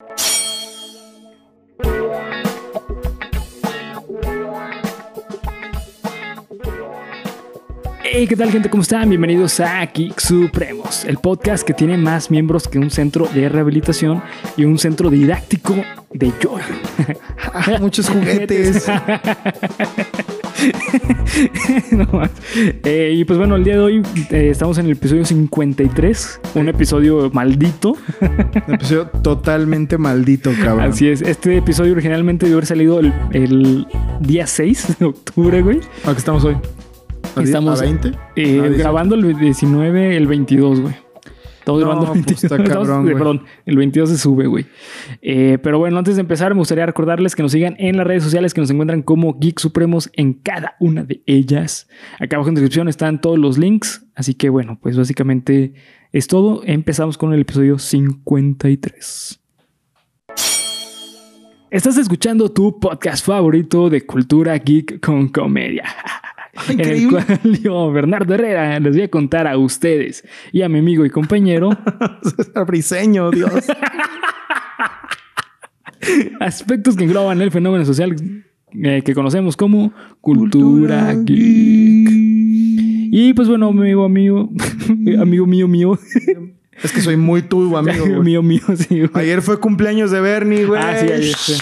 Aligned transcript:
Hey, 0.00 0.06
¿qué 8.28 8.36
tal 8.36 8.52
gente? 8.52 8.70
¿Cómo 8.70 8.82
están? 8.82 9.08
Bienvenidos 9.08 9.58
a 9.58 9.84
Geek 9.84 10.20
Supremos, 10.20 11.04
el 11.04 11.18
podcast 11.18 11.66
que 11.66 11.74
tiene 11.74 11.96
más 11.96 12.30
miembros 12.30 12.68
que 12.68 12.78
un 12.78 12.90
centro 12.90 13.26
de 13.26 13.48
rehabilitación 13.48 14.22
y 14.56 14.64
un 14.64 14.78
centro 14.78 15.10
didáctico 15.10 15.74
de 16.10 16.32
yoga. 16.40 16.64
Muchos 17.80 18.08
juguetes. 18.08 18.86
No 21.92 22.04
más. 22.12 22.30
Eh, 22.84 23.12
y 23.14 23.24
pues 23.24 23.38
bueno, 23.38 23.56
el 23.56 23.64
día 23.64 23.74
de 23.74 23.80
hoy 23.80 24.02
eh, 24.30 24.48
estamos 24.50 24.78
en 24.78 24.86
el 24.86 24.92
episodio 24.92 25.24
53, 25.24 26.40
un 26.54 26.68
episodio 26.68 27.30
maldito. 27.32 27.96
Un 28.66 28.74
episodio 28.74 29.06
totalmente 29.22 29.98
maldito, 29.98 30.50
cabrón. 30.62 30.90
Así 30.90 31.08
es, 31.08 31.22
este 31.22 31.56
episodio 31.56 31.92
originalmente 31.92 32.46
debió 32.46 32.56
haber 32.58 32.66
salido 32.66 33.00
el, 33.00 33.12
el 33.32 33.86
día 34.20 34.46
6 34.46 34.96
de 34.98 35.06
octubre, 35.06 35.62
güey. 35.62 35.80
¿A 36.04 36.12
qué 36.12 36.18
estamos 36.18 36.44
hoy? 36.44 36.56
¿A 37.36 37.42
Estamos 37.42 37.80
¿A 37.80 37.84
20? 37.84 38.08
eh, 38.08 38.12
¿A 38.14 38.62
18? 38.64 38.78
grabando 38.78 39.14
el 39.14 39.36
19, 39.38 40.16
el 40.16 40.26
22, 40.26 40.80
güey. 40.80 40.94
Estamos 41.68 41.82
grabando 41.82 42.14
el 42.14 42.24
pues, 42.24 42.44
está 42.44 42.56
22. 42.56 42.88
cabrón. 42.88 43.06
Perdón, 43.06 43.42
el 43.66 43.76
22 43.76 44.08
se 44.08 44.16
sube, 44.16 44.46
güey. 44.46 44.64
Eh, 45.20 45.58
pero 45.62 45.78
bueno, 45.78 45.98
antes 45.98 46.14
de 46.14 46.22
empezar, 46.22 46.54
me 46.54 46.60
gustaría 46.60 46.86
recordarles 46.86 47.36
que 47.36 47.42
nos 47.42 47.52
sigan 47.52 47.76
en 47.78 47.98
las 47.98 48.06
redes 48.06 48.22
sociales 48.22 48.54
que 48.54 48.62
nos 48.62 48.70
encuentran 48.70 49.02
como 49.02 49.38
Geek 49.38 49.58
Supremos 49.58 50.08
en 50.14 50.32
cada 50.32 50.76
una 50.80 51.04
de 51.04 51.22
ellas. 51.26 51.86
Acá 52.18 52.36
abajo 52.36 52.48
en 52.48 52.54
la 52.54 52.62
descripción 52.62 52.88
están 52.88 53.20
todos 53.20 53.38
los 53.38 53.58
links. 53.58 54.06
Así 54.14 54.32
que 54.32 54.48
bueno, 54.48 54.78
pues 54.80 54.96
básicamente 54.96 55.74
es 56.10 56.26
todo. 56.26 56.62
Empezamos 56.64 57.18
con 57.18 57.34
el 57.34 57.40
episodio 57.40 57.78
53. 57.78 59.40
Estás 61.70 61.98
escuchando 61.98 62.50
tu 62.50 62.80
podcast 62.80 63.26
favorito 63.26 63.90
de 63.90 64.06
cultura 64.06 64.56
geek 64.56 65.04
con 65.04 65.28
comedia. 65.28 65.84
En 66.68 66.80
el 66.80 66.86
Increíble. 67.02 67.24
cual 67.24 67.58
yo, 67.62 67.92
Bernardo 67.92 68.34
Herrera, 68.34 68.78
les 68.80 68.94
voy 68.94 69.02
a 69.04 69.08
contar 69.08 69.46
a 69.46 69.56
ustedes 69.58 70.24
y 70.52 70.62
a 70.62 70.68
mi 70.68 70.78
amigo 70.78 71.04
y 71.04 71.10
compañero 71.10 71.70
César 72.36 72.66
Briseño, 72.66 73.30
Dios. 73.30 73.52
aspectos 76.40 76.96
que 76.96 77.04
engloban 77.04 77.40
el 77.42 77.50
fenómeno 77.50 77.84
social 77.84 78.14
eh, 78.82 79.02
que 79.04 79.14
conocemos 79.14 79.56
como 79.56 79.92
cultura, 80.20 81.14
geek. 81.14 82.08
Y 83.10 83.32
pues 83.34 83.48
bueno, 83.48 83.68
amigo, 83.68 84.04
amigo, 84.04 84.50
amigo 85.20 85.46
mío, 85.46 85.66
mío, 85.66 85.98
Es 86.82 86.92
que 86.92 87.00
soy 87.00 87.16
muy 87.16 87.42
tu 87.42 87.76
amigo, 87.76 88.06
güey. 88.06 88.20
mío, 88.20 88.42
mío, 88.42 88.60
sí, 88.76 89.00
güey. 89.00 89.10
Ayer 89.14 89.42
fue 89.42 89.58
cumpleaños 89.58 90.10
de 90.10 90.20
Bernie, 90.20 90.64
güey. 90.66 90.80
Ah, 90.80 90.94
sí, 90.98 91.06
ayer 91.10 91.34
fue. 91.34 91.54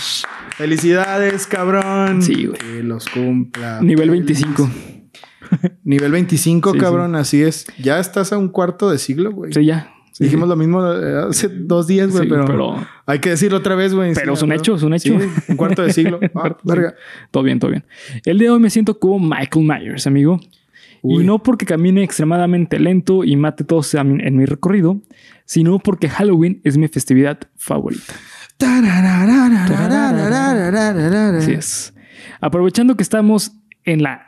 Felicidades, 0.56 1.46
cabrón. 1.46 2.22
Sí, 2.22 2.46
güey. 2.46 2.58
Que 2.58 2.82
los 2.82 3.08
cumpla. 3.08 3.80
Nivel 3.82 4.10
feliz. 4.10 4.26
25. 4.26 4.70
Nivel 5.84 6.12
25, 6.12 6.72
Sí, 6.72 6.78
cabrón. 6.78 7.14
Así 7.14 7.42
es. 7.42 7.66
Ya 7.78 7.98
estás 8.00 8.32
a 8.32 8.38
un 8.38 8.48
cuarto 8.48 8.90
de 8.90 8.98
siglo, 8.98 9.30
güey. 9.32 9.52
Sí, 9.52 9.64
ya. 9.64 9.92
Sí, 10.12 10.24
Dijimos 10.24 10.48
lo 10.48 10.56
mismo 10.56 10.82
eh, 10.90 11.26
hace 11.28 11.48
dos 11.50 11.86
días, 11.86 12.10
güey, 12.10 12.26
pero, 12.26 12.46
pero- 12.46 12.86
hay 13.04 13.18
que 13.18 13.28
decirlo 13.30 13.58
otra 13.58 13.74
vez, 13.74 13.92
güey. 13.92 14.14
Pero 14.14 14.32
es 14.32 14.42
un 14.42 14.50
hecho, 14.50 14.74
es 14.74 14.82
un 14.82 14.94
hecho. 14.94 15.14
Un 15.48 15.56
cuarto 15.56 15.82
de 15.82 15.92
siglo. 15.92 16.18
Ah, 16.34 16.56
verga. 16.64 16.94
Todo 17.30 17.42
bien, 17.42 17.58
todo 17.58 17.70
bien. 17.70 17.84
El 18.24 18.38
día 18.38 18.48
de 18.48 18.54
hoy 18.54 18.60
me 18.60 18.70
siento 18.70 18.98
como 18.98 19.18
Michael 19.18 19.66
Myers, 19.66 20.06
amigo. 20.06 20.40
Uy. 21.02 21.22
Y 21.22 21.26
no 21.26 21.42
porque 21.42 21.66
camine 21.66 22.02
extremadamente 22.02 22.78
lento 22.80 23.24
y 23.24 23.36
mate 23.36 23.62
todos 23.62 23.92
en 23.94 24.36
mi 24.36 24.46
recorrido, 24.46 25.02
sino 25.44 25.78
porque 25.78 26.08
Halloween 26.08 26.62
es 26.64 26.78
mi 26.78 26.88
festividad 26.88 27.38
favorita. 27.56 28.14
Así 31.38 31.52
es. 31.52 31.94
Aprovechando 32.40 32.96
que 32.96 33.02
estamos 33.02 33.52
en 33.84 34.02
la 34.02 34.22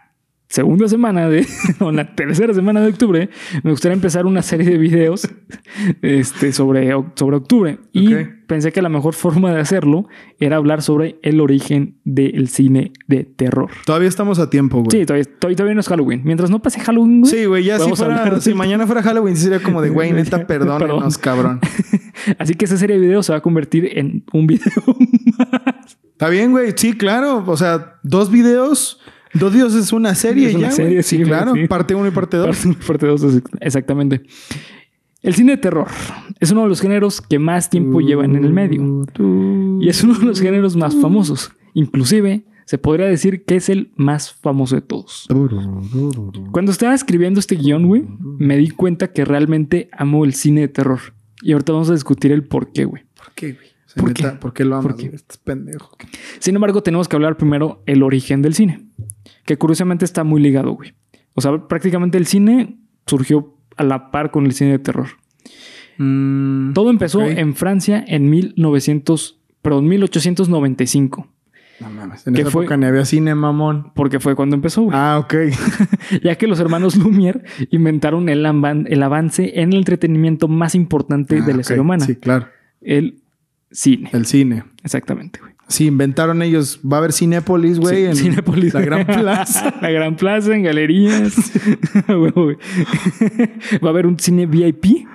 segunda 0.49 0.89
semana 0.89 1.29
de, 1.29 1.47
o 1.79 1.91
en 1.91 1.97
la 1.97 2.15
tercera 2.15 2.55
semana 2.55 2.81
de 2.81 2.89
octubre, 2.89 3.29
me 3.63 3.71
gustaría 3.71 3.95
empezar 3.95 4.25
una 4.27 4.41
serie 4.43 4.69
de 4.71 4.79
videos 4.79 5.29
este, 6.03 6.53
sobre, 6.53 6.91
sobre 7.17 7.37
octubre. 7.37 7.79
Y 7.93 8.15
Ok. 8.15 8.29
pensé 8.47 8.73
que 8.73 8.81
la 8.81 8.89
mejor 8.89 9.13
forma 9.15 9.53
de 9.53 9.61
hacerlo 9.61 10.09
era 10.41 10.57
hablar 10.57 10.81
sobre 10.83 11.19
el 11.23 11.41
origen 11.41 11.99
del 12.05 12.49
cine 12.49 12.93
de 13.07 13.25
terror. 13.25 13.71
Todavía 13.85 14.09
estamos 14.09 14.39
a 14.39 14.49
tiempo, 14.49 14.79
güey. 14.79 14.91
Sí, 15.01 15.05
todavía, 15.07 15.27
todavía, 15.39 15.75
no 15.75 15.81
es 15.81 15.89
Halloween. 15.89 16.23
Mientras 16.25 16.51
no 16.51 16.61
pase 16.63 16.81
Halloween, 16.81 17.21
güey, 17.21 17.31
Sí, 17.33 17.45
güey, 17.45 17.65
ya 17.65 17.79
si, 17.79 17.91
fuera, 17.95 18.41
si 18.41 18.55
mañana 18.55 18.87
fuera 18.87 19.03
Halloween, 19.03 19.37
sería 19.37 19.61
como 19.63 19.83
de, 19.83 19.91
güey, 19.91 20.13
neta, 20.13 20.47
Perdón. 20.47 20.79
perdónenos, 20.79 21.19
cabrón. 21.19 21.61
Así 22.39 22.55
que 22.55 22.65
esa 22.65 22.77
serie 22.77 22.97
de 22.97 23.03
videos 23.07 23.27
se 23.27 23.33
va 23.33 23.39
a 23.39 23.43
convertir 23.43 23.91
en 23.99 24.25
un 24.33 24.47
video 24.47 24.73
más. 25.39 25.99
Está 26.13 26.29
bien, 26.29 26.51
güey, 26.51 26.73
sí, 26.77 26.93
claro. 26.95 27.45
O 27.47 27.57
sea, 27.57 27.95
dos 28.03 28.31
videos, 28.31 29.01
dos 29.35 29.53
videos 29.53 29.75
es 29.75 29.93
una 29.93 30.15
serie 30.15 30.49
Es 30.49 30.55
una 30.57 30.69
ya, 30.69 30.73
serie, 30.73 30.93
güey. 30.95 31.03
sí, 31.03 31.19
Sí, 31.19 31.23
claro. 31.23 31.55
sí. 31.55 31.67
Parte 31.69 31.95
uno 31.95 32.09
y 32.09 32.11
parte 32.11 32.37
dos. 32.37 32.57
Parte, 32.65 32.87
parte 32.87 33.07
dos, 33.07 33.25
exactamente. 33.61 34.23
El 35.23 35.35
cine 35.35 35.53
de 35.53 35.59
terror 35.59 35.89
es 36.39 36.53
uno 36.53 36.63
de 36.63 36.69
los 36.69 36.81
géneros 36.81 37.21
que 37.21 37.39
más 37.41 37.71
tiempo 37.71 38.01
llevan 38.01 38.37
en 38.37 38.45
el 38.45 38.53
medio 38.53 39.05
y 39.81 39.89
es 39.89 40.03
uno 40.05 40.15
de 40.15 40.25
los 40.27 40.41
géneros 40.41 40.77
más 40.77 40.95
famosos. 40.95 41.51
Inclusive 41.75 42.45
se 42.67 42.79
podría 42.79 43.07
decir 43.07 43.45
que 43.45 43.57
es 43.57 43.69
el 43.69 43.91
más 43.97 44.33
famoso 44.33 44.77
de 44.77 44.83
todos. 44.83 45.27
Cuando 46.53 46.71
estaba 46.71 46.95
escribiendo 46.95 47.41
este 47.41 47.57
guion, 47.57 47.87
güey, 47.89 48.05
me 48.39 48.57
di 48.57 48.71
cuenta 48.71 49.13
que 49.13 49.25
realmente 49.25 49.89
amo 49.93 50.25
el 50.25 50.35
cine 50.35 50.61
de 50.63 50.69
terror. 50.69 51.01
Y 51.43 51.53
ahorita 51.53 51.73
vamos 51.73 51.91
a 51.91 51.95
discutir 51.95 52.33
el 52.33 52.45
por 52.45 52.73
qué, 52.73 52.85
güey. 52.85 53.05
¿Por 53.15 53.33
qué, 53.35 53.53
güey? 53.53 53.67
O 53.67 53.89
sea, 53.91 54.01
¿Por 54.03 54.09
neta, 54.11 54.33
qué? 54.33 54.39
¿Por 54.39 54.53
qué 54.53 54.65
lo 54.65 54.77
amas, 54.77 54.87
¿Por 54.93 54.97
qué? 54.97 55.07
Estás 55.15 55.39
pendejo. 55.39 55.97
Sin 56.41 56.55
embargo, 56.55 56.83
tenemos 56.83 57.09
que 57.09 57.17
hablar 57.17 57.37
primero 57.37 57.83
el 57.87 58.03
origen 58.03 58.43
del 58.43 58.55
cine, 58.55 58.87
que 59.45 59.57
curiosamente 59.57 60.05
está 60.05 60.25
muy 60.25 60.43
ligado, 60.43 60.73
güey. 60.73 60.95
O 61.35 61.41
sea, 61.41 61.69
prácticamente 61.69 62.19
el 62.19 62.27
cine 62.27 62.79
surgió 63.07 63.55
a 63.77 63.85
la 63.85 64.11
par 64.11 64.31
con 64.31 64.45
el 64.45 64.53
cine 64.53 64.73
de 64.73 64.79
terror. 64.81 65.07
Mm, 65.99 66.73
Todo 66.73 66.91
empezó 66.91 67.23
en 67.23 67.55
Francia 67.55 68.05
en 68.07 68.29
1900, 68.29 69.41
perdón, 69.63 69.87
1895, 69.89 71.29
No 71.81 71.91
mames. 71.91 72.27
En 72.27 72.35
¿Qué 72.35 72.43
esa 72.43 72.51
fue? 72.51 72.65
época 72.65 72.77
ni 72.77 72.87
había 72.87 73.05
cine, 73.05 73.35
mamón. 73.35 73.93
porque 73.95 74.19
fue 74.21 74.35
cuando 74.35 74.57
empezó, 74.57 74.83
güey. 74.83 74.97
Ah, 74.99 75.19
ok. 75.19 75.35
ya 76.25 76.35
que 76.37 76.47
los 76.47 76.59
hermanos 76.61 76.97
Lumière 76.99 77.43
inventaron 77.71 78.29
el, 78.29 78.45
avan- 78.47 78.87
el 78.89 79.03
avance 79.03 79.61
en 79.61 79.73
el 79.73 79.79
entretenimiento 79.79 80.49
más 80.49 80.75
importante 80.75 81.37
de 81.37 81.43
Ah, 81.43 81.47
la 81.55 81.57
ok. 81.59 81.63
serie 81.65 81.81
humana, 81.81 82.05
Sí, 82.05 82.17
claro. 82.17 82.49
el 82.81 83.21
cine. 83.71 84.11
El 84.13 84.27
cine. 84.27 84.65
Exactamente, 84.83 85.39
güey. 85.41 85.53
Sí, 85.69 85.85
inventaron 85.87 86.41
ellos. 86.43 86.81
Va 86.83 86.97
a 86.97 87.01
haber 87.01 87.13
Cinépolis, 87.13 87.79
güey. 87.79 87.97
Sí, 87.97 88.05
en 88.07 88.17
Cinépolis. 88.17 88.73
La 88.73 88.81
Gran 88.81 89.05
Plaza. 89.07 89.75
la 89.83 89.91
Gran 89.91 90.17
Plaza, 90.17 90.55
en 90.57 90.63
galerías. 90.63 91.35
Güey, 92.09 92.31
güey. 92.33 92.57
va 93.85 93.89
a 93.89 93.91
haber 93.91 94.07
un 94.07 94.19
cine 94.19 94.47
VIP 94.47 95.07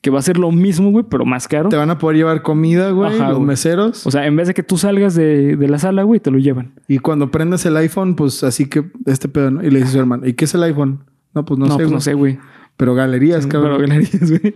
que 0.00 0.10
va 0.10 0.18
a 0.18 0.22
ser 0.22 0.38
lo 0.38 0.52
mismo, 0.52 0.90
güey, 0.90 1.04
pero 1.08 1.24
más 1.24 1.48
caro. 1.48 1.68
Te 1.68 1.76
van 1.76 1.90
a 1.90 1.98
poder 1.98 2.16
llevar 2.18 2.42
comida, 2.42 2.90
güey. 2.90 3.14
Ajá, 3.14 3.28
los 3.28 3.38
güey. 3.38 3.48
meseros. 3.48 4.06
O 4.06 4.10
sea, 4.10 4.26
en 4.26 4.36
vez 4.36 4.48
de 4.48 4.54
que 4.54 4.62
tú 4.62 4.78
salgas 4.78 5.14
de, 5.14 5.56
de 5.56 5.68
la 5.68 5.78
sala, 5.78 6.02
güey, 6.04 6.20
te 6.20 6.30
lo 6.30 6.38
llevan. 6.38 6.74
Y 6.86 6.98
cuando 6.98 7.30
prendas 7.30 7.66
el 7.66 7.76
iPhone, 7.76 8.14
pues 8.14 8.44
así 8.44 8.68
que 8.68 8.84
este 9.06 9.28
pedo, 9.28 9.50
¿no? 9.50 9.64
Y 9.64 9.70
le 9.70 9.78
dice 9.80 9.90
a 9.90 9.92
su 9.92 9.98
hermano, 9.98 10.26
¿y 10.26 10.34
qué 10.34 10.44
es 10.44 10.54
el 10.54 10.62
iPhone? 10.62 11.00
No, 11.34 11.44
pues 11.44 11.58
no, 11.58 11.66
No, 11.66 11.72
sé, 11.72 11.78
pues 11.78 11.90
no 11.90 12.00
sé, 12.00 12.14
güey. 12.14 12.38
Pero 12.76 12.94
galerías, 12.94 13.46
Pero 13.46 13.62
cabrón. 13.62 13.80
galerías, 13.80 14.30
güey. 14.30 14.54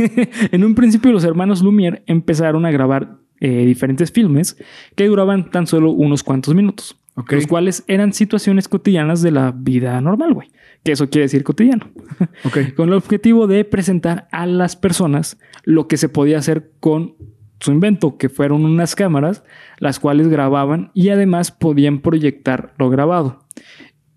en 0.50 0.64
un 0.64 0.74
principio, 0.74 1.12
los 1.12 1.24
hermanos 1.24 1.62
Lumière 1.62 2.02
empezaron 2.06 2.64
a 2.64 2.70
grabar 2.70 3.18
eh, 3.40 3.66
diferentes 3.66 4.10
filmes 4.10 4.56
que 4.96 5.06
duraban 5.06 5.50
tan 5.50 5.66
solo 5.66 5.90
unos 5.90 6.22
cuantos 6.22 6.54
minutos. 6.54 6.96
Los 7.16 7.46
cuales 7.46 7.84
eran 7.86 8.12
situaciones 8.12 8.68
cotidianas 8.68 9.22
de 9.22 9.30
la 9.30 9.52
vida 9.52 10.00
normal, 10.00 10.34
güey. 10.34 10.48
Que 10.82 10.92
eso 10.92 11.08
quiere 11.08 11.26
decir 11.26 11.44
cotidiano. 11.44 11.88
Con 12.76 12.88
el 12.88 12.94
objetivo 12.94 13.46
de 13.46 13.64
presentar 13.64 14.28
a 14.32 14.46
las 14.46 14.74
personas 14.76 15.38
lo 15.62 15.86
que 15.86 15.96
se 15.96 16.08
podía 16.08 16.38
hacer 16.38 16.72
con 16.80 17.14
su 17.60 17.72
invento, 17.72 18.18
que 18.18 18.28
fueron 18.28 18.64
unas 18.64 18.94
cámaras, 18.94 19.44
las 19.78 20.00
cuales 20.00 20.28
grababan 20.28 20.90
y 20.92 21.08
además 21.08 21.50
podían 21.50 22.00
proyectar 22.00 22.74
lo 22.78 22.90
grabado. 22.90 23.46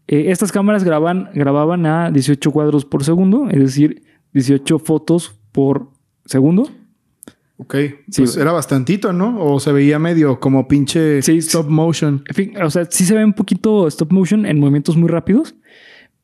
Eh, 0.08 0.32
estas 0.32 0.52
cámaras 0.52 0.84
graban, 0.84 1.30
grababan 1.34 1.86
a 1.86 2.12
18 2.12 2.52
cuadros 2.52 2.84
por 2.84 3.04
segundo, 3.04 3.48
es 3.50 3.60
decir, 3.60 4.04
18 4.34 4.80
fotos 4.80 5.40
por 5.52 5.92
segundo. 6.26 6.70
Ok. 7.60 7.76
Sí, 8.10 8.22
pues 8.22 8.38
era 8.38 8.52
bastantito, 8.52 9.14
¿no? 9.14 9.44
O 9.44 9.60
se 9.60 9.72
veía 9.72 9.98
medio 10.00 10.40
como 10.40 10.68
pinche 10.68 11.22
Sí, 11.24 11.38
stop 11.38 11.68
motion. 11.70 12.24
En 12.28 12.36
fin, 12.36 12.54
o 12.62 12.70
sea, 12.70 12.86
sí 12.90 13.04
se 13.04 13.16
ve 13.16 13.26
un 13.26 13.34
poquito 13.34 13.88
stop 13.88 14.12
motion 14.12 14.46
en 14.46 14.60
movimientos 14.60 14.96
muy 14.96 15.10
rápidos, 15.10 15.56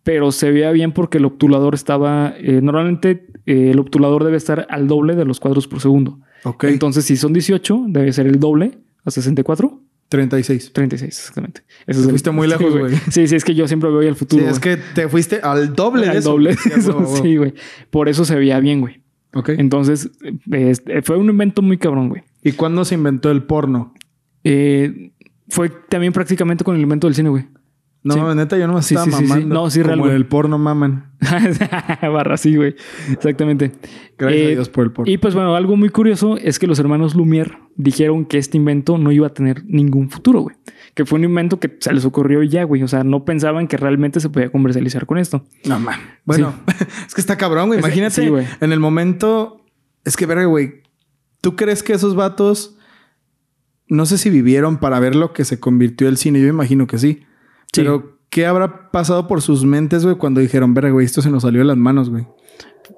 pero 0.04 0.32
se 0.32 0.52
veía 0.52 0.72
bien 0.72 0.92
porque 0.92 1.18
el 1.18 1.26
obtulador 1.26 1.74
estaba. 1.76 2.34
eh, 2.38 2.60
normalmente 2.62 3.26
eh, 3.46 3.72
el 3.72 3.80
obtulador 3.80 4.24
debe 4.24 4.38
estar 4.38 4.68
al 4.70 4.88
doble 4.88 5.16
de 5.16 5.26
los 5.26 5.40
cuadros 5.40 5.68
por 5.68 5.82
segundo. 5.82 6.20
Ok. 6.44 6.66
Entonces, 6.66 7.06
si 7.06 7.18
son 7.18 7.34
18, 7.34 7.86
debe 7.88 8.14
ser 8.14 8.28
el 8.28 8.40
doble 8.40 8.78
a 9.04 9.12
64. 9.12 9.80
36. 10.10 10.72
36, 10.74 11.18
exactamente. 11.18 11.62
Eso 11.88 12.02
Te 12.02 12.06
el- 12.06 12.10
fuiste 12.12 12.30
muy 12.32 12.48
sí, 12.52 12.54
lejos, 12.54 12.78
güey. 12.78 12.96
Sí, 13.10 13.28
sí, 13.28 13.36
es 13.36 13.44
que 13.44 13.56
yo 13.56 13.68
siempre 13.68 13.90
al 13.90 14.04
Sí, 14.10 14.14
futuro. 14.14 14.44
es 14.48 14.60
güey. 14.60 14.76
que 14.78 14.82
te 14.94 15.08
fuiste 15.10 15.40
al 15.42 15.74
doble 15.76 16.04
de 16.04 16.12
al 16.12 16.18
eso. 16.18 16.30
doble 16.32 16.56
Sí, 16.58 16.70
de 16.70 16.76
eso. 16.76 17.16
Sí, 17.24 17.36
güey. 17.38 17.54
Por 17.90 18.08
eso 18.10 18.24
se 18.24 18.36
veía 18.36 18.60
bien, 18.60 18.82
güey. 18.82 19.02
Entonces, 19.48 20.12
este, 20.52 21.02
fue 21.02 21.18
un 21.18 21.30
invento 21.30 21.62
muy 21.62 21.78
cabrón, 21.78 22.10
güey. 22.10 22.24
¿Y 22.44 22.52
cuándo 22.52 22.86
se 22.86 22.96
inventó 22.96 23.32
el 23.32 23.44
porno? 23.44 23.94
Eh, 24.44 25.12
fue 25.50 25.70
también 25.90 26.14
prácticamente 26.14 26.64
con 26.64 26.76
el 26.76 26.82
invento 26.82 27.08
del 27.08 27.16
cine, 27.16 27.30
güey. 27.30 27.46
No, 28.04 28.16
Sí. 28.16 28.36
neta, 28.36 28.58
yo 28.58 28.68
no 28.68 28.74
me 28.74 28.82
Sí, 28.82 28.96
estaba 28.96 29.18
sí, 29.18 29.24
mamando. 29.24 29.54
No, 29.56 29.70
sí, 29.70 29.82
real, 29.82 29.98
Como 30.00 30.10
en 30.10 30.16
el 30.18 30.26
porno 30.26 30.58
maman. 30.58 31.14
Barra, 32.02 32.36
sí, 32.38 32.56
güey. 32.56 32.76
Exactamente. 33.12 33.72
Gracias 34.18 34.42
Eh, 34.42 34.48
a 34.48 34.50
Dios 34.50 34.70
por 34.70 34.84
el 34.86 34.92
porno. 34.92 35.12
Y 35.12 35.18
pues 35.18 35.34
bueno, 35.34 35.56
algo 35.56 35.78
muy 35.78 35.88
curioso 35.90 36.36
es 36.38 36.60
que 36.60 36.68
los 36.68 36.80
hermanos 36.80 37.16
Lumière 37.16 37.60
dijeron 37.78 38.26
que 38.26 38.38
este 38.40 38.58
invento 38.58 38.98
no 38.98 39.12
iba 39.14 39.28
a 39.28 39.34
tener 39.34 39.64
ningún 39.66 40.10
futuro, 40.10 40.42
güey. 40.42 40.56
Que 40.96 41.06
fue 41.06 41.18
un 41.18 41.26
invento 41.26 41.60
que 41.62 41.78
se 41.80 41.94
les 41.94 42.04
ocurrió 42.04 42.44
y 42.44 42.50
ya, 42.50 42.64
güey. 42.66 42.84
O 42.84 42.88
sea, 42.90 43.04
no 43.06 43.24
pensaban 43.24 43.68
que 43.68 43.78
realmente 43.78 44.20
se 44.20 44.30
podía 44.30 44.52
comercializar 44.52 45.06
con 45.06 45.18
esto. 45.18 45.46
No, 45.66 45.80
man. 45.80 46.00
Bueno, 46.26 46.54
es 47.08 47.14
que 47.16 47.22
está 47.22 47.38
cabrón, 47.38 47.68
güey. 47.68 47.80
Imagínate, 47.80 48.30
güey. 48.30 48.46
en 48.60 48.72
el 48.74 48.80
momento... 48.82 49.62
Es 50.04 50.18
que, 50.18 50.26
verga, 50.26 50.44
güey. 50.46 50.82
¿Tú 51.40 51.56
crees 51.56 51.84
que 51.84 51.94
esos 51.94 52.16
vatos... 52.16 52.78
No 53.88 54.06
sé 54.06 54.18
si 54.18 54.30
vivieron 54.30 54.78
para 54.78 55.00
ver 55.00 55.16
lo 55.16 55.32
que 55.34 55.46
se 55.46 55.60
convirtió 55.60 56.10
el 56.10 56.18
cine. 56.18 56.42
Yo 56.42 56.48
imagino 56.48 56.86
que 56.88 56.98
sí. 56.98 57.24
Sí. 57.74 57.82
Pero, 57.82 58.20
¿qué 58.30 58.46
habrá 58.46 58.92
pasado 58.92 59.28
por 59.28 59.42
sus 59.42 59.66
mentes, 59.66 60.06
güey, 60.06 60.16
cuando 60.16 60.40
dijeron, 60.40 60.74
verga, 60.74 60.92
güey, 60.92 61.06
esto 61.06 61.22
se 61.22 61.30
nos 61.30 61.44
salió 61.44 61.60
de 61.60 61.66
las 61.66 61.78
manos, 61.78 62.10
güey? 62.10 62.26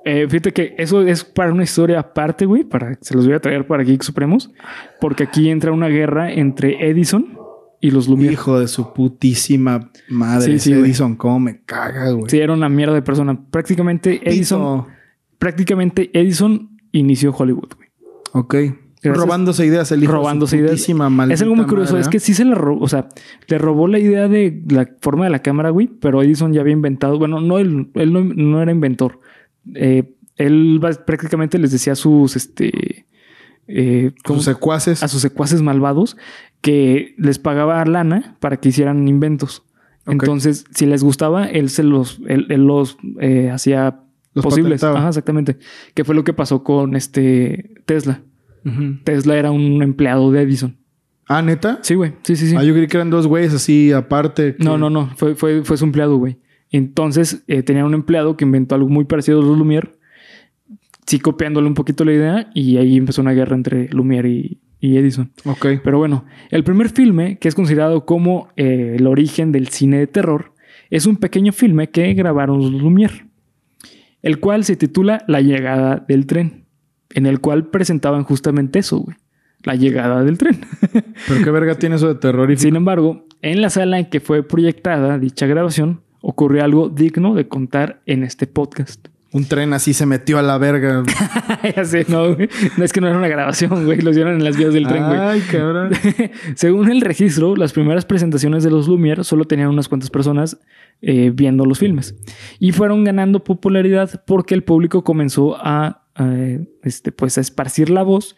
Eh, 0.03 0.27
fíjate 0.29 0.53
que 0.53 0.75
eso 0.77 1.01
es 1.01 1.23
para 1.23 1.51
una 1.51 1.63
historia 1.63 1.99
aparte, 1.99 2.45
güey. 2.45 2.63
Para, 2.63 2.97
se 3.01 3.15
los 3.15 3.25
voy 3.25 3.35
a 3.35 3.39
traer 3.39 3.65
para 3.67 3.83
Geek 3.83 4.03
Supremos. 4.03 4.51
Porque 4.99 5.23
aquí 5.23 5.49
entra 5.49 5.71
una 5.71 5.87
guerra 5.87 6.31
entre 6.31 6.89
Edison 6.89 7.37
y 7.81 7.91
los 7.91 8.07
Lumière. 8.07 8.33
Hijo 8.33 8.59
de 8.59 8.67
su 8.67 8.93
putísima 8.93 9.91
madre. 10.09 10.59
Sí, 10.59 10.71
sí. 10.71 10.73
Edison, 10.73 11.15
cómo 11.15 11.39
me 11.39 11.61
caga, 11.63 12.11
güey. 12.11 12.29
Sí, 12.29 12.39
era 12.39 12.53
una 12.53 12.69
mierda 12.69 12.93
de 12.93 13.01
persona. 13.01 13.39
Prácticamente 13.49 14.21
Edison, 14.23 14.83
Pito. 14.83 14.95
prácticamente 15.37 16.09
Edison 16.13 16.77
inició 16.91 17.31
Hollywood, 17.31 17.73
güey. 17.75 17.89
Ok. 18.33 18.55
Gracias. 19.09 19.25
Robándose 19.25 19.65
ideas, 19.65 19.91
el 19.91 20.03
hijo 20.03 20.13
robándose 20.13 20.57
ideas. 20.57 20.87
Es 21.29 21.41
algo 21.41 21.55
muy 21.55 21.65
curioso, 21.65 21.93
madre, 21.93 22.01
es 22.01 22.09
que 22.09 22.19
sí 22.19 22.33
se 22.33 22.45
le 22.45 22.55
robó, 22.55 22.83
o 22.83 22.87
sea, 22.87 23.09
le 23.47 23.57
robó 23.57 23.87
la 23.87 23.99
idea 23.99 24.27
de 24.27 24.61
la 24.69 24.89
forma 25.01 25.25
de 25.25 25.31
la 25.31 25.39
cámara, 25.39 25.69
güey, 25.69 25.87
pero 25.87 26.21
Edison 26.21 26.53
ya 26.53 26.61
había 26.61 26.73
inventado, 26.73 27.17
bueno, 27.17 27.39
no, 27.41 27.59
él, 27.59 27.89
él 27.93 28.13
no, 28.13 28.23
no 28.23 28.61
era 28.61 28.71
inventor. 28.71 29.19
Eh, 29.73 30.15
él 30.35 30.79
prácticamente 31.05 31.57
les 31.57 31.71
decía 31.71 31.93
a 31.93 31.95
sus, 31.95 32.35
este, 32.35 33.05
eh, 33.67 34.11
sus 34.25 34.43
secuaces. 34.43 35.01
a 35.01 35.07
sus 35.07 35.21
secuaces 35.21 35.61
malvados 35.61 36.17
que 36.61 37.15
les 37.17 37.39
pagaba 37.39 37.83
lana 37.85 38.37
para 38.39 38.57
que 38.57 38.69
hicieran 38.69 39.07
inventos. 39.07 39.63
Entonces, 40.07 40.65
si 40.71 40.85
les 40.85 41.03
gustaba, 41.03 41.45
él 41.45 41.69
se 41.69 41.83
los, 41.83 42.19
él, 42.27 42.45
él 42.49 42.65
los 42.65 42.97
eh, 43.19 43.49
hacía 43.49 44.01
Los 44.33 44.43
posibles. 44.45 44.81
patentaba. 44.81 44.99
Ajá, 44.99 45.07
exactamente. 45.09 45.57
Que 45.93 46.03
fue 46.03 46.13
lo 46.13 46.23
que 46.23 46.33
pasó 46.33 46.63
con 46.63 46.95
este 46.95 47.71
Tesla. 47.85 48.21
Tesla 49.03 49.37
era 49.37 49.51
un 49.51 49.81
empleado 49.83 50.31
de 50.31 50.41
Edison. 50.41 50.75
Ah, 51.27 51.41
¿neta? 51.41 51.79
Sí, 51.81 51.95
güey. 51.95 52.13
Sí, 52.23 52.35
sí, 52.35 52.47
sí. 52.47 52.55
Ah, 52.57 52.63
yo 52.63 52.73
creí 52.73 52.87
que 52.87 52.97
eran 52.97 53.09
dos 53.09 53.27
güeyes 53.27 53.53
así 53.53 53.91
aparte. 53.91 54.55
que- 54.55 54.63
No, 54.63 54.77
no, 54.77 54.89
no. 54.89 55.09
Fue, 55.15 55.35
fue, 55.35 55.63
fue 55.63 55.77
su 55.77 55.85
empleado, 55.85 56.17
güey. 56.17 56.37
Entonces, 56.71 57.43
eh, 57.47 57.63
tenía 57.63 57.85
un 57.85 57.93
empleado 57.93 58.37
que 58.37 58.45
inventó 58.45 58.75
algo 58.75 58.89
muy 58.89 59.05
parecido 59.05 59.39
a 59.39 59.43
los 59.45 59.57
Lumière. 59.57 59.91
Sí, 61.05 61.19
copiándole 61.19 61.67
un 61.67 61.73
poquito 61.75 62.03
la 62.05 62.13
idea. 62.13 62.49
Y 62.53 62.77
ahí 62.77 62.97
empezó 62.97 63.21
una 63.21 63.33
guerra 63.33 63.55
entre 63.55 63.89
Lumière 63.91 64.27
y, 64.29 64.59
y 64.79 64.97
Edison. 64.97 65.31
Ok. 65.45 65.67
Pero 65.83 65.97
bueno, 65.99 66.25
el 66.51 66.63
primer 66.63 66.89
filme, 66.89 67.37
que 67.37 67.47
es 67.47 67.55
considerado 67.55 68.05
como 68.05 68.49
eh, 68.55 68.95
el 68.99 69.07
origen 69.07 69.51
del 69.51 69.67
cine 69.69 69.97
de 69.99 70.07
terror, 70.07 70.53
es 70.89 71.05
un 71.05 71.17
pequeño 71.17 71.51
filme 71.53 71.89
que 71.89 72.13
grabaron 72.13 72.59
los 72.59 72.71
Lumière, 72.71 73.27
el 74.21 74.39
cual 74.39 74.63
se 74.63 74.75
titula 74.75 75.23
La 75.27 75.41
llegada 75.41 76.03
del 76.07 76.25
tren, 76.27 76.64
en 77.11 77.25
el 77.25 77.39
cual 77.39 77.67
presentaban 77.67 78.23
justamente 78.23 78.79
eso, 78.79 78.99
güey. 78.99 79.17
La 79.63 79.75
llegada 79.75 80.23
del 80.23 80.37
tren. 80.37 80.61
Pero 81.27 81.43
qué 81.43 81.51
verga 81.51 81.75
tiene 81.75 81.95
eso 81.95 82.07
de 82.07 82.15
terrorífico. 82.15 82.61
Sin 82.61 82.75
embargo, 82.75 83.25
en 83.41 83.61
la 83.61 83.69
sala 83.69 83.97
en 83.99 84.05
que 84.05 84.19
fue 84.19 84.43
proyectada 84.43 85.17
dicha 85.17 85.47
grabación, 85.47 86.01
ocurrió 86.21 86.63
algo 86.63 86.89
digno 86.89 87.35
de 87.35 87.47
contar 87.47 88.01
en 88.05 88.23
este 88.23 88.47
podcast. 88.47 89.07
Un 89.35 89.43
tren 89.45 89.73
así 89.73 89.93
se 89.93 90.05
metió 90.05 90.39
a 90.39 90.41
la 90.41 90.57
verga. 90.57 91.03
ya 91.75 91.83
sé, 91.83 92.05
no, 92.07 92.35
güey. 92.35 92.47
No 92.77 92.85
es 92.85 92.93
que 92.93 93.01
no 93.01 93.07
era 93.07 93.17
una 93.17 93.27
grabación, 93.27 93.83
güey. 93.83 93.99
Lo 93.99 94.11
hicieron 94.11 94.35
en 94.35 94.43
las 94.45 94.55
vías 94.55 94.73
del 94.73 94.87
tren, 94.87 95.05
güey. 95.05 95.19
Ay, 95.19 95.41
cabrón. 95.41 95.91
Según 96.55 96.89
el 96.89 97.01
registro, 97.01 97.55
las 97.57 97.73
primeras 97.73 98.05
presentaciones 98.05 98.63
de 98.63 98.71
los 98.71 98.87
Lumière 98.87 99.23
solo 99.23 99.43
tenían 99.43 99.67
unas 99.67 99.89
cuantas 99.89 100.09
personas 100.09 100.57
eh, 101.01 101.31
viendo 101.35 101.65
los 101.65 101.79
filmes 101.79 102.15
y 102.59 102.71
fueron 102.71 103.03
ganando 103.03 103.43
popularidad 103.43 104.23
porque 104.25 104.55
el 104.55 104.63
público 104.63 105.03
comenzó 105.03 105.57
a, 105.57 106.04
eh, 106.19 106.67
este, 106.83 107.11
pues, 107.11 107.37
a 107.37 107.41
esparcir 107.41 107.89
la 107.89 108.03
voz 108.03 108.35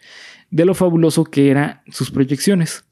de 0.50 0.64
lo 0.64 0.74
fabuloso 0.74 1.24
que 1.24 1.50
eran 1.50 1.82
sus 1.88 2.10
proyecciones. 2.10 2.84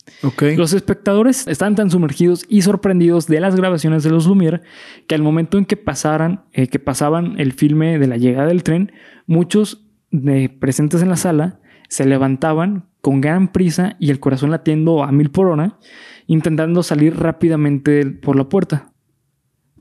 Los 0.57 0.73
espectadores 0.73 1.47
estaban 1.49 1.75
tan 1.75 1.91
sumergidos 1.91 2.45
y 2.49 2.63
sorprendidos 2.63 3.27
de 3.27 3.41
las 3.41 3.57
grabaciones 3.57 4.03
de 4.03 4.11
los 4.11 4.29
Lumière 4.29 4.61
que 5.07 5.15
al 5.15 5.23
momento 5.23 5.57
en 5.59 5.65
que 5.65 5.77
pasaran, 5.77 6.45
eh, 6.53 6.69
que 6.69 6.79
pasaban 6.79 7.35
el 7.39 7.53
filme 7.53 7.99
de 7.99 8.07
la 8.07 8.17
llegada 8.17 8.49
del 8.49 8.63
tren, 8.63 8.93
muchos 9.27 9.87
de 10.11 10.49
presentes 10.49 11.03
en 11.03 11.09
la 11.09 11.17
sala 11.17 11.61
se 11.89 12.05
levantaban 12.05 12.89
con 13.01 13.21
gran 13.21 13.53
prisa 13.53 13.97
y 13.99 14.11
el 14.11 14.21
corazón 14.21 14.51
latiendo 14.51 15.03
a 15.03 15.13
mil 15.13 15.31
por 15.31 15.47
hora, 15.47 15.79
intentando 16.27 16.83
salir 16.83 17.17
rápidamente 17.17 18.05
por 18.07 18.37
la 18.37 18.49
puerta, 18.49 18.93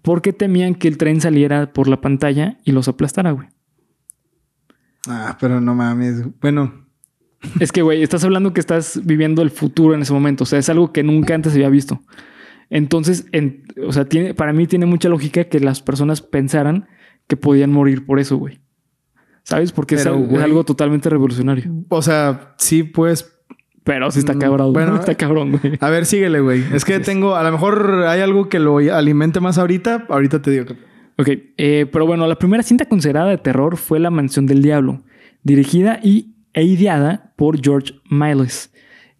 porque 0.01 0.31
temían 0.31 0.75
que 0.75 0.87
el 0.87 0.97
tren 0.97 1.19
saliera 1.19 1.73
por 1.73 1.87
la 1.87 2.01
pantalla 2.01 2.59
y 2.63 2.71
los 2.71 2.87
aplastara, 2.87 3.31
güey. 3.31 3.47
Ah, 5.07 5.37
pero 5.39 5.61
no 5.61 5.75
mames. 5.75 6.23
Bueno, 6.41 6.85
Es 7.59 7.71
que, 7.71 7.81
güey, 7.83 8.01
estás 8.01 8.23
hablando 8.23 8.53
que 8.53 8.59
estás 8.59 8.99
viviendo 9.05 9.41
el 9.43 9.51
futuro 9.51 9.93
en 9.93 10.01
ese 10.01 10.13
momento. 10.13 10.43
O 10.43 10.47
sea, 10.47 10.57
es 10.59 10.67
algo 10.69 10.91
que 10.91 11.03
nunca 11.03 11.35
antes 11.35 11.53
había 11.53 11.69
visto. 11.69 12.01
Entonces, 12.71 13.27
en- 13.31 13.63
o 13.85 13.91
sea, 13.93 14.05
tiene, 14.05 14.33
para 14.33 14.51
mí 14.53 14.65
tiene 14.65 14.85
mucha 14.87 15.09
lógica 15.09 15.43
que 15.43 15.59
las 15.59 15.81
personas 15.81 16.21
pensaran 16.21 16.87
que 17.27 17.37
podían 17.37 17.71
morir 17.71 18.05
por 18.05 18.19
eso, 18.19 18.37
güey. 18.37 18.61
¿Sabes? 19.43 19.71
Porque 19.71 19.93
es, 19.95 20.05
algo 20.07 20.63
totalmente 20.63 21.07
revolucionario. 21.09 21.71
o 21.89 22.01
sea, 22.01 22.55
sí, 22.57 22.81
pues. 22.83 23.31
Pero 23.83 24.09
sí 24.09 24.17
está 24.17 24.33
Mm, 24.33 24.39
cabrón. 24.39 24.73
bueno, 24.73 24.95
está 24.99 25.13
cabrón, 25.13 25.51
güey. 25.61 25.77
A 25.79 25.89
ver, 25.91 26.07
síguele, 26.07 26.39
güey. 26.39 26.63
Es 26.73 26.83
que 26.83 26.99
tengo, 26.99 27.35
a 27.35 27.43
lo 27.43 27.51
mejor 27.51 28.05
hay 28.07 28.21
algo 28.21 28.49
que 28.49 28.57
lo 28.57 28.77
alimente 28.79 29.39
más 29.39 29.59
ahorita. 29.59 30.07
Ahorita 30.09 30.41
te 30.41 30.49
digo. 30.49 30.65
Ok, 31.17 31.29
eh, 31.57 31.85
pero 31.91 32.05
bueno, 32.05 32.27
la 32.27 32.35
primera 32.37 32.61
cinta 32.63 32.85
considerada 32.85 33.29
de 33.29 33.37
terror 33.37 33.77
fue 33.77 33.99
La 33.99 34.09
Mansión 34.09 34.45
del 34.45 34.61
Diablo, 34.61 35.03
dirigida 35.43 35.99
y, 36.03 36.35
e 36.53 36.63
ideada 36.63 37.33
por 37.37 37.61
George 37.63 37.93
Miles. 38.09 38.71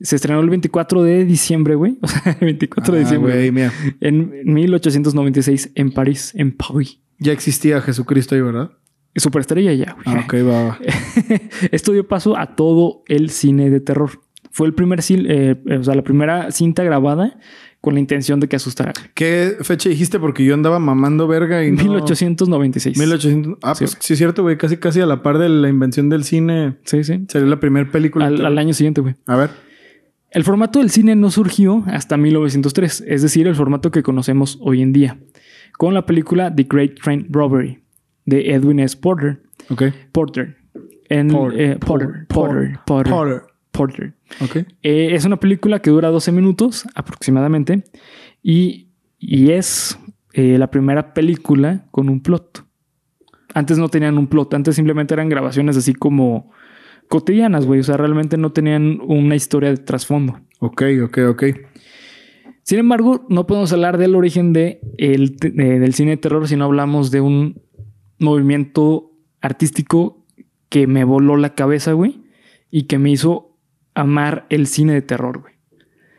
Se 0.01 0.17
estrenó 0.17 0.41
el 0.41 0.49
24 0.49 1.03
de 1.03 1.23
diciembre, 1.23 1.75
güey. 1.75 1.97
O 2.01 2.07
sea, 2.07 2.33
el 2.39 2.45
24 2.45 2.93
de 2.93 2.99
Ah, 2.99 3.03
diciembre. 3.03 3.33
güey, 3.33 3.51
mira. 3.51 3.71
En 4.01 4.53
1896 4.53 5.71
en 5.75 5.91
París, 5.91 6.33
en 6.35 6.51
París. 6.51 6.99
Ya 7.19 7.31
existía 7.31 7.79
Jesucristo 7.81 8.35
ahí, 8.35 8.41
¿verdad? 8.41 8.71
Superestrella 9.15 9.71
ya, 9.71 9.93
güey. 9.93 10.03
Ah, 10.17 10.23
ok, 10.25 10.33
va, 10.45 10.63
va. 10.65 10.79
Esto 11.71 11.93
dio 11.93 12.05
paso 12.05 12.37
a 12.37 12.55
todo 12.55 13.03
el 13.07 13.29
cine 13.29 13.69
de 13.69 13.79
terror. 13.79 14.19
Fue 14.51 14.67
el 14.67 14.73
primer, 14.73 14.99
eh, 14.99 15.55
eh, 15.65 15.77
o 15.77 15.83
sea, 15.83 15.95
la 15.95 16.03
primera 16.03 16.51
cinta 16.51 16.83
grabada 16.83 17.39
con 17.85 17.93
la 17.93 17.99
intención 17.99 18.39
de 18.39 18.47
que 18.47 18.55
asustara. 18.55 18.93
¿Qué 19.13 19.57
fecha 19.61 19.89
dijiste? 19.89 20.19
Porque 20.19 20.43
yo 20.43 20.55
andaba 20.55 20.79
mamando 20.79 21.27
verga 21.27 21.63
y 21.63 21.69
no... 21.71 21.83
1896. 21.83 22.97
1800. 22.97 23.59
Ah, 23.61 23.75
Sí, 23.75 23.83
pues 23.85 23.97
sí 23.99 24.13
es 24.13 24.17
cierto, 24.17 24.41
güey. 24.41 24.57
Casi, 24.57 24.77
casi 24.77 25.01
a 25.01 25.05
la 25.05 25.21
par 25.21 25.37
de 25.37 25.49
la 25.49 25.69
invención 25.69 26.09
del 26.09 26.23
cine. 26.23 26.77
Sí, 26.83 27.03
sí. 27.03 27.23
Salió 27.27 27.47
la 27.47 27.59
primera 27.59 27.87
película. 27.91 28.25
Al, 28.25 28.43
al 28.43 28.57
año 28.57 28.73
siguiente, 28.73 29.01
güey. 29.01 29.13
A 29.27 29.35
ver. 29.35 29.51
El 30.31 30.43
formato 30.43 30.79
del 30.79 30.89
cine 30.89 31.15
no 31.15 31.29
surgió 31.29 31.83
hasta 31.85 32.17
1903, 32.17 33.03
es 33.07 33.21
decir, 33.21 33.45
el 33.47 33.53
formato 33.53 33.91
que 33.91 34.01
conocemos 34.01 34.57
hoy 34.61 34.81
en 34.81 34.91
día, 34.91 35.19
con 35.77 35.93
la 35.93 36.07
película 36.07 36.53
The 36.53 36.63
Great 36.67 36.95
Train 37.03 37.27
Robbery 37.29 37.83
de 38.25 38.51
Edwin 38.51 38.79
S. 38.79 38.97
Porter. 38.97 39.43
Ok. 39.69 39.83
Porter. 40.11 40.57
En, 41.07 41.27
Porter. 41.27 41.61
eh, 41.61 41.77
Porter. 41.77 42.07
Porter. 42.27 42.27
Porter. 42.27 42.79
Porter. 42.85 43.13
Porter. 43.13 43.41
Ok. 44.41 44.57
Eh, 44.83 45.09
es 45.11 45.25
una 45.25 45.37
película 45.37 45.79
que 45.79 45.89
dura 45.89 46.09
12 46.09 46.31
minutos 46.31 46.85
aproximadamente 46.95 47.83
y, 48.41 48.89
y 49.19 49.51
es 49.51 49.97
eh, 50.33 50.57
la 50.57 50.69
primera 50.71 51.13
película 51.13 51.85
con 51.91 52.09
un 52.09 52.21
plot. 52.21 52.65
Antes 53.53 53.77
no 53.77 53.89
tenían 53.89 54.17
un 54.17 54.27
plot, 54.27 54.53
antes 54.53 54.75
simplemente 54.75 55.13
eran 55.13 55.29
grabaciones 55.29 55.77
así 55.77 55.93
como 55.93 56.51
cotidianas, 57.07 57.65
güey. 57.65 57.79
O 57.79 57.83
sea, 57.83 57.97
realmente 57.97 58.37
no 58.37 58.51
tenían 58.51 58.99
una 59.01 59.35
historia 59.35 59.69
de 59.69 59.77
trasfondo. 59.77 60.39
Ok, 60.59 60.83
ok, 61.03 61.17
ok. 61.29 61.43
Sin 62.63 62.79
embargo, 62.79 63.25
no 63.29 63.45
podemos 63.45 63.71
hablar 63.73 63.97
del 63.97 64.15
origen 64.15 64.51
de 64.51 64.81
el 64.97 65.35
del 65.37 65.93
cine 65.93 66.11
de 66.11 66.17
terror 66.17 66.47
si 66.47 66.55
no 66.55 66.65
hablamos 66.65 67.11
de 67.11 67.21
un 67.21 67.61
movimiento 68.17 69.11
artístico 69.39 70.25
que 70.69 70.87
me 70.87 71.03
voló 71.03 71.37
la 71.37 71.53
cabeza, 71.53 71.93
güey, 71.93 72.23
y 72.71 72.83
que 72.83 72.97
me 72.97 73.11
hizo 73.11 73.54
amar 73.95 74.45
el 74.49 74.67
cine 74.67 74.93
de 74.93 75.01
terror, 75.01 75.39
güey. 75.41 75.53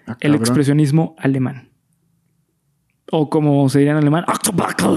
Ah, 0.06 0.16
El 0.21 0.35
expresionismo 0.35 1.14
alemán. 1.18 1.71
O 3.12 3.30
como 3.30 3.68
se 3.68 3.78
diría 3.78 3.92
en 3.92 3.99
alemán. 3.99 4.25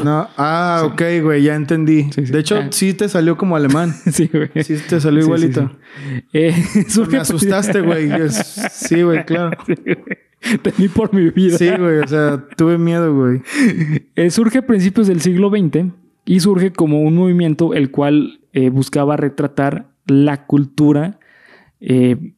No, 0.03 0.27
ah, 0.37 0.81
ok, 0.85 1.01
güey, 1.21 1.43
ya 1.43 1.53
entendí. 1.55 2.03
Sí, 2.11 2.25
sí. 2.25 2.31
De 2.31 2.39
hecho, 2.39 2.57
Ah. 2.57 2.67
sí 2.71 2.95
te 2.95 3.07
salió 3.07 3.37
como 3.37 3.55
alemán. 3.55 3.93
sí, 4.11 4.27
güey. 4.33 4.49
Sí 4.63 4.77
te 4.89 4.99
salió 4.99 5.21
Sí, 5.21 5.27
igualito. 5.27 5.67
sí, 5.69 5.75
sí. 6.15 6.23
Eh, 6.33 6.55
Me 7.11 7.17
asustaste, 7.19 7.81
güey. 7.81 8.09
Sí, 8.71 9.03
güey, 9.03 9.23
claro. 9.25 9.51
Temí 10.63 10.87
por 10.87 11.13
mi 11.13 11.29
vida. 11.29 11.57
Sí, 11.57 11.69
güey, 11.69 11.99
o 11.99 12.07
sea, 12.07 12.43
tuve 12.57 12.77
miedo, 12.79 13.13
güey. 13.13 13.41
Eh, 14.15 14.31
surge 14.31 14.59
a 14.59 14.65
principios 14.65 15.05
del 15.07 15.21
siglo 15.21 15.49
XX 15.51 15.91
y 16.25 16.39
surge 16.39 16.71
como 16.71 17.01
un 17.01 17.15
movimiento 17.15 17.73
el 17.75 17.91
cual 17.91 18.39
eh, 18.53 18.69
buscaba 18.69 19.17
retratar 19.17 19.89
la 20.07 20.45
cultura, 20.47 21.19
eh, 21.79 22.33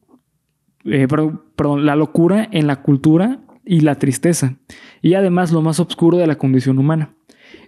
eh, 0.84 1.06
perdón, 1.08 1.86
la 1.86 1.96
locura 1.96 2.48
en 2.52 2.66
la 2.66 2.82
cultura 2.82 3.40
y 3.64 3.80
la 3.80 3.94
tristeza, 3.96 4.56
y 5.00 5.14
además 5.14 5.52
lo 5.52 5.62
más 5.62 5.78
oscuro 5.80 6.18
de 6.18 6.26
la 6.26 6.36
condición 6.36 6.78
humana. 6.78 7.14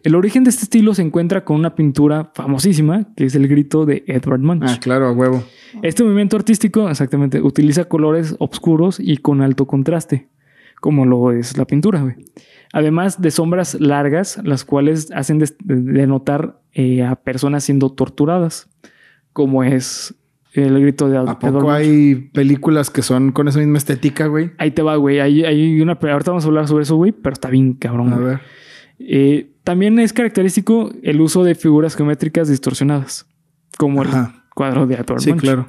El 0.03 0.15
origen 0.15 0.45
de 0.45 0.51
este 0.51 0.65
estilo 0.65 0.95
se 0.95 1.03
encuentra 1.03 1.45
con 1.45 1.57
una 1.57 1.75
pintura 1.75 2.31
famosísima, 2.35 3.13
que 3.17 3.25
es 3.25 3.35
el 3.35 3.49
grito 3.49 3.87
de 3.87 4.03
Edvard 4.07 4.41
Munch. 4.41 4.65
Ah, 4.67 4.79
claro, 4.81 5.07
a 5.07 5.13
huevo. 5.13 5.43
Este 5.83 6.03
movimiento 6.05 6.37
artístico, 6.37 6.89
exactamente, 6.91 7.41
utiliza 7.41 7.85
colores 7.85 8.35
oscuros 8.39 8.99
y 9.01 9.19
con 9.19 9.41
alto 9.43 9.67
contraste, 9.67 10.29
como 10.81 11.07
lo 11.07 11.33
es 11.33 11.57
la 11.57 11.67
pintura, 11.67 12.03
güey. 12.03 12.15
Además 12.73 13.21
de 13.23 13.31
sombras 13.31 13.79
largas, 13.81 14.41
las 14.43 14.65
cuales 14.65 15.11
hacen 15.13 15.39
de- 15.39 15.55
denotar 15.61 16.61
eh, 16.73 17.03
a 17.05 17.15
personas 17.17 17.65
siendo 17.65 17.91
torturadas, 17.91 18.69
como 19.33 19.65
es 19.65 20.15
el 20.55 20.81
grito 20.81 21.09
de 21.09 21.19
¿A 21.19 21.39
poco 21.39 21.71
hay 21.73 22.15
películas 22.33 22.89
que 22.91 23.03
son 23.03 23.33
con 23.33 23.49
esa 23.49 23.59
misma 23.59 23.79
estética, 23.79 24.27
güey? 24.27 24.53
Ahí 24.59 24.71
te 24.71 24.83
va, 24.83 24.97
güey. 24.97 25.21
Hay, 25.21 25.45
hay 25.45 25.81
una. 25.81 25.93
Ahorita 26.01 26.31
vamos 26.31 26.45
a 26.45 26.49
hablar 26.49 26.69
sobre 26.69 26.85
eso, 26.85 26.97
güey, 26.97 27.13
pero 27.13 27.33
está 27.33 27.51
bien 27.51 27.75
cabrón. 27.75 28.13
A 28.13 28.17
güey. 28.17 28.27
ver. 28.29 28.41
Eh, 28.99 29.51
también 29.65 29.99
es 29.99 30.13
característico 30.13 30.93
el 31.03 31.21
uso 31.21 31.43
de 31.43 31.55
figuras 31.55 31.97
geométricas 31.97 32.49
distorsionadas, 32.49 33.27
como 33.77 34.03
Ajá. 34.03 34.33
el 34.35 34.43
cuadro 34.55 34.87
de 34.87 34.95
Edvard 34.95 35.21
Sí, 35.21 35.31
Munch. 35.31 35.41
claro. 35.43 35.67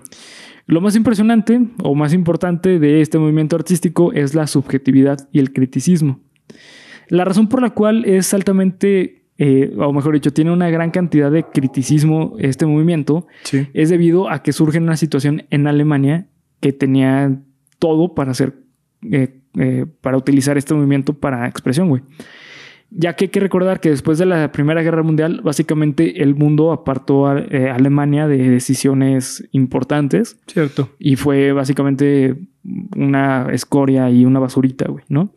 Lo 0.67 0.81
más 0.81 0.95
impresionante 0.95 1.61
o 1.83 1.93
más 1.95 2.13
importante 2.13 2.79
de 2.79 3.01
este 3.01 3.17
movimiento 3.19 3.55
artístico 3.55 4.11
es 4.13 4.33
la 4.35 4.47
subjetividad 4.47 5.27
y 5.31 5.39
el 5.39 5.53
criticismo. 5.53 6.19
La 7.07 7.23
razón 7.25 7.49
por 7.49 7.61
la 7.61 7.69
cual 7.71 8.03
es 8.05 8.33
altamente, 8.33 9.24
eh, 9.37 9.73
o 9.77 9.91
mejor 9.91 10.13
dicho, 10.13 10.31
tiene 10.31 10.51
una 10.51 10.69
gran 10.69 10.91
cantidad 10.91 11.29
de 11.31 11.43
criticismo 11.43 12.35
este 12.39 12.65
movimiento 12.65 13.27
Sí. 13.43 13.67
es 13.73 13.89
debido 13.89 14.29
a 14.29 14.41
que 14.43 14.53
surge 14.53 14.77
una 14.79 14.95
situación 14.97 15.43
en 15.49 15.67
Alemania 15.67 16.27
que 16.61 16.71
tenía 16.73 17.37
todo 17.79 18.15
para 18.15 18.31
hacer, 18.31 18.53
eh, 19.11 19.39
eh, 19.57 19.85
para 20.01 20.17
utilizar 20.17 20.57
este 20.57 20.73
movimiento 20.73 21.13
para 21.13 21.47
expresión, 21.47 21.89
güey. 21.89 22.01
Ya 22.91 23.13
que 23.13 23.25
hay 23.25 23.29
que 23.29 23.39
recordar 23.41 23.81
que 23.81 23.89
después 23.89 24.17
de 24.19 24.25
la 24.25 24.51
Primera 24.53 24.81
Guerra 24.81 25.03
Mundial, 25.03 25.41
básicamente 25.43 26.21
el 26.23 26.35
mundo 26.35 26.71
apartó 26.71 27.27
a 27.27 27.39
eh, 27.39 27.69
Alemania 27.69 28.27
de 28.27 28.37
decisiones 28.49 29.45
importantes 29.51 30.37
Cierto. 30.47 30.89
y 30.97 31.17
fue 31.17 31.51
básicamente 31.51 32.35
una 32.95 33.47
escoria 33.51 34.09
y 34.11 34.23
una 34.23 34.39
basurita, 34.39 34.85
güey, 34.87 35.03
¿no? 35.09 35.31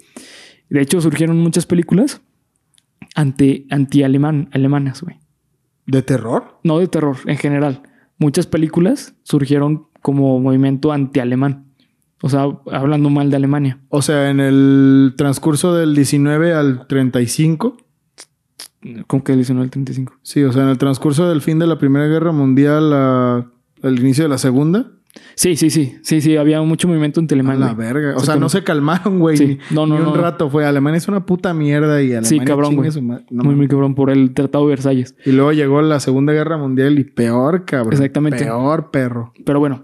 De 0.71 0.81
hecho, 0.83 1.01
surgieron 1.01 1.39
muchas 1.41 1.67
películas 1.67 2.21
anti, 3.19 3.67
anti-alemán, 3.71 4.49
alemanas, 4.53 5.03
güey. 5.03 5.19
¿De 5.87 6.03
terror? 6.03 6.61
No 6.63 6.79
de 6.79 6.87
terror, 6.87 7.17
en 7.27 7.37
general. 7.37 7.83
Muchas 8.19 8.47
películas 8.47 9.15
surgieron 9.25 9.89
como 10.03 10.39
movimiento 10.39 10.93
anti-alemán. 10.93 11.67
O 12.23 12.29
sea, 12.29 12.47
hablando 12.71 13.11
mal 13.11 13.31
de 13.31 13.37
Alemania. 13.37 13.81
O 13.89 14.03
sea, 14.03 14.31
en 14.31 14.39
el 14.41 15.15
transcurso 15.17 15.75
del 15.75 15.95
19 15.95 16.53
al 16.53 16.87
35. 16.87 17.77
Como 19.09 19.25
que 19.25 19.33
el 19.33 19.39
19 19.39 19.65
al 19.65 19.71
35. 19.71 20.15
Sí, 20.23 20.45
o 20.45 20.53
sea, 20.53 20.63
en 20.63 20.69
el 20.69 20.79
transcurso 20.79 21.29
del 21.29 21.43
fin 21.43 21.59
de 21.59 21.67
la 21.67 21.79
Primera 21.79 22.07
Guerra 22.07 22.31
Mundial 22.31 22.93
al 22.93 23.99
inicio 23.99 24.25
de 24.25 24.31
la 24.31 24.39
Segunda. 24.39 24.93
Sí, 25.35 25.57
sí, 25.57 25.71
sí. 25.71 25.97
Sí, 26.03 26.21
sí, 26.21 26.37
había 26.37 26.61
mucho 26.63 26.89
movimiento 26.89 27.21
A 27.21 27.23
anti-alemán. 27.23 27.61
la 27.61 27.75
verga. 27.75 28.15
O 28.17 28.21
sea, 28.21 28.37
no 28.37 28.49
se 28.49 28.65
calmaron, 28.65 29.19
güey. 29.19 29.37
Sí. 29.37 29.59
No, 29.71 29.87
no, 29.87 29.95
ni 29.99 30.01
un 30.05 30.15
no. 30.15 30.17
rato 30.17 30.51
fue. 30.51 30.65
Alemania 30.67 30.99
es 30.99 31.09
una 31.09 31.25
puta 31.27 31.55
mierda 31.55 32.03
y 32.03 32.07
Alemania 32.13 32.29
Sí, 32.29 32.41
cabrón, 32.41 32.77
güey. 32.77 32.91
su 32.91 33.03
no 33.03 33.21
muy, 33.31 33.55
muy 33.55 33.69
cabrón 33.69 33.95
por 33.95 34.11
el 34.11 34.35
Tratado 34.35 34.65
de 34.65 34.71
Versalles. 34.71 35.15
Y 35.25 35.33
luego 35.33 35.53
llegó 35.53 35.81
la 35.83 36.01
Segunda 36.01 36.33
Guerra 36.33 36.57
Mundial 36.59 36.99
y 36.99 37.05
peor, 37.05 37.65
cabrón. 37.65 37.93
Exactamente. 37.93 38.45
Peor, 38.45 38.91
perro. 38.91 39.33
Pero 39.45 39.61
bueno, 39.61 39.83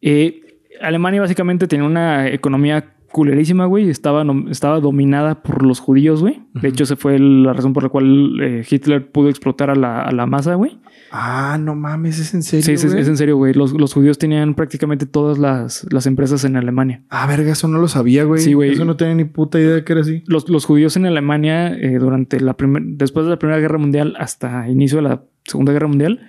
eh, 0.00 0.40
Alemania 0.80 1.20
básicamente 1.20 1.66
tenía 1.66 1.86
una 1.86 2.28
economía 2.28 2.94
culerísima, 3.10 3.66
güey. 3.66 3.88
Estaba, 3.90 4.24
estaba 4.50 4.80
dominada 4.80 5.42
por 5.42 5.64
los 5.64 5.80
judíos, 5.80 6.20
güey. 6.20 6.42
De 6.54 6.68
hecho, 6.68 6.84
esa 6.84 6.96
fue 6.96 7.18
la 7.18 7.52
razón 7.52 7.72
por 7.72 7.82
la 7.82 7.88
cual 7.88 8.40
eh, 8.40 8.64
Hitler 8.68 9.10
pudo 9.10 9.28
explotar 9.28 9.70
a 9.70 9.74
la, 9.74 10.02
a 10.02 10.12
la 10.12 10.26
masa, 10.26 10.54
güey. 10.54 10.78
Ah, 11.10 11.58
no 11.60 11.74
mames, 11.74 12.18
¿es 12.18 12.34
en 12.34 12.42
serio? 12.42 12.64
Sí, 12.64 12.72
es, 12.72 12.84
en 12.84 13.16
serio, 13.16 13.36
güey. 13.36 13.54
Los, 13.54 13.72
los 13.72 13.94
judíos 13.94 14.18
tenían 14.18 14.54
prácticamente 14.54 15.06
todas 15.06 15.38
las, 15.38 15.86
las 15.90 16.06
empresas 16.06 16.44
en 16.44 16.56
Alemania. 16.56 17.02
Ah, 17.08 17.26
verga, 17.26 17.52
eso 17.52 17.68
no 17.68 17.78
lo 17.78 17.88
sabía, 17.88 18.24
güey. 18.24 18.42
Sí, 18.42 18.52
güey. 18.52 18.72
Eso 18.72 18.84
no 18.84 18.96
tenía 18.96 19.14
ni 19.14 19.24
puta 19.24 19.58
idea 19.58 19.74
de 19.74 19.84
que 19.84 19.92
era 19.92 20.02
así. 20.02 20.22
Los, 20.26 20.48
los 20.48 20.64
judíos 20.64 20.96
en 20.96 21.06
Alemania, 21.06 21.72
eh, 21.74 21.98
durante 21.98 22.40
la 22.40 22.56
primer, 22.56 22.82
después 22.84 23.24
de 23.24 23.30
la 23.30 23.38
Primera 23.38 23.60
Guerra 23.60 23.78
Mundial 23.78 24.14
hasta 24.18 24.68
inicio 24.68 24.98
de 24.98 25.02
la 25.02 25.22
Segunda 25.44 25.72
Guerra 25.72 25.88
Mundial, 25.88 26.28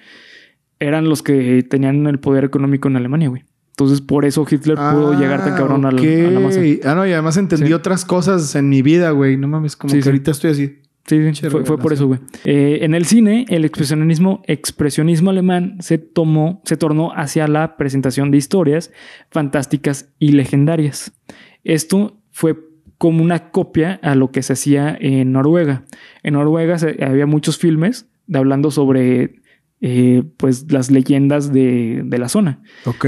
eran 0.79 1.09
los 1.09 1.23
que 1.23 1.61
tenían 1.63 2.07
el 2.07 2.19
poder 2.19 2.45
económico 2.45 2.87
en 2.87 2.95
Alemania, 2.95 3.27
güey. 3.29 3.43
Entonces, 3.79 4.01
por 4.01 4.25
eso 4.25 4.45
Hitler 4.49 4.75
pudo 4.75 5.17
llegar 5.17 5.41
tan 5.41 5.55
cabrón 5.55 5.85
a 5.85 5.91
la, 5.91 6.01
Ah, 6.01 6.27
a 6.27 6.31
la 6.31 6.39
masa. 6.41 6.59
Ah, 6.83 6.95
no, 6.95 7.07
y 7.07 7.13
además 7.13 7.37
entendí 7.37 7.67
Sí. 7.67 7.73
otras 7.73 8.03
cosas 8.03 8.53
en 8.55 8.67
mi 8.67 8.81
vida, 8.81 9.11
güey. 9.11 9.37
No 9.37 9.47
mames, 9.47 9.77
como 9.77 9.89
Sí, 9.91 9.97
que 9.99 10.03
sí. 10.03 10.09
ahorita 10.09 10.31
estoy 10.31 10.51
así. 10.51 10.79
Sí, 11.05 11.33
sí, 11.33 11.49
fue, 11.49 11.63
fue 11.63 11.77
por 11.77 11.93
eso, 11.93 12.05
güey. 12.07 12.19
Eh, 12.43 12.79
en 12.81 12.93
el 12.93 13.05
cine, 13.05 13.45
el 13.47 13.63
expresionismo, 13.63 14.43
expresionismo 14.47 15.29
alemán 15.29 15.77
se 15.79 15.97
tomó, 15.97 16.61
se 16.65 16.75
tornó 16.75 17.13
hacia 17.15 17.47
la 17.47 17.77
presentación 17.77 18.31
de 18.31 18.37
historias 18.37 18.91
fantásticas 19.31 20.09
y 20.19 20.33
legendarias. 20.33 21.13
Esto 21.63 22.17
fue 22.31 22.57
como 22.97 23.23
una 23.23 23.49
copia 23.51 23.97
a 24.03 24.13
lo 24.15 24.31
que 24.31 24.43
se 24.43 24.53
hacía 24.53 24.95
en 24.99 25.31
Noruega. 25.31 25.85
En 26.21 26.33
Noruega 26.33 26.77
se- 26.77 27.01
había 27.03 27.25
muchos 27.25 27.57
filmes 27.57 28.09
de 28.27 28.37
hablando 28.39 28.71
sobre 28.71 29.38
eh, 29.81 30.23
pues 30.37 30.71
las 30.71 30.91
leyendas 30.91 31.51
de, 31.53 32.01
de 32.05 32.17
la 32.17 32.29
zona. 32.29 32.61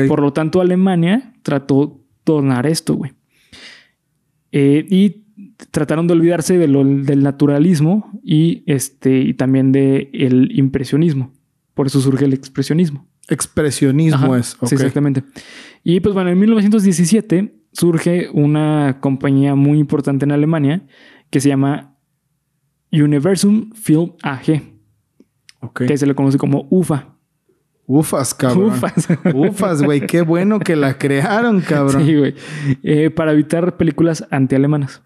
Por 0.07 0.21
lo 0.21 0.33
tanto, 0.33 0.61
Alemania 0.61 1.33
trató 1.43 2.01
tornar 2.23 2.65
esto, 2.67 2.95
güey. 2.95 3.11
Eh, 4.51 4.85
y 4.89 5.23
trataron 5.71 6.07
de 6.07 6.13
olvidarse 6.13 6.57
de 6.57 6.67
lo- 6.67 6.83
del 6.83 7.23
naturalismo 7.23 8.11
y, 8.23 8.63
este, 8.65 9.19
y 9.21 9.33
también 9.33 9.71
del 9.71 10.49
impresionismo. 10.57 11.33
Por 11.73 11.87
eso 11.87 12.01
surge 12.01 12.25
el 12.25 12.33
expresionismo. 12.33 13.07
Expresionismo 13.29 14.33
Ajá, 14.33 14.39
es. 14.39 14.57
Sí, 14.65 14.75
exactamente. 14.75 15.23
Y 15.83 15.99
pues 16.01 16.13
bueno, 16.13 16.29
en 16.29 16.39
1917 16.39 17.55
surge 17.71 18.29
una 18.33 18.97
compañía 18.99 19.55
muy 19.55 19.79
importante 19.79 20.25
en 20.25 20.31
Alemania 20.31 20.85
que 21.29 21.39
se 21.39 21.47
llama 21.49 21.95
Universum 22.91 23.71
Film 23.73 24.11
AG, 24.21 24.70
Que 25.75 25.97
se 25.97 26.05
le 26.05 26.15
conoce 26.15 26.37
como 26.37 26.67
UFA. 26.69 27.15
Ufas, 27.85 28.33
cabrón. 28.33 28.65
Ufas. 28.65 29.07
Ufas, 29.33 29.83
güey. 29.83 30.05
Qué 30.07 30.21
bueno 30.21 30.59
que 30.59 30.75
la 30.75 30.97
crearon, 30.97 31.61
cabrón. 31.61 32.05
Sí, 32.05 32.15
güey. 32.15 32.35
Eh, 32.83 33.09
para 33.09 33.33
evitar 33.33 33.75
películas 33.77 34.25
antialemanas. 34.31 35.01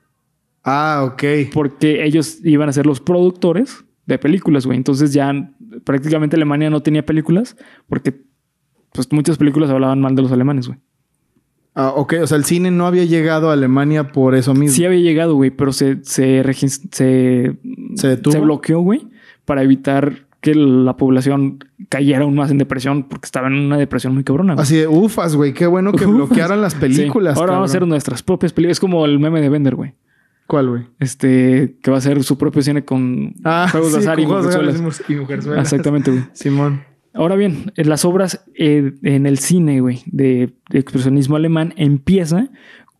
Ah, 0.63 1.03
ok. 1.05 1.23
Porque 1.53 2.03
ellos 2.05 2.39
iban 2.43 2.69
a 2.69 2.73
ser 2.73 2.85
los 2.85 2.99
productores 2.99 3.85
de 4.05 4.17
películas, 4.17 4.65
güey. 4.65 4.77
Entonces 4.77 5.13
ya 5.13 5.33
prácticamente 5.83 6.35
Alemania 6.35 6.69
no 6.69 6.81
tenía 6.81 7.05
películas 7.05 7.55
porque 7.87 8.23
pues 8.91 9.11
muchas 9.11 9.37
películas 9.37 9.69
hablaban 9.69 9.99
mal 9.99 10.15
de 10.15 10.21
los 10.21 10.31
alemanes, 10.31 10.67
güey. 10.67 10.79
Ah, 11.73 11.91
ok. 11.95 12.15
O 12.21 12.27
sea, 12.27 12.37
el 12.37 12.45
cine 12.45 12.71
no 12.71 12.87
había 12.87 13.03
llegado 13.03 13.49
a 13.49 13.53
Alemania 13.53 14.07
por 14.07 14.33
eso 14.35 14.53
mismo. 14.53 14.75
Sí 14.75 14.85
había 14.85 15.01
llegado, 15.01 15.35
güey, 15.35 15.51
pero 15.51 15.73
se, 15.73 16.03
se, 16.03 16.41
se, 16.91 17.57
¿Se 17.95 18.07
detuvo? 18.07 18.41
bloqueó, 18.41 18.79
güey, 18.79 19.07
para 19.43 19.61
evitar 19.61 20.25
que 20.45 20.53
la 20.53 20.95
población 20.95 21.57
cayera 21.89 22.21
aún 22.23 22.35
más 22.35 22.51
en 22.51 22.59
depresión 22.59 23.03
porque 23.09 23.25
estaba 23.25 23.47
en 23.47 23.53
una 23.55 23.77
depresión 23.77 24.13
muy 24.13 24.23
cabrona. 24.23 24.53
güey. 24.53 24.61
Así 24.61 24.75
de 24.77 24.87
ufas, 24.87 25.35
güey. 25.35 25.53
Qué 25.53 25.65
bueno 25.65 25.91
que 25.91 26.05
Ufas. 26.05 26.15
bloquearan 26.15 26.61
las 26.61 26.73
Sí. 26.73 26.79
películas. 26.81 27.35
Ahora 27.37 27.53
vamos 27.53 27.69
a 27.69 27.71
hacer 27.71 27.79
cabrón. 27.79 27.89
nuestras 27.89 28.21
propias 28.21 28.53
películas. 28.53 28.77
Es 28.77 28.79
como 28.79 29.03
el 29.05 29.17
meme 29.17 29.41
de 29.41 29.49
Bender, 29.49 29.73
güey. 29.73 29.93
¿Cuál, 30.45 30.69
güey? 30.69 30.83
Este, 30.99 31.77
que 31.81 31.89
va 31.89 31.97
a 31.97 32.01
ser 32.01 32.23
su 32.23 32.37
propio 32.37 32.61
cine 32.61 32.85
con 32.85 33.33
juegos 33.71 33.93
de 33.93 33.97
azar 33.99 34.19
y 34.19 34.27
mujerzuelas. 34.27 35.01
y 35.09 35.15
mujerzuelas. 35.15 35.63
Exactamente, 35.63 36.11
güey. 36.11 36.23
Simón. 36.33 36.81
Ahora 37.15 37.35
bien, 37.35 37.71
en 37.75 37.89
las 37.89 38.05
obras 38.05 38.45
eh, 38.55 38.93
en 39.01 39.25
el 39.25 39.39
cine, 39.39 39.81
güey, 39.81 40.03
de, 40.05 40.53
de 40.69 40.79
expresionismo 40.79 41.37
alemán 41.37 41.73
empieza 41.77 42.49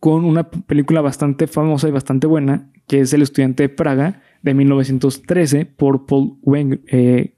con 0.00 0.24
una 0.24 0.50
película 0.50 1.00
bastante 1.00 1.46
famosa 1.46 1.86
y 1.88 1.92
bastante 1.92 2.26
buena, 2.26 2.68
que 2.88 3.00
es 3.00 3.12
El 3.12 3.22
estudiante 3.22 3.62
de 3.62 3.68
Praga, 3.68 4.22
de 4.42 4.54
1913, 4.54 5.66
por 5.66 6.06
Paul 6.06 6.34
Weng- 6.42 6.80
eh, 6.88 7.34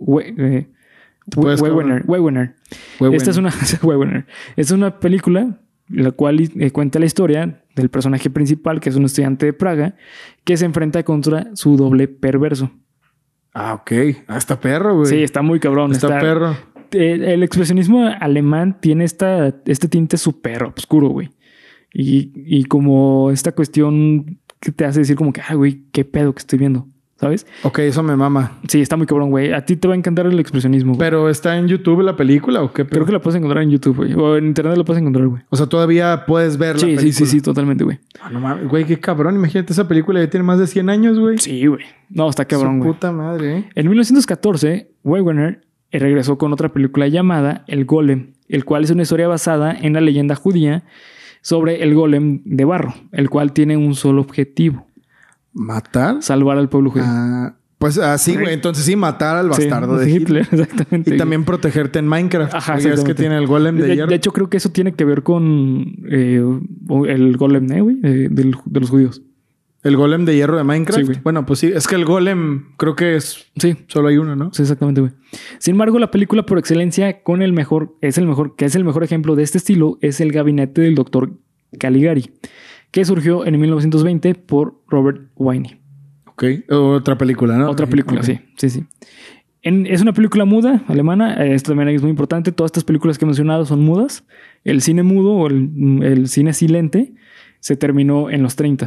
We- 0.00 0.34
eh. 0.36 0.66
Fue 2.98 3.14
Esta 3.14 3.30
es 3.30 3.36
una, 3.36 3.50
Wegener. 3.82 4.26
es 4.56 4.70
una 4.72 4.98
película 4.98 5.60
la 5.88 6.10
cual 6.12 6.40
eh, 6.40 6.70
cuenta 6.72 6.98
la 6.98 7.06
historia 7.06 7.62
del 7.76 7.88
personaje 7.88 8.30
principal, 8.30 8.80
que 8.80 8.88
es 8.90 8.96
un 8.96 9.04
estudiante 9.04 9.46
de 9.46 9.52
Praga, 9.52 9.94
que 10.44 10.56
se 10.56 10.64
enfrenta 10.64 11.02
contra 11.04 11.48
su 11.54 11.76
doble 11.76 12.08
perverso. 12.08 12.70
Ah, 13.54 13.74
ok. 13.74 13.92
Ah, 14.28 14.38
está 14.38 14.60
perro, 14.60 14.94
güey. 14.96 15.06
Sí, 15.06 15.22
está 15.22 15.42
muy 15.42 15.58
cabrón. 15.60 15.90
está, 15.92 16.18
perro. 16.20 16.56
El, 16.92 17.22
el 17.24 17.42
expresionismo 17.42 18.06
alemán 18.20 18.78
tiene 18.80 19.04
esta, 19.04 19.54
este 19.66 19.88
tinte 19.88 20.16
súper 20.16 20.62
oscuro, 20.64 21.08
güey. 21.08 21.30
Y, 21.92 22.32
y 22.34 22.64
como 22.64 23.30
esta 23.32 23.52
cuestión 23.52 24.38
que 24.60 24.70
te 24.72 24.84
hace 24.84 25.00
decir 25.00 25.16
como 25.16 25.32
que, 25.32 25.40
ah, 25.48 25.54
güey, 25.54 25.82
qué 25.92 26.04
pedo 26.04 26.32
que 26.32 26.38
estoy 26.40 26.58
viendo. 26.58 26.86
¿Sabes? 27.20 27.46
Ok, 27.64 27.80
eso 27.80 28.02
me 28.02 28.16
mama. 28.16 28.52
Sí, 28.66 28.80
está 28.80 28.96
muy 28.96 29.06
cabrón, 29.06 29.28
güey. 29.28 29.52
A 29.52 29.62
ti 29.66 29.76
te 29.76 29.86
va 29.86 29.92
a 29.92 29.96
encantar 29.98 30.24
el 30.26 30.40
expresionismo. 30.40 30.94
güey. 30.94 30.98
¿Pero 31.00 31.28
está 31.28 31.58
en 31.58 31.68
YouTube 31.68 32.00
la 32.00 32.16
película 32.16 32.62
o 32.62 32.72
qué? 32.72 32.86
Creo 32.86 33.04
que 33.04 33.12
la 33.12 33.20
puedes 33.20 33.36
encontrar 33.36 33.62
en 33.62 33.70
YouTube, 33.70 33.96
güey. 33.96 34.14
O 34.14 34.38
en 34.38 34.46
internet 34.46 34.76
la 34.78 34.84
puedes 34.84 35.00
encontrar, 35.02 35.26
güey. 35.28 35.42
O 35.50 35.56
sea, 35.56 35.66
todavía 35.66 36.24
puedes 36.26 36.56
ver 36.56 36.76
la 36.76 36.80
Sí, 36.80 36.86
película. 36.86 37.02
sí, 37.02 37.12
sí, 37.12 37.26
sí, 37.26 37.40
totalmente, 37.42 37.84
güey. 37.84 37.98
Ah, 38.22 38.30
no 38.30 38.40
mames, 38.40 38.68
güey, 38.68 38.84
qué 38.86 38.98
cabrón. 38.98 39.34
Imagínate, 39.34 39.72
esa 39.74 39.86
película 39.86 40.18
ya 40.18 40.30
tiene 40.30 40.44
más 40.44 40.58
de 40.58 40.66
100 40.66 40.88
años, 40.88 41.18
güey. 41.18 41.36
Sí, 41.36 41.66
güey. 41.66 41.84
No, 42.08 42.26
está 42.30 42.46
cabrón, 42.46 42.76
Su 42.78 42.84
güey. 42.84 42.92
puta 42.94 43.12
madre, 43.12 43.58
¿eh? 43.58 43.64
En 43.74 43.86
1914, 43.88 44.90
Wegener 45.04 45.60
regresó 45.92 46.38
con 46.38 46.52
otra 46.54 46.70
película 46.70 47.06
llamada 47.08 47.64
El 47.66 47.84
Golem, 47.84 48.32
el 48.48 48.64
cual 48.64 48.84
es 48.84 48.90
una 48.92 49.02
historia 49.02 49.28
basada 49.28 49.76
en 49.78 49.92
la 49.92 50.00
leyenda 50.00 50.36
judía 50.36 50.84
sobre 51.42 51.82
el 51.82 51.94
golem 51.94 52.42
de 52.44 52.64
barro, 52.64 52.94
el 53.12 53.30
cual 53.30 53.52
tiene 53.52 53.76
un 53.76 53.94
solo 53.94 54.20
objetivo, 54.20 54.86
¿Matar? 55.52 56.22
salvar 56.22 56.58
al 56.58 56.68
pueblo 56.68 56.90
judío. 56.90 57.04
Ah, 57.06 57.54
pues 57.78 57.96
así, 57.98 58.34
güey. 58.36 58.52
Entonces 58.52 58.84
sí, 58.84 58.94
matar 58.94 59.36
al 59.36 59.52
Sí, 59.54 59.62
bastardo 59.62 59.96
de 59.96 60.10
Hitler. 60.10 60.46
exactamente. 60.52 61.14
Y 61.14 61.16
también 61.16 61.44
protegerte 61.44 61.98
en 61.98 62.06
Minecraft. 62.08 62.54
Ajá, 62.54 62.76
es 62.76 63.02
que 63.04 63.14
tiene 63.14 63.36
el 63.38 63.46
golem 63.46 63.76
de, 63.78 63.86
De, 63.86 63.94
hierro. 63.96 64.10
de 64.10 64.16
hecho, 64.16 64.32
creo 64.32 64.50
que 64.50 64.58
eso 64.58 64.70
tiene 64.70 64.92
que 64.92 65.04
ver 65.04 65.22
con 65.22 65.96
eh, 66.10 66.42
el 67.08 67.36
golem, 67.36 67.72
¿eh? 67.72 68.28
De, 68.30 68.44
los 68.80 68.90
judíos. 68.90 69.22
el 69.82 69.96
golem 69.96 70.26
de 70.26 70.36
hierro 70.36 70.58
de 70.58 70.64
Minecraft. 70.64 71.06
Sí, 71.14 71.20
bueno, 71.22 71.46
pues 71.46 71.58
sí. 71.60 71.72
Es 71.74 71.88
que 71.88 71.94
el 71.94 72.04
golem 72.04 72.66
creo 72.76 72.94
que 72.94 73.16
es... 73.16 73.46
Sí, 73.56 73.76
Solo 73.88 74.08
hay 74.08 74.18
uno, 74.18 74.36
¿no? 74.36 74.52
Sí, 74.52 74.60
exactamente, 74.62 75.00
güey. 75.00 75.12
Sin 75.58 75.72
embargo, 75.72 75.98
la 75.98 76.10
película 76.10 76.44
por 76.44 76.58
excelencia 76.58 77.22
con 77.22 77.40
el 77.40 77.54
mejor, 77.54 77.96
es 78.02 78.18
el 78.18 78.26
mejor, 78.26 78.56
que 78.56 78.66
es 78.66 78.74
el 78.74 78.84
mejor 78.84 79.04
ejemplo 79.04 79.36
de 79.36 79.42
este 79.42 79.56
estilo, 79.56 79.96
es 80.02 80.20
El 80.20 80.32
gabinete 80.32 80.82
del 80.82 80.94
doctor 80.94 81.32
Caligari, 81.78 82.30
que 82.90 83.04
surgió 83.04 83.44
en 83.46 83.58
1920 83.60 84.34
por 84.34 84.82
Robert 84.88 85.30
Winey. 85.36 85.80
Ok. 86.26 86.44
Otra 86.70 87.16
película, 87.18 87.56
¿no? 87.56 87.68
Otra 87.70 87.86
película, 87.86 88.22
sí, 88.22 88.40
sí, 88.56 88.70
sí. 88.70 88.84
En- 89.62 89.86
es 89.86 90.00
una 90.00 90.12
película 90.14 90.44
muda, 90.46 90.82
alemana. 90.88 91.34
Esto 91.44 91.72
también 91.72 91.88
es 91.90 92.00
muy 92.02 92.10
importante. 92.10 92.50
Todas 92.50 92.70
estas 92.70 92.84
películas 92.84 93.18
que 93.18 93.24
he 93.24 93.26
mencionado 93.26 93.66
son 93.66 93.80
mudas. 93.80 94.24
El 94.64 94.80
cine 94.80 95.02
mudo 95.02 95.32
o 95.34 95.46
el, 95.48 96.00
el 96.02 96.28
cine 96.28 96.52
silente 96.54 97.14
se 97.60 97.76
terminó 97.76 98.30
en 98.30 98.42
los 98.42 98.56
30 98.56 98.86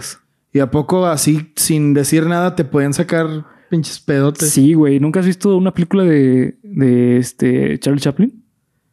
¿Y 0.51 0.60
a 0.60 0.69
poco 0.72 1.05
así, 1.05 1.51
sin 1.55 1.93
decir 1.93 2.25
nada, 2.25 2.55
te 2.55 2.63
pueden 2.65 2.93
sacar 2.93 3.27
pinches 3.69 4.00
pedotes? 4.00 4.50
Sí, 4.50 4.74
güey. 4.74 5.00
¿Nunca 5.00 5.19
has 5.19 5.25
visto 5.27 5.55
una 5.57 5.74
película 5.74 6.03
de, 6.03 6.57
de 6.63 7.17
este 7.17 7.77
Charlie 7.79 8.00
Chaplin? 8.01 8.43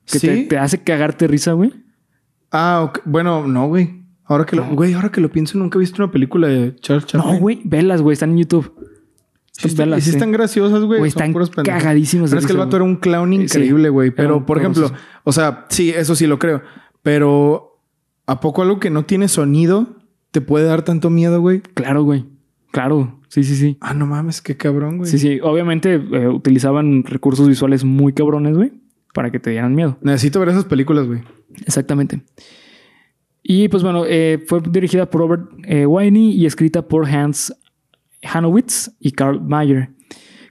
Que 0.06 0.18
Sí. 0.18 0.26
te, 0.26 0.36
te 0.44 0.58
hace 0.58 0.82
cagarte 0.82 1.26
risa, 1.28 1.52
güey. 1.52 1.72
Ah, 2.52 2.92
bueno, 3.04 3.46
no, 3.46 3.68
güey. 3.68 3.99
Ahora 4.30 4.46
que 4.46 4.54
lo, 4.54 4.64
güey, 4.64 4.92
ahora 4.92 5.10
que 5.10 5.20
lo 5.20 5.28
pienso, 5.28 5.58
nunca 5.58 5.76
he 5.76 5.80
visto 5.80 6.00
una 6.00 6.12
película 6.12 6.46
de 6.46 6.76
Charles 6.76 7.04
Chaplin. 7.04 7.34
No, 7.34 7.40
güey. 7.40 7.60
Velas, 7.64 8.00
güey. 8.00 8.12
Están 8.12 8.30
en 8.30 8.38
YouTube. 8.38 8.72
Sí, 9.50 9.66
están, 9.66 9.86
Velas, 9.86 9.98
y 9.98 10.02
sí 10.02 10.10
sí. 10.10 10.16
están 10.16 10.30
graciosas, 10.30 10.84
güey. 10.84 11.04
Están 11.04 11.32
de 11.32 11.48
Pero 11.56 12.38
es 12.38 12.46
que 12.46 12.52
el 12.52 12.58
vato 12.58 12.76
era 12.76 12.84
un 12.84 12.94
clown 12.94 13.32
increíble, 13.32 13.88
güey. 13.88 14.12
Pero, 14.12 14.46
por 14.46 14.58
ejemplo, 14.58 14.92
o 15.24 15.32
sea, 15.32 15.66
sí, 15.70 15.90
eso 15.90 16.14
sí 16.14 16.28
lo 16.28 16.38
creo. 16.38 16.62
Pero, 17.02 17.82
¿a 18.26 18.38
poco 18.38 18.62
algo 18.62 18.78
que 18.78 18.88
no 18.88 19.04
tiene 19.04 19.26
sonido 19.26 19.96
te 20.30 20.40
puede 20.40 20.66
dar 20.66 20.82
tanto 20.82 21.10
miedo, 21.10 21.40
güey? 21.40 21.60
Claro, 21.60 22.04
güey. 22.04 22.24
Claro. 22.70 23.18
Sí, 23.26 23.42
sí, 23.42 23.56
sí. 23.56 23.78
Ah, 23.80 23.94
no 23.94 24.06
mames, 24.06 24.40
qué 24.42 24.56
cabrón, 24.56 24.98
güey. 24.98 25.10
Sí, 25.10 25.18
sí. 25.18 25.40
Obviamente 25.42 25.94
eh, 25.94 26.28
utilizaban 26.28 27.02
recursos 27.02 27.48
visuales 27.48 27.82
muy 27.82 28.12
cabrones, 28.12 28.56
güey. 28.56 28.70
Para 29.12 29.32
que 29.32 29.40
te 29.40 29.50
dieran 29.50 29.74
miedo. 29.74 29.98
Necesito 30.02 30.38
ver 30.38 30.50
esas 30.50 30.66
películas, 30.66 31.08
güey. 31.08 31.20
Exactamente. 31.66 32.22
Y 33.52 33.66
pues 33.66 33.82
bueno, 33.82 34.04
eh, 34.06 34.40
fue 34.46 34.60
dirigida 34.60 35.10
por 35.10 35.22
Robert 35.22 35.50
eh, 35.64 35.84
Winey 35.84 36.30
y 36.30 36.46
escrita 36.46 36.86
por 36.86 37.04
Hans 37.04 37.52
Hanowitz 38.22 38.92
y 39.00 39.10
Karl 39.10 39.40
Mayer. 39.40 39.90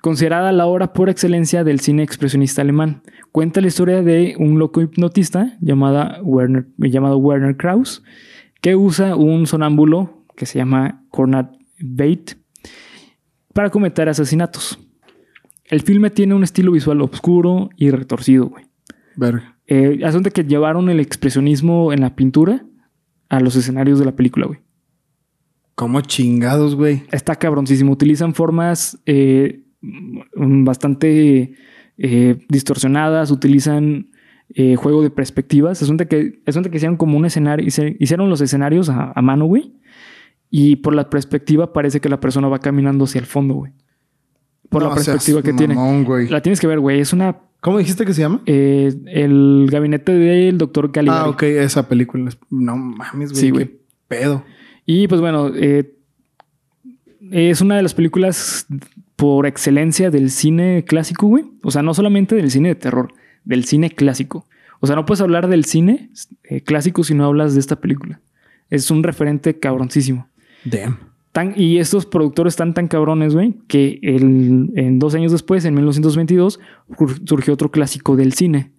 Considerada 0.01 0.51
la 0.51 0.65
obra 0.65 0.91
por 0.91 1.07
excelencia 1.07 1.63
del 1.63 1.79
cine 1.79 2.03
expresionista 2.03 2.61
alemán. 2.61 3.01
Cuenta 3.31 3.61
la 3.61 3.67
historia 3.67 4.01
de 4.01 4.35
un 4.37 4.59
loco 4.59 4.81
hipnotista 4.81 5.57
llamada 5.61 6.19
Werner, 6.23 6.67
llamado 6.77 7.17
Werner 7.19 7.55
Krauss 7.55 8.03
que 8.59 8.75
usa 8.75 9.15
un 9.15 9.47
sonámbulo 9.47 10.25
que 10.35 10.45
se 10.45 10.59
llama 10.59 11.05
Cornat 11.09 11.55
Bait 11.79 12.33
para 13.53 13.69
cometer 13.69 14.09
asesinatos. 14.09 14.77
El 15.63 15.83
filme 15.83 16.09
tiene 16.09 16.33
un 16.33 16.43
estilo 16.43 16.73
visual 16.73 17.01
oscuro 17.01 17.69
y 17.77 17.91
retorcido, 17.91 18.47
güey. 18.47 18.65
Verga. 19.15 19.57
Eh, 19.67 20.01
que 20.33 20.43
llevaron 20.43 20.89
el 20.89 20.99
expresionismo 20.99 21.93
en 21.93 22.01
la 22.01 22.17
pintura 22.17 22.65
a 23.29 23.39
los 23.39 23.55
escenarios 23.55 23.99
de 23.99 24.05
la 24.05 24.15
película, 24.15 24.47
güey. 24.47 24.59
¿Cómo 25.75 26.01
chingados, 26.01 26.75
güey? 26.75 27.03
Está 27.11 27.37
cabroncísimo. 27.37 27.93
Utilizan 27.93 28.33
formas 28.33 28.99
eh, 29.05 29.63
mm, 29.81 30.65
bastante 30.65 31.53
eh, 31.97 32.45
distorsionadas, 32.49 33.31
utilizan 33.31 34.09
eh, 34.53 34.75
juego 34.75 35.01
de 35.01 35.09
perspectivas. 35.09 35.81
Asunto 35.81 36.07
que, 36.07 36.41
que 36.43 36.75
hicieron 36.77 36.97
como 36.97 37.17
un 37.17 37.25
escenario, 37.25 37.65
hicieron 37.65 38.29
los 38.29 38.41
escenarios 38.41 38.89
a, 38.89 39.13
a 39.15 39.21
mano, 39.21 39.45
güey. 39.45 39.73
Y 40.49 40.77
por 40.77 40.95
la 40.95 41.09
perspectiva 41.09 41.71
parece 41.71 42.01
que 42.01 42.09
la 42.09 42.19
persona 42.19 42.47
va 42.47 42.59
caminando 42.59 43.05
hacia 43.05 43.19
el 43.19 43.25
fondo, 43.27 43.53
güey. 43.53 43.71
Por 44.69 44.83
la 44.83 44.89
No 44.89 44.95
perspectiva 44.95 45.41
que 45.41 45.53
tiene. 45.53 45.75
mamón, 45.75 46.03
güey. 46.03 46.27
La 46.29 46.41
tienes 46.41 46.59
que 46.59 46.67
ver, 46.67 46.79
güey. 46.79 46.99
Es 47.01 47.11
una... 47.13 47.37
¿Cómo 47.61 47.77
dijiste 47.77 48.05
que 48.05 48.13
se 48.13 48.21
llama? 48.21 48.41
eh, 48.45 48.93
el 49.07 49.67
gabinete 49.69 50.13
del 50.13 50.57
doctor 50.57 50.91
Caligari. 50.91 51.19
Ah, 51.25 51.29
ok, 51.29 51.43
esa 51.43 51.87
película. 51.89 52.29
No 52.49 52.75
mames, 52.77 53.31
güey. 53.31 53.41
Sí, 53.41 53.47
qué 53.47 53.51
güey. 53.51 53.71
pedo. 54.07 54.45
Y 54.85 55.07
pues 55.07 55.19
bueno, 55.19 55.51
eh, 55.55 55.93
es 57.31 57.61
una 57.61 57.75
de 57.75 57.83
las 57.83 57.93
películas 57.93 58.65
por 59.15 59.45
excelencia 59.45 60.09
del 60.09 60.29
cine 60.31 60.85
clásico, 60.87 61.27
güey. 61.27 61.45
O 61.63 61.71
sea, 61.71 61.81
no 61.81 61.93
solamente 61.93 62.35
del 62.35 62.49
cine 62.49 62.69
de 62.69 62.75
terror, 62.75 63.11
del 63.43 63.65
cine 63.65 63.89
clásico. 63.91 64.45
O 64.79 64.87
sea, 64.87 64.95
no 64.95 65.05
puedes 65.05 65.19
hablar 65.21 65.49
del 65.49 65.65
cine 65.65 66.09
eh, 66.43 66.61
clásico 66.61 67.03
si 67.03 67.13
no 67.13 67.25
hablas 67.25 67.53
de 67.53 67.59
esta 67.59 67.81
película. 67.81 68.21
Es 68.69 68.89
un 68.89 69.03
referente 69.03 69.59
cabroncísimo. 69.59 70.29
Damn. 70.63 70.97
Tan- 71.31 71.53
y 71.55 71.77
estos 71.77 72.05
productores 72.05 72.53
están 72.53 72.73
tan 72.73 72.87
cabrones, 72.87 73.33
güey, 73.35 73.53
que 73.67 73.99
el- 74.01 74.71
en 74.75 74.97
dos 74.99 75.13
años 75.15 75.31
después, 75.31 75.63
en 75.65 75.75
1922, 75.75 76.59
sur- 76.97 77.27
surgió 77.27 77.53
otro 77.53 77.69
clásico 77.71 78.15
del 78.15 78.33
cine 78.33 78.71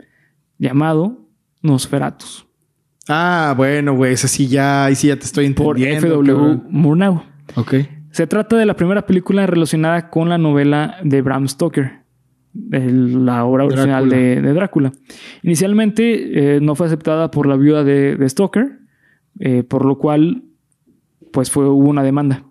llamado 0.59 1.19
Nosferatus 1.63 2.47
Ah, 3.09 3.55
bueno, 3.57 3.95
güey. 3.97 4.13
Ese 4.13 4.29
sí 4.29 4.47
ya... 4.47 4.85
Ahí 4.85 4.95
sí 4.95 5.09
ya 5.09 5.17
te 5.17 5.25
estoy 5.25 5.51
por 5.51 5.77
entendiendo. 5.79 6.07
F.W. 6.23 6.33
cabrón. 6.33 6.65
Murnau. 6.71 7.23
Ok. 7.57 7.75
Se 8.13 8.27
trata 8.27 8.57
de 8.57 8.67
la 8.67 8.75
primera 8.77 9.05
película 9.07 9.47
relacionada 9.47 10.11
con 10.11 10.29
la 10.29 10.39
novela 10.39 10.97
de 11.03 11.23
Bram 11.23 11.49
Stoker, 11.49 12.01
el- 12.73 13.25
la 13.25 13.45
obra 13.45 13.65
original 13.65 14.09
Drácula. 14.09 14.17
de, 14.17 14.43
de 14.43 14.53
Drácula. 14.53 14.93
Inicialmente 15.43 16.57
eh, 16.57 16.61
no 16.61 16.75
fue 16.75 16.87
aceptada 16.87 17.31
por 17.31 17.47
la 17.47 17.57
viuda 17.57 17.83
de, 17.85 18.17
de 18.17 18.29
Stoker, 18.29 18.79
eh, 19.41 19.63
por 19.65 19.85
lo 19.85 19.99
cual 19.99 20.45
pues 21.33 21.51
fue, 21.51 21.69
hubo 21.69 21.89
una 21.89 22.03
demanda. 22.03 22.45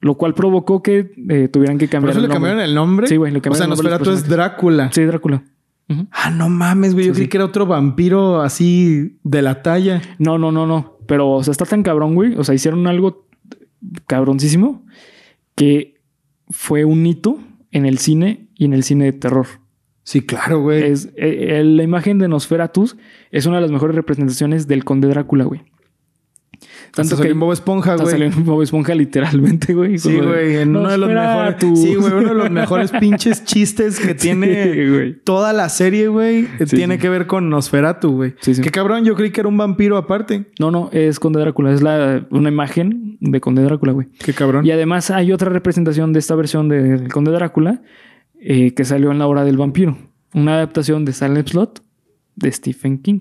Lo 0.00 0.14
cual 0.16 0.32
provocó 0.34 0.82
que 0.82 1.12
eh, 1.28 1.48
tuvieran 1.48 1.76
que 1.76 1.86
¿Por 1.86 1.92
cambiar 1.92 2.10
eso 2.12 2.18
el 2.20 2.22
le 2.22 2.28
nombre. 2.28 2.50
cambiaron 2.50 2.60
el 2.62 2.74
nombre? 2.74 3.06
Sí, 3.06 3.16
güey, 3.16 3.32
le 3.32 3.38
O 3.38 3.42
cambiaron 3.42 3.56
sea, 3.58 3.64
el 3.64 3.70
nombre 3.70 3.90
Nosferatu 3.90 4.10
es 4.18 4.28
Drácula. 4.28 4.90
Sí, 4.92 5.02
Drácula. 5.04 5.42
Ah, 6.12 6.30
no 6.30 6.48
mames, 6.48 6.94
güey. 6.94 7.06
Yo 7.06 7.12
Sí, 7.12 7.16
creí 7.16 7.24
sí. 7.26 7.28
que 7.30 7.36
era 7.36 7.44
otro 7.44 7.66
vampiro 7.66 8.40
así 8.40 9.18
de 9.24 9.42
la 9.42 9.60
talla. 9.62 10.00
No, 10.18 10.38
no, 10.38 10.52
no, 10.52 10.64
no. 10.66 10.98
Pero, 11.06 11.28
o 11.30 11.42
sea, 11.42 11.50
está 11.52 11.64
tan 11.66 11.82
cabrón, 11.82 12.14
güey. 12.14 12.36
O 12.36 12.44
sea, 12.44 12.54
hicieron 12.54 12.86
algo 12.86 13.26
cabroncísimo 14.06 14.84
que 15.54 15.94
fue 16.48 16.84
un 16.84 17.04
hito 17.06 17.38
en 17.70 17.86
el 17.86 17.98
cine 17.98 18.48
y 18.54 18.64
en 18.66 18.72
el 18.72 18.84
cine 18.84 19.06
de 19.06 19.12
terror. 19.12 19.46
Sí, 20.02 20.22
claro, 20.22 20.60
güey. 20.62 20.84
Es, 20.84 21.06
eh, 21.16 21.58
eh, 21.58 21.64
la 21.64 21.82
imagen 21.82 22.18
de 22.18 22.28
Nosferatus 22.28 22.96
es 23.30 23.46
una 23.46 23.56
de 23.56 23.62
las 23.62 23.70
mejores 23.70 23.94
representaciones 23.96 24.66
del 24.66 24.84
conde 24.84 25.08
Drácula, 25.08 25.44
güey. 25.44 25.62
Tanto 26.94 27.16
que 27.16 27.22
que 27.22 27.28
en 27.30 27.40
Bob 27.40 27.52
Esponja, 27.52 27.96
güey. 27.96 28.10
salió 28.10 28.26
en 28.26 28.44
Bob 28.44 28.62
Esponja 28.62 28.94
literalmente, 28.94 29.74
güey. 29.74 29.98
Sí, 29.98 30.12
de, 30.12 30.20
güey, 30.20 30.56
en 30.56 30.74
uno 30.76 30.90
de 30.90 30.98
los 30.98 31.08
mejores. 31.08 31.56
Sí, 31.80 31.94
güey, 31.94 32.12
uno 32.12 32.28
de 32.28 32.34
los 32.34 32.50
mejores 32.50 32.90
pinches 32.92 33.44
chistes 33.44 34.00
que 34.00 34.14
tiene 34.14 34.74
Sí, 35.12 35.16
toda 35.24 35.52
la 35.52 35.68
serie, 35.68 36.08
güey. 36.08 36.46
Sí, 36.66 36.76
tiene 36.76 36.94
sí. 36.96 37.00
que 37.00 37.08
ver 37.08 37.26
con 37.26 37.48
Nosferatu, 37.50 38.10
güey. 38.12 38.34
Sí, 38.40 38.54
sí. 38.54 38.62
Qué 38.62 38.70
cabrón, 38.70 39.04
yo 39.04 39.14
creí 39.14 39.30
que 39.30 39.40
era 39.40 39.48
un 39.48 39.56
vampiro 39.56 39.96
aparte. 39.96 40.46
No, 40.58 40.70
no, 40.70 40.88
es 40.92 41.18
conde 41.20 41.40
Drácula. 41.40 41.72
Es 41.72 41.82
la, 41.82 42.26
una 42.30 42.48
imagen 42.48 43.16
de 43.20 43.40
conde 43.40 43.62
Drácula, 43.62 43.92
güey. 43.92 44.08
Qué 44.24 44.32
cabrón. 44.32 44.64
Y 44.66 44.70
además 44.70 45.10
hay 45.10 45.32
otra 45.32 45.50
representación 45.50 46.12
de 46.12 46.18
esta 46.18 46.34
versión 46.34 46.68
de- 46.68 46.82
del 46.82 47.08
Conde 47.12 47.30
Drácula 47.32 47.82
eh, 48.40 48.72
que 48.74 48.84
salió 48.84 49.10
en 49.12 49.18
la 49.18 49.26
hora 49.26 49.44
del 49.44 49.56
vampiro. 49.56 49.98
Una 50.34 50.54
adaptación 50.54 51.04
de 51.04 51.12
Silent 51.12 51.48
Slot 51.48 51.82
de 52.36 52.50
Stephen 52.52 52.98
King. 52.98 53.20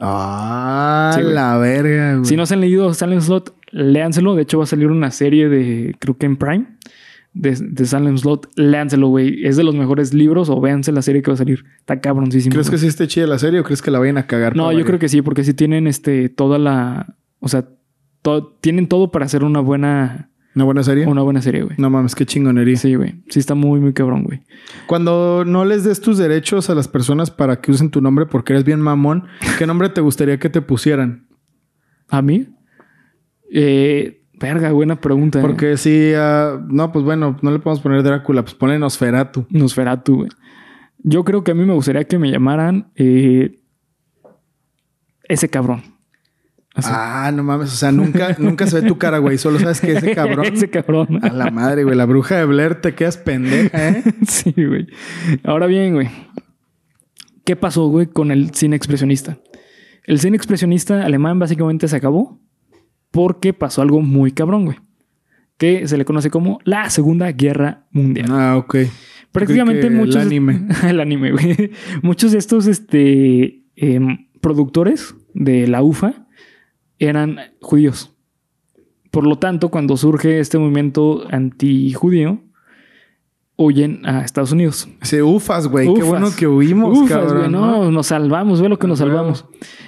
Ah, 0.00 1.12
Sí, 1.14 1.22
la 1.22 1.56
verga, 1.58 2.14
güey. 2.14 2.24
Si 2.24 2.36
no 2.36 2.46
se 2.46 2.54
han 2.54 2.60
leído 2.60 2.92
Salem 2.94 3.20
Slot, 3.20 3.54
léanselo. 3.70 4.34
De 4.34 4.42
hecho, 4.42 4.58
va 4.58 4.64
a 4.64 4.66
salir 4.66 4.86
una 4.88 5.10
serie 5.10 5.48
de, 5.48 5.94
creo 5.98 6.16
que 6.16 6.26
en 6.26 6.36
Prime, 6.36 6.66
de, 7.34 7.56
de 7.60 7.84
Salem 7.84 8.16
Slot. 8.16 8.48
Léanselo, 8.56 9.08
güey. 9.08 9.44
Es 9.44 9.56
de 9.56 9.64
los 9.64 9.74
mejores 9.74 10.14
libros 10.14 10.48
o 10.48 10.60
véanse 10.60 10.90
la 10.92 11.02
serie 11.02 11.22
que 11.22 11.30
va 11.30 11.34
a 11.34 11.38
salir. 11.38 11.64
Está 11.78 12.00
cabroncísimo. 12.00 12.52
¿Crees 12.52 12.70
que 12.70 12.78
sí 12.78 12.86
esté 12.86 13.06
chida 13.08 13.26
la 13.26 13.38
serie 13.38 13.60
o 13.60 13.64
crees 13.64 13.82
que 13.82 13.90
la 13.90 13.98
vayan 13.98 14.18
a 14.18 14.26
cagar? 14.26 14.56
No, 14.56 14.62
yo 14.64 14.66
variar? 14.68 14.86
creo 14.86 14.98
que 14.98 15.08
sí, 15.08 15.20
porque 15.22 15.44
sí 15.44 15.52
tienen 15.54 15.86
este, 15.86 16.28
toda 16.30 16.58
la. 16.58 17.14
O 17.40 17.48
sea, 17.48 17.66
to- 18.22 18.56
tienen 18.60 18.88
todo 18.88 19.10
para 19.10 19.26
hacer 19.26 19.44
una 19.44 19.60
buena, 19.60 20.29
¿Una 20.54 20.64
buena 20.64 20.82
serie? 20.82 21.06
una 21.06 21.22
buena 21.22 21.40
serie, 21.40 21.62
güey. 21.62 21.76
No 21.78 21.90
mames, 21.90 22.14
qué 22.14 22.26
chingonería. 22.26 22.76
Sí, 22.76 22.94
güey. 22.96 23.22
Sí, 23.28 23.38
está 23.38 23.54
muy, 23.54 23.78
muy 23.80 23.92
cabrón, 23.92 24.24
güey. 24.24 24.42
Cuando 24.86 25.44
no 25.46 25.64
les 25.64 25.84
des 25.84 26.00
tus 26.00 26.18
derechos 26.18 26.68
a 26.70 26.74
las 26.74 26.88
personas 26.88 27.30
para 27.30 27.60
que 27.60 27.70
usen 27.70 27.90
tu 27.90 28.00
nombre 28.00 28.26
porque 28.26 28.52
eres 28.52 28.64
bien 28.64 28.80
mamón, 28.80 29.26
¿qué 29.58 29.66
nombre 29.66 29.88
te 29.90 30.00
gustaría 30.00 30.38
que 30.38 30.50
te 30.50 30.60
pusieran? 30.60 31.28
¿A 32.08 32.20
mí? 32.20 32.48
Eh, 33.52 34.22
verga, 34.40 34.72
buena 34.72 35.00
pregunta. 35.00 35.38
eh. 35.38 35.42
Porque 35.42 35.76
si, 35.76 36.12
ah, 36.16 36.60
no, 36.68 36.90
pues 36.90 37.04
bueno, 37.04 37.36
no 37.42 37.50
le 37.52 37.60
podemos 37.60 37.80
poner 37.80 38.02
Drácula, 38.02 38.42
pues 38.42 38.54
ponle 38.54 38.78
Nosferatu. 38.78 39.46
Nosferatu, 39.50 40.16
güey. 40.16 40.30
Yo 40.98 41.24
creo 41.24 41.44
que 41.44 41.52
a 41.52 41.54
mí 41.54 41.64
me 41.64 41.74
gustaría 41.74 42.04
que 42.04 42.18
me 42.18 42.30
llamaran 42.30 42.90
eh, 42.96 43.60
ese 45.28 45.48
cabrón. 45.48 45.82
Así. 46.74 46.88
Ah, 46.92 47.32
no 47.34 47.42
mames, 47.42 47.72
o 47.72 47.76
sea, 47.76 47.90
nunca, 47.90 48.36
nunca 48.38 48.66
se 48.66 48.80
ve 48.80 48.86
tu 48.86 48.96
cara, 48.96 49.18
güey. 49.18 49.38
Solo 49.38 49.58
sabes 49.58 49.80
que 49.80 49.92
ese 49.92 50.14
cabrón. 50.14 50.46
ese 50.46 50.70
cabrón. 50.70 51.18
A 51.22 51.30
la 51.30 51.50
madre, 51.50 51.84
güey. 51.84 51.96
La 51.96 52.06
bruja 52.06 52.36
de 52.36 52.44
Blair 52.44 52.76
te 52.76 52.94
quedas 52.94 53.16
pendeja, 53.16 53.88
¿eh? 53.88 54.04
sí, 54.26 54.52
güey. 54.56 54.86
Ahora 55.42 55.66
bien, 55.66 55.94
güey. 55.94 56.08
¿Qué 57.44 57.56
pasó, 57.56 57.88
güey, 57.88 58.06
con 58.06 58.30
el 58.30 58.54
cine 58.54 58.76
expresionista? 58.76 59.38
El 60.04 60.20
cine 60.20 60.36
expresionista 60.36 61.04
alemán 61.04 61.38
básicamente 61.38 61.88
se 61.88 61.96
acabó 61.96 62.40
porque 63.10 63.52
pasó 63.52 63.82
algo 63.82 64.00
muy 64.00 64.32
cabrón, 64.32 64.66
güey. 64.66 64.78
Que 65.56 65.86
se 65.88 65.98
le 65.98 66.04
conoce 66.04 66.30
como 66.30 66.60
la 66.64 66.88
Segunda 66.88 67.30
Guerra 67.32 67.86
Mundial. 67.90 68.28
Ah, 68.30 68.56
ok. 68.56 68.76
Prácticamente 69.32 69.90
muchos. 69.90 70.16
El 70.16 70.22
anime. 70.22 70.68
el 70.88 71.00
anime, 71.00 71.32
güey. 71.32 71.72
Muchos 72.02 72.32
de 72.32 72.38
estos 72.38 72.66
este, 72.66 73.64
em, 73.76 74.28
productores 74.40 75.14
de 75.34 75.66
la 75.66 75.82
UFA 75.82 76.26
eran 77.00 77.38
judíos. 77.60 78.12
Por 79.10 79.26
lo 79.26 79.36
tanto, 79.36 79.70
cuando 79.70 79.96
surge 79.96 80.38
este 80.38 80.56
movimiento 80.58 81.24
antijudío, 81.30 82.40
huyen 83.56 84.06
a 84.06 84.20
Estados 84.24 84.52
Unidos. 84.52 84.88
Ese 85.02 85.22
ufas, 85.22 85.66
güey. 85.66 85.92
Qué 85.94 86.02
bueno 86.02 86.28
que 86.36 86.46
huimos, 86.46 86.96
Ufas, 86.96 87.10
cabrón. 87.18 87.38
güey, 87.38 87.50
no, 87.50 87.90
nos 87.90 88.06
salvamos, 88.06 88.60
ve 88.62 88.68
lo 88.68 88.78
que 88.78 88.86
nos 88.86 89.00
A 89.00 89.04
huevo. 89.04 89.16
salvamos. 89.16 89.46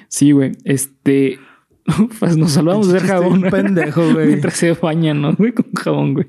Sí, 0.09 0.33
güey. 0.33 0.53
Este. 0.65 1.39
Ufas, 2.01 2.37
nos 2.37 2.53
salvamos 2.53 2.89
de 2.93 3.01
jabón. 3.01 3.43
pendejo, 3.51 4.13
güey. 4.13 4.27
Mientras 4.29 4.55
se 4.55 4.73
bañan, 4.73 5.23
¿no? 5.23 5.35
Güey, 5.35 5.53
con 5.53 5.73
jabón, 5.73 6.15
güey. 6.15 6.27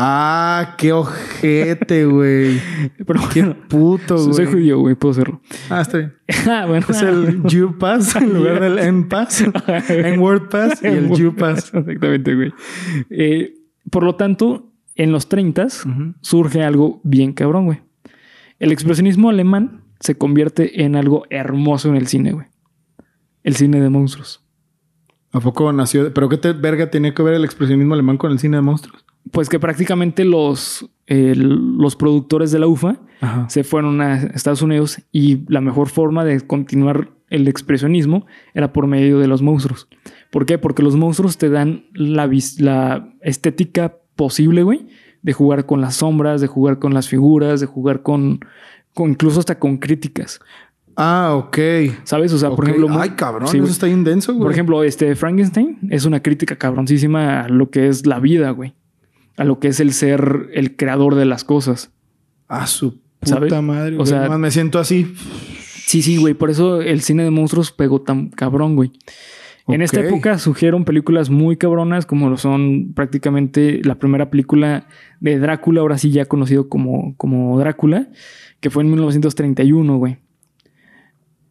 Ah, 0.00 0.76
qué 0.78 0.92
ojete, 0.92 2.04
güey. 2.06 2.60
Pero 3.04 3.20
Qué 3.32 3.42
bueno, 3.42 3.56
puto, 3.68 4.16
güey. 4.16 4.32
soy 4.32 4.46
judío, 4.46 4.78
güey, 4.78 4.94
puedo 4.94 5.10
hacerlo. 5.10 5.40
Ah, 5.68 5.80
está 5.80 5.98
bien. 5.98 6.12
Ah, 6.48 6.66
bueno. 6.66 6.86
Es 6.88 7.02
el 7.02 7.42
U-Pass 7.64 8.14
en 8.14 8.32
lugar 8.32 8.60
del 8.60 8.78
N-Pass. 8.78 9.44
En 9.88 10.20
WordPass 10.20 10.84
y 10.84 10.86
el 10.86 11.10
U-Pass. 11.10 11.72
Exactamente, 11.74 12.34
güey. 12.36 12.52
Eh, 13.10 13.54
por 13.90 14.04
lo 14.04 14.14
tanto, 14.14 14.72
en 14.94 15.10
los 15.10 15.28
30 15.28 15.66
surge 16.20 16.62
algo 16.62 17.00
bien 17.02 17.32
cabrón, 17.32 17.64
güey. 17.64 17.80
El 18.60 18.70
expresionismo 18.70 19.30
alemán 19.30 19.82
se 19.98 20.16
convierte 20.16 20.84
en 20.84 20.94
algo 20.94 21.24
hermoso 21.30 21.88
en 21.88 21.96
el 21.96 22.06
cine, 22.06 22.32
güey. 22.32 22.46
El 23.42 23.56
cine 23.56 23.80
de 23.80 23.88
monstruos. 23.88 24.44
¿A 25.32 25.40
poco 25.40 25.72
nació? 25.72 26.12
¿Pero 26.12 26.28
qué 26.28 26.38
te 26.38 26.52
verga 26.52 26.90
tenía 26.90 27.14
que 27.14 27.22
ver 27.22 27.34
el 27.34 27.44
expresionismo 27.44 27.94
alemán 27.94 28.16
con 28.16 28.32
el 28.32 28.38
cine 28.38 28.56
de 28.56 28.62
monstruos? 28.62 29.04
Pues 29.30 29.48
que 29.48 29.58
prácticamente 29.58 30.24
los, 30.24 30.88
eh, 31.06 31.34
los 31.36 31.96
productores 31.96 32.50
de 32.50 32.58
la 32.58 32.66
UFA 32.66 32.98
Ajá. 33.20 33.48
se 33.48 33.62
fueron 33.62 34.00
a 34.00 34.16
Estados 34.16 34.62
Unidos 34.62 35.02
y 35.12 35.44
la 35.52 35.60
mejor 35.60 35.88
forma 35.88 36.24
de 36.24 36.40
continuar 36.40 37.10
el 37.28 37.46
expresionismo 37.46 38.26
era 38.54 38.72
por 38.72 38.86
medio 38.86 39.18
de 39.18 39.26
los 39.26 39.42
monstruos. 39.42 39.88
¿Por 40.30 40.46
qué? 40.46 40.56
Porque 40.56 40.82
los 40.82 40.96
monstruos 40.96 41.36
te 41.36 41.50
dan 41.50 41.84
la, 41.92 42.30
la 42.58 43.12
estética 43.20 43.96
posible, 44.16 44.62
güey, 44.62 44.86
de 45.22 45.32
jugar 45.32 45.66
con 45.66 45.80
las 45.80 45.96
sombras, 45.96 46.40
de 46.40 46.46
jugar 46.46 46.78
con 46.78 46.94
las 46.94 47.08
figuras, 47.08 47.60
de 47.60 47.66
jugar 47.66 48.02
con, 48.02 48.40
con 48.94 49.10
incluso 49.10 49.40
hasta 49.40 49.58
con 49.58 49.78
críticas, 49.78 50.40
Ah, 51.00 51.34
ok. 51.36 51.56
¿sabes? 52.02 52.32
O 52.32 52.38
sea, 52.38 52.50
por 52.50 52.64
ejemplo, 52.68 52.88
Ay, 52.98 53.10
cabrón, 53.10 53.46
sí, 53.48 53.58
eso 53.58 53.66
está 53.68 53.86
bien 53.86 54.02
denso, 54.02 54.32
güey. 54.32 54.42
por 54.42 54.52
ejemplo, 54.52 54.82
este 54.82 55.14
Frankenstein 55.14 55.78
es 55.90 56.04
una 56.04 56.20
crítica 56.22 56.56
cabroncísima 56.56 57.42
a 57.42 57.48
lo 57.48 57.70
que 57.70 57.86
es 57.86 58.04
la 58.06 58.18
vida, 58.18 58.50
güey, 58.50 58.74
a 59.36 59.44
lo 59.44 59.60
que 59.60 59.68
es 59.68 59.78
el 59.78 59.92
ser 59.92 60.48
el 60.54 60.74
creador 60.76 61.14
de 61.14 61.24
las 61.24 61.44
cosas. 61.44 61.92
A 62.48 62.66
su 62.66 62.94
puta 63.20 63.26
¿Sabes? 63.36 63.62
madre. 63.62 63.94
O 63.94 63.98
güey. 63.98 64.08
sea- 64.08 64.22
Nomás 64.24 64.38
me 64.40 64.50
siento 64.50 64.78
así. 64.80 65.14
Sí, 65.86 66.02
sí, 66.02 66.16
güey. 66.16 66.34
Por 66.34 66.50
eso 66.50 66.80
el 66.82 67.00
cine 67.00 67.22
de 67.22 67.30
monstruos 67.30 67.70
pegó 67.70 68.00
tan 68.02 68.28
cabrón, 68.30 68.74
güey. 68.74 68.90
En 69.68 69.82
esta 69.82 70.00
época 70.00 70.38
surgieron 70.38 70.84
películas 70.86 71.28
muy 71.28 71.58
cabronas, 71.58 72.06
como 72.06 72.30
lo 72.30 72.38
son 72.38 72.94
prácticamente 72.94 73.82
la 73.84 73.96
primera 73.98 74.30
película 74.30 74.86
de 75.20 75.38
Drácula, 75.38 75.82
ahora 75.82 75.98
sí 75.98 76.10
ya 76.10 76.24
conocido 76.24 76.70
como, 76.70 77.14
como 77.18 77.58
Drácula, 77.58 78.08
que 78.60 78.70
fue 78.70 78.82
en 78.82 78.88
1931, 78.90 79.98
güey. 79.98 80.16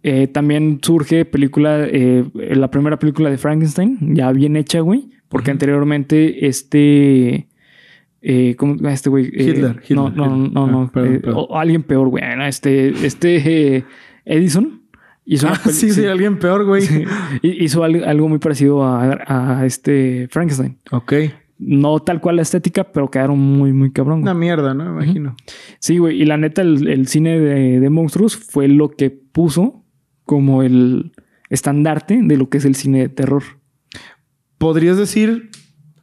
Eh, 0.09 0.27
también 0.27 0.79
surge 0.81 1.25
película, 1.25 1.79
eh, 1.85 2.23
la 2.33 2.69
primera 2.71 2.97
película 2.97 3.29
de 3.29 3.37
Frankenstein, 3.37 3.97
ya 4.15 4.31
bien 4.31 4.55
hecha, 4.55 4.79
güey, 4.79 5.09
porque 5.27 5.51
anteriormente 5.51 6.47
este... 6.47 7.47
Eh, 8.21 8.55
¿Cómo 8.57 8.75
llama 8.75 8.93
este 8.93 9.09
güey? 9.09 9.25
Eh, 9.25 9.43
Hitler, 9.49 9.81
Hitler, 9.83 9.95
No, 9.97 10.09
no, 10.09 10.25
Hitler. 10.37 10.51
no, 10.53 10.67
no. 10.67 10.81
Ah, 10.83 10.91
perdón, 10.93 11.19
perdón. 11.21 11.45
o 11.49 11.57
alguien 11.59 11.83
peor, 11.83 12.07
güey. 12.09 12.23
Este, 12.47 12.89
este 13.05 13.85
Edison 14.25 14.81
hizo, 15.25 15.47
Ah, 15.49 15.55
sí, 15.69 15.91
sí, 15.91 16.05
alguien 16.05 16.39
peor, 16.39 16.65
güey. 16.65 16.81
Sí. 16.81 17.03
Hizo 17.41 17.83
al- 17.83 18.03
algo 18.05 18.27
muy 18.29 18.39
parecido 18.39 18.83
a, 18.83 19.59
a 19.59 19.65
este 19.65 20.27
Frankenstein. 20.31 20.77
Ok. 20.91 21.13
No 21.59 21.99
tal 21.99 22.19
cual 22.21 22.37
la 22.37 22.41
estética, 22.43 22.85
pero 22.85 23.09
quedaron 23.09 23.39
muy, 23.39 23.71
muy 23.73 23.91
cabrón. 23.91 24.21
güey. 24.21 24.31
Una 24.31 24.39
mierda, 24.39 24.73
¿no? 24.73 24.85
Me 24.85 25.03
imagino. 25.03 25.35
Sí, 25.79 25.97
güey. 25.97 26.21
Y 26.21 26.25
la 26.25 26.37
neta, 26.37 26.61
el, 26.61 26.87
el 26.87 27.07
cine 27.07 27.39
de, 27.39 27.79
de 27.79 27.89
monstruos 27.89 28.35
fue 28.35 28.67
lo 28.67 28.89
que 28.89 29.09
puso 29.09 29.83
como 30.27 30.61
el 30.61 31.13
estandarte 31.49 32.19
de 32.21 32.37
lo 32.37 32.49
que 32.49 32.59
es 32.59 32.65
el 32.65 32.75
cine 32.75 32.99
de 32.99 33.09
terror. 33.09 33.41
¿Podrías 34.59 34.97
decir 34.97 35.49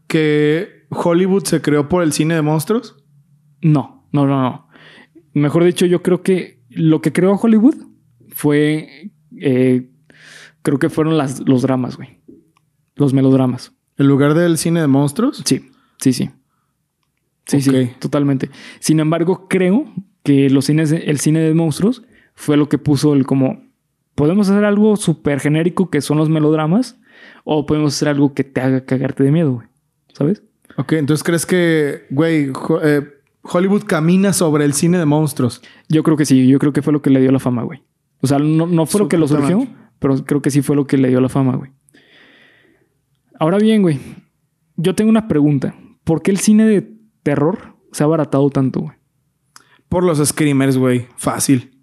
que 0.09 0.87
Hollywood 0.91 1.45
se 1.45 1.61
creó 1.61 1.89
por 1.89 2.03
el 2.03 2.13
cine 2.13 2.35
de 2.35 2.43
monstruos? 2.43 2.97
No, 3.63 4.09
no, 4.11 4.27
no, 4.27 4.43
no. 4.43 4.69
Mejor 5.33 5.63
dicho, 5.65 5.87
yo 5.87 6.03
creo 6.03 6.23
que 6.23 6.61
lo 6.71 7.01
que 7.01 7.13
creó 7.13 7.35
Hollywood 7.35 7.77
fue. 8.31 9.13
eh, 9.39 9.91
creo 10.63 10.79
que 10.79 10.89
fueron 10.91 11.17
las, 11.19 11.41
los 11.47 11.63
dramas, 11.63 11.97
güey. 11.97 12.21
Los 12.97 13.13
melodramas. 13.13 13.73
¿En 13.97 14.09
lugar 14.09 14.35
del 14.35 14.59
cine 14.59 14.81
de 14.81 14.87
monstruos? 14.87 15.43
Sí, 15.45 15.71
sí, 16.01 16.13
sí. 16.13 16.31
Sí, 17.47 17.61
sí, 17.61 17.91
totalmente. 17.99 18.51
Sin 18.81 19.01
embargo, 19.01 19.47
creo 19.49 19.93
que 20.23 20.49
los 20.49 20.65
cines, 20.65 20.91
el 20.93 21.19
cine 21.21 21.41
de 21.41 21.53
monstruos 21.53 22.03
fue 22.35 22.57
lo 22.57 22.69
que 22.69 22.79
puso 22.79 23.15
el 23.15 23.27
como. 23.27 23.64
Podemos 24.15 24.49
hacer 24.49 24.65
algo 24.65 24.97
súper 24.97 25.41
genérico 25.41 25.91
que 25.91 26.01
son 26.01 26.19
los 26.19 26.29
melodramas, 26.29 26.99
o 27.45 27.67
podemos 27.67 27.95
hacer 27.95 28.09
algo 28.09 28.35
que 28.35 28.45
te 28.45 28.61
haga 28.61 28.85
cagarte 28.85 29.25
de 29.25 29.31
miedo, 29.31 29.55
güey. 29.55 29.69
¿Sabes? 30.13 30.43
Ok, 30.77 30.93
entonces 30.93 31.25
crees 31.25 31.47
que, 31.47 32.07
güey, 32.11 32.51
eh, 32.83 33.03
Hollywood 33.43 33.85
camina 33.85 34.33
sobre 34.33 34.65
el 34.65 34.73
cine 34.73 34.99
de 34.99 35.05
monstruos. 35.05 35.63
Yo 35.89 36.03
creo 36.03 36.17
que 36.17 36.25
sí, 36.25 36.47
yo 36.47 36.59
creo 36.59 36.73
que 36.73 36.83
fue 36.83 36.93
lo 36.93 37.03
que 37.03 37.11
le 37.11 37.21
dio 37.21 37.31
la 37.31 37.39
fama, 37.39 37.63
güey. 37.63 37.83
O 38.21 38.27
sea, 38.27 38.39
no, 38.39 38.67
no 38.67 38.87
fue 38.87 39.01
lo 39.01 39.09
que 39.09 39.19
lo 39.19 39.29
surgió, 39.29 39.67
pero 39.99 40.25
creo 40.25 40.41
que 40.41 40.51
sí 40.51 40.63
fue 40.63 40.77
lo 40.77 40.87
que 40.87 40.97
le 40.97 41.09
dio 41.09 41.21
la 41.21 41.29
fama, 41.29 41.57
güey. 41.57 41.73
Ahora 43.39 43.59
bien, 43.59 43.83
güey, 43.83 44.01
yo 44.77 44.95
tengo 44.95 45.11
una 45.11 45.29
pregunta. 45.29 45.75
¿Por 46.05 46.23
qué 46.23 46.31
el 46.31 46.39
cine 46.39 46.65
de 46.65 46.91
terror 47.23 47.77
se 47.93 48.03
ha 48.03 48.07
abaratado 48.07 48.49
tanto, 48.51 48.81
güey? 48.81 48.97
Por 49.89 50.05
los 50.05 50.27
screamers, 50.27 50.79
güey. 50.79 51.07
Fácil. 51.17 51.74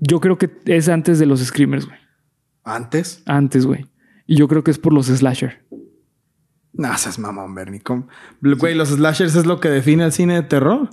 Yo 0.00 0.20
creo 0.20 0.38
que 0.38 0.50
es 0.66 0.88
antes 0.88 1.18
de 1.18 1.26
los 1.26 1.40
screamers, 1.40 1.86
güey. 1.86 1.98
¿Antes? 2.64 3.22
Antes, 3.26 3.66
güey. 3.66 3.86
Y 4.26 4.36
yo 4.36 4.46
creo 4.48 4.62
que 4.62 4.70
es 4.70 4.78
por 4.78 4.92
los 4.92 5.06
slasher. 5.06 5.64
No, 6.72 6.96
seas 6.96 7.18
mamón, 7.18 7.54
Bernie. 7.54 7.80
Güey, 8.40 8.74
los 8.74 8.90
slashers 8.90 9.34
es 9.34 9.46
lo 9.46 9.58
que 9.58 9.68
define 9.68 10.04
el 10.04 10.12
cine 10.12 10.34
de 10.34 10.42
terror. 10.42 10.90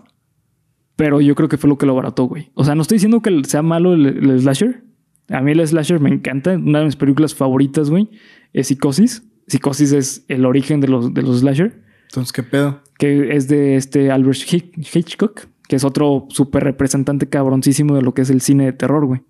Pero 0.96 1.20
yo 1.22 1.36
creo 1.36 1.50
que 1.50 1.58
fue 1.58 1.70
lo 1.70 1.78
que 1.78 1.86
lo 1.86 1.92
abarató, 1.92 2.24
güey. 2.24 2.52
O 2.54 2.64
sea, 2.64 2.74
no 2.76 2.82
estoy 2.82 2.96
diciendo 2.96 3.22
que 3.22 3.42
sea 3.46 3.62
malo 3.62 3.94
el, 3.94 4.06
el 4.06 4.40
slasher. 4.40 4.84
A 5.30 5.42
mí 5.42 5.52
el 5.52 5.68
slasher 5.68 6.00
me 6.00 6.10
encanta. 6.10 6.52
Una 6.54 6.80
de 6.80 6.86
mis 6.86 6.96
películas 6.96 7.36
favoritas, 7.36 7.90
güey, 7.90 8.10
es 8.54 8.68
Psicosis. 8.68 9.24
Psicosis 9.48 9.92
es 9.92 10.26
el 10.30 10.46
origen 10.46 10.80
de 10.80 10.88
los, 10.88 11.14
de 11.14 11.22
los 11.22 11.42
slasher. 11.42 11.84
Entonces, 12.10 12.32
¿qué 12.32 12.44
pedo? 12.44 12.82
que 12.98 13.36
es 13.36 13.50
de 13.50 13.76
este 13.76 14.10
Albert 14.10 14.38
Hitch- 14.40 14.72
Hitchcock, 14.96 15.42
que 15.68 15.76
es 15.76 15.84
otro 15.84 16.28
súper 16.30 16.64
representante 16.64 17.28
cabroncísimo 17.28 17.96
de 17.96 18.02
lo 18.02 18.14
que 18.14 18.22
es 18.22 18.30
el 18.30 18.42
cine 18.42 18.66
de 18.66 18.74
terror, 18.74 19.06
güey. 19.06 19.22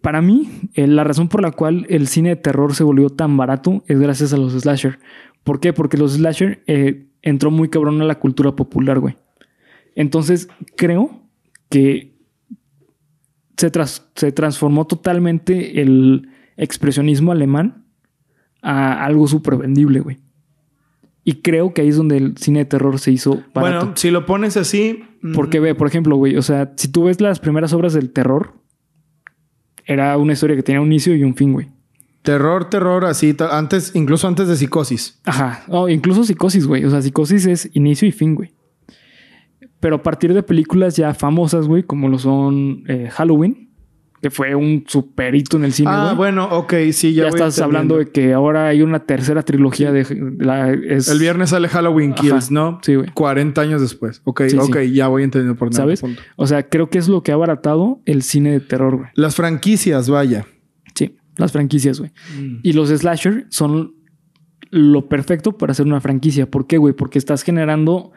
para 0.00 0.22
mí, 0.22 0.48
eh, 0.74 0.86
la 0.86 1.04
razón 1.04 1.28
por 1.28 1.42
la 1.42 1.50
cual 1.50 1.84
el 1.88 2.06
cine 2.06 2.30
de 2.30 2.36
terror 2.36 2.74
se 2.74 2.84
volvió 2.84 3.10
tan 3.10 3.36
barato 3.36 3.82
es 3.88 3.98
gracias 4.00 4.32
a 4.32 4.38
los 4.38 4.52
slasher. 4.52 4.98
¿Por 5.44 5.60
qué? 5.60 5.72
Porque 5.72 5.98
los 5.98 6.12
slasher 6.14 6.62
eh, 6.66 7.08
entró 7.22 7.50
muy 7.50 7.68
cabrón 7.68 8.00
a 8.00 8.04
la 8.04 8.18
cultura 8.18 8.54
popular, 8.54 9.00
güey. 9.00 9.16
Entonces, 9.94 10.48
creo 10.76 11.22
que 11.68 12.16
se, 13.56 13.70
se 14.14 14.32
transformó 14.32 14.86
totalmente 14.86 15.80
el 15.80 16.28
expresionismo 16.56 17.32
alemán 17.32 17.84
a 18.62 19.04
algo 19.04 19.26
súper 19.26 19.56
vendible, 19.56 20.00
güey. 20.00 20.18
Y 21.28 21.42
creo 21.42 21.74
que 21.74 21.82
ahí 21.82 21.88
es 21.88 21.96
donde 21.98 22.16
el 22.16 22.38
cine 22.38 22.60
de 22.60 22.64
terror 22.64 22.98
se 22.98 23.12
hizo 23.12 23.42
barato. 23.52 23.84
Bueno, 23.84 23.92
si 23.96 24.10
lo 24.10 24.24
pones 24.24 24.56
así... 24.56 25.04
Porque 25.34 25.60
ve, 25.60 25.74
por 25.74 25.86
ejemplo, 25.86 26.16
güey, 26.16 26.38
o 26.38 26.40
sea, 26.40 26.72
si 26.76 26.88
tú 26.88 27.04
ves 27.04 27.20
las 27.20 27.38
primeras 27.38 27.74
obras 27.74 27.92
del 27.92 28.12
terror, 28.12 28.54
era 29.84 30.16
una 30.16 30.32
historia 30.32 30.56
que 30.56 30.62
tenía 30.62 30.80
un 30.80 30.86
inicio 30.86 31.14
y 31.14 31.24
un 31.24 31.34
fin, 31.34 31.52
güey. 31.52 31.68
Terror, 32.22 32.70
terror, 32.70 33.04
así, 33.04 33.36
antes, 33.50 33.94
incluso 33.94 34.26
antes 34.26 34.48
de 34.48 34.56
psicosis. 34.56 35.20
Ajá, 35.26 35.64
o 35.68 35.90
incluso 35.90 36.24
psicosis, 36.24 36.66
güey. 36.66 36.86
O 36.86 36.90
sea, 36.90 37.02
psicosis 37.02 37.44
es 37.44 37.68
inicio 37.74 38.08
y 38.08 38.12
fin, 38.12 38.34
güey. 38.34 38.54
Pero 39.80 39.96
a 39.96 40.02
partir 40.02 40.32
de 40.32 40.42
películas 40.42 40.96
ya 40.96 41.12
famosas, 41.12 41.68
güey, 41.68 41.82
como 41.82 42.08
lo 42.08 42.18
son 42.18 42.84
eh, 42.88 43.10
Halloween, 43.12 43.67
que 44.20 44.30
fue 44.30 44.54
un 44.54 44.84
superito 44.86 45.56
en 45.56 45.64
el 45.64 45.72
cine. 45.72 45.90
Ah, 45.92 46.14
bueno, 46.16 46.48
ok, 46.50 46.74
sí, 46.92 47.14
ya. 47.14 47.24
Ya 47.24 47.28
estás 47.28 47.60
hablando 47.60 47.98
de 47.98 48.06
que 48.06 48.32
ahora 48.32 48.68
hay 48.68 48.82
una 48.82 49.00
tercera 49.00 49.42
trilogía 49.42 49.92
de. 49.92 50.06
La, 50.38 50.70
El 50.70 51.18
viernes 51.18 51.50
sale 51.50 51.68
Halloween 51.68 52.14
Kills, 52.14 52.50
¿no? 52.50 52.80
Sí, 52.82 52.94
güey. 52.96 53.10
40 53.12 53.60
años 53.60 53.80
después. 53.80 54.22
Ok, 54.24 54.42
ok, 54.58 54.78
ya 54.92 55.08
voy 55.08 55.22
entendiendo 55.22 55.58
por 55.58 55.70
nada. 55.70 55.82
¿Sabes? 55.82 56.02
O 56.36 56.46
sea, 56.46 56.68
creo 56.68 56.90
que 56.90 56.98
es 56.98 57.08
lo 57.08 57.22
que 57.22 57.30
ha 57.30 57.34
abaratado 57.34 58.00
el 58.04 58.22
cine 58.22 58.52
de 58.52 58.60
terror, 58.60 58.96
güey. 58.96 59.08
Las 59.14 59.36
franquicias, 59.36 60.08
vaya. 60.08 60.46
Sí, 60.94 61.16
las 61.36 61.52
franquicias, 61.52 62.00
güey. 62.00 62.10
Mm. 62.38 62.60
Y 62.62 62.72
los 62.72 62.88
slasher 62.88 63.46
son 63.50 63.94
lo 64.70 65.08
perfecto 65.08 65.56
para 65.56 65.72
hacer 65.72 65.86
una 65.86 66.00
franquicia. 66.00 66.50
¿Por 66.50 66.66
qué, 66.66 66.78
güey? 66.78 66.94
Porque 66.94 67.18
estás 67.18 67.42
generando 67.42 68.12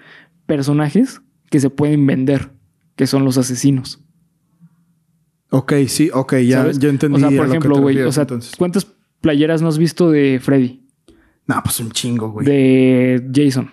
personajes 0.46 1.22
que 1.50 1.60
se 1.60 1.70
pueden 1.70 2.06
vender, 2.06 2.52
que 2.96 3.08
son 3.08 3.24
los 3.24 3.38
asesinos. 3.38 4.02
Ok, 5.54 5.74
sí, 5.88 6.10
ok, 6.14 6.36
ya 6.38 6.72
yo 6.72 6.90
entendí. 6.90 7.22
O 7.22 7.30
sea, 7.30 7.38
por 7.38 7.48
ejemplo, 7.48 7.78
güey, 7.78 8.02
o 8.02 8.12
sea, 8.12 8.26
¿cuántas 8.58 8.88
playeras 9.20 9.62
no 9.62 9.68
has 9.68 9.78
visto 9.78 10.10
de 10.10 10.40
Freddy? 10.42 10.88
No, 11.46 11.62
pues 11.62 11.78
un 11.82 11.92
chingo, 11.92 12.32
güey. 12.32 12.48
De 12.48 13.30
Jason. 13.34 13.70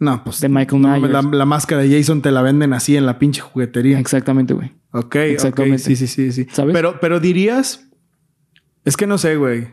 No, 0.00 0.24
pues. 0.24 0.40
De 0.40 0.48
Michael 0.48 0.82
Myers. 0.82 1.32
La, 1.32 1.44
máscara 1.44 1.82
de 1.82 1.96
Jason 1.96 2.20
te 2.20 2.32
la 2.32 2.42
venden 2.42 2.72
así 2.72 2.96
en 2.96 3.06
la 3.06 3.20
pinche 3.20 3.42
juguetería. 3.42 4.00
Exactamente, 4.00 4.54
güey. 4.54 4.72
Ok, 4.90 5.14
Exactamente. 5.16 5.78
Sí, 5.78 5.94
sí, 5.94 6.08
sí, 6.08 6.32
sí. 6.32 6.46
¿Sabes? 6.50 6.74
Pero, 6.74 6.98
pero 7.00 7.20
dirías. 7.20 7.88
Es 8.84 8.96
que 8.96 9.06
no 9.06 9.16
sé, 9.16 9.36
güey. 9.36 9.68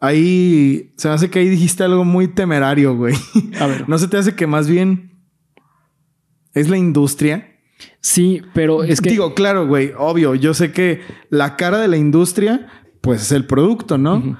Ahí. 0.00 0.92
Se 0.96 1.06
me 1.06 1.14
hace 1.14 1.30
que 1.30 1.38
ahí 1.38 1.48
dijiste 1.48 1.84
algo 1.84 2.04
muy 2.04 2.26
temerario, 2.26 2.96
güey. 2.96 3.14
A 3.60 3.68
ver. 3.68 3.84
¿No 3.88 3.96
se 3.96 4.08
te 4.08 4.16
hace 4.16 4.34
que 4.34 4.48
más 4.48 4.66
bien. 4.66 5.12
Es 6.52 6.68
la 6.68 6.78
industria 6.78 7.49
Sí, 8.00 8.42
pero 8.54 8.82
es 8.84 9.00
que. 9.00 9.10
Digo, 9.10 9.34
claro, 9.34 9.66
güey, 9.66 9.92
obvio. 9.96 10.34
Yo 10.34 10.54
sé 10.54 10.72
que 10.72 11.00
la 11.28 11.56
cara 11.56 11.78
de 11.78 11.88
la 11.88 11.96
industria, 11.96 12.68
pues 13.00 13.22
es 13.22 13.32
el 13.32 13.46
producto, 13.46 13.98
¿no? 13.98 14.38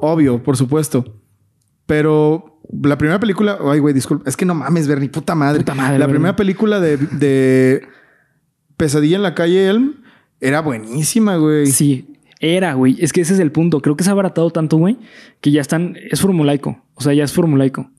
Obvio, 0.00 0.42
por 0.42 0.56
supuesto. 0.56 1.20
Pero 1.86 2.60
la 2.82 2.98
primera 2.98 3.20
película. 3.20 3.58
Ay, 3.64 3.78
güey, 3.78 3.94
disculpa. 3.94 4.28
Es 4.28 4.36
que 4.36 4.44
no 4.44 4.54
mames, 4.54 4.88
Bernie, 4.88 5.08
puta 5.08 5.34
madre. 5.34 5.60
Puta 5.60 5.74
madre 5.74 5.98
la 5.98 6.08
primera 6.08 6.36
película 6.36 6.80
de, 6.80 6.96
de 6.96 7.82
Pesadilla 8.76 9.16
en 9.16 9.22
la 9.22 9.34
calle 9.34 9.68
Elm 9.68 9.94
era 10.40 10.60
buenísima, 10.60 11.36
güey. 11.36 11.66
Sí, 11.66 12.18
era, 12.40 12.74
güey. 12.74 12.96
Es 13.00 13.12
que 13.12 13.22
ese 13.22 13.34
es 13.34 13.40
el 13.40 13.52
punto. 13.52 13.80
Creo 13.80 13.96
que 13.96 14.04
se 14.04 14.10
ha 14.10 14.12
abaratado 14.12 14.50
tanto, 14.50 14.76
güey, 14.76 14.98
que 15.40 15.50
ya 15.50 15.60
están. 15.60 15.96
Es 16.10 16.20
formulaico. 16.20 16.82
O 16.94 17.00
sea, 17.00 17.12
ya 17.14 17.24
es 17.24 17.32
formulaico. 17.32 17.90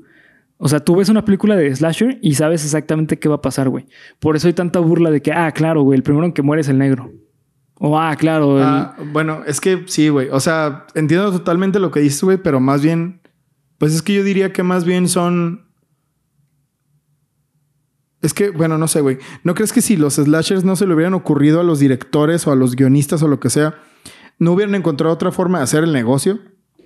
O 0.57 0.69
sea, 0.69 0.79
tú 0.79 0.95
ves 0.95 1.09
una 1.09 1.25
película 1.25 1.55
de 1.55 1.75
slasher 1.75 2.17
y 2.21 2.35
sabes 2.35 2.63
exactamente 2.63 3.19
qué 3.19 3.27
va 3.27 3.35
a 3.35 3.41
pasar, 3.41 3.69
güey. 3.69 3.85
Por 4.19 4.35
eso 4.35 4.47
hay 4.47 4.53
tanta 4.53 4.79
burla 4.79 5.11
de 5.11 5.21
que, 5.21 5.33
ah, 5.33 5.51
claro, 5.51 5.81
güey, 5.81 5.97
el 5.97 6.03
primero 6.03 6.25
en 6.25 6.31
que 6.31 6.41
muere 6.41 6.61
es 6.61 6.69
el 6.69 6.77
negro. 6.77 7.11
O, 7.77 7.99
ah, 7.99 8.15
claro. 8.15 8.57
Ah, 8.59 8.95
bueno, 9.11 9.41
es 9.45 9.59
que 9.59 9.83
sí, 9.87 10.07
güey. 10.07 10.29
O 10.31 10.39
sea, 10.39 10.87
entiendo 10.95 11.31
totalmente 11.31 11.79
lo 11.79 11.91
que 11.91 11.99
dices, 11.99 12.23
güey, 12.23 12.37
pero 12.37 12.61
más 12.61 12.81
bien, 12.81 13.19
pues 13.77 13.93
es 13.93 14.01
que 14.01 14.13
yo 14.13 14.23
diría 14.23 14.53
que 14.53 14.63
más 14.63 14.85
bien 14.85 15.09
son... 15.09 15.65
Es 18.21 18.33
que, 18.33 18.49
bueno, 18.49 18.77
no 18.77 18.87
sé, 18.87 19.01
güey. 19.01 19.19
¿No 19.43 19.53
crees 19.53 19.73
que 19.73 19.81
si 19.81 19.97
los 19.97 20.15
slashers 20.15 20.63
no 20.63 20.77
se 20.77 20.87
le 20.87 20.95
hubieran 20.95 21.13
ocurrido 21.13 21.59
a 21.59 21.63
los 21.63 21.79
directores 21.79 22.47
o 22.47 22.51
a 22.51 22.55
los 22.55 22.75
guionistas 22.75 23.21
o 23.21 23.27
lo 23.27 23.39
que 23.39 23.49
sea, 23.49 23.75
no 24.39 24.53
hubieran 24.53 24.73
encontrado 24.73 25.13
otra 25.13 25.31
forma 25.31 25.59
de 25.59 25.65
hacer 25.65 25.83
el 25.83 25.91
negocio? 25.91 26.39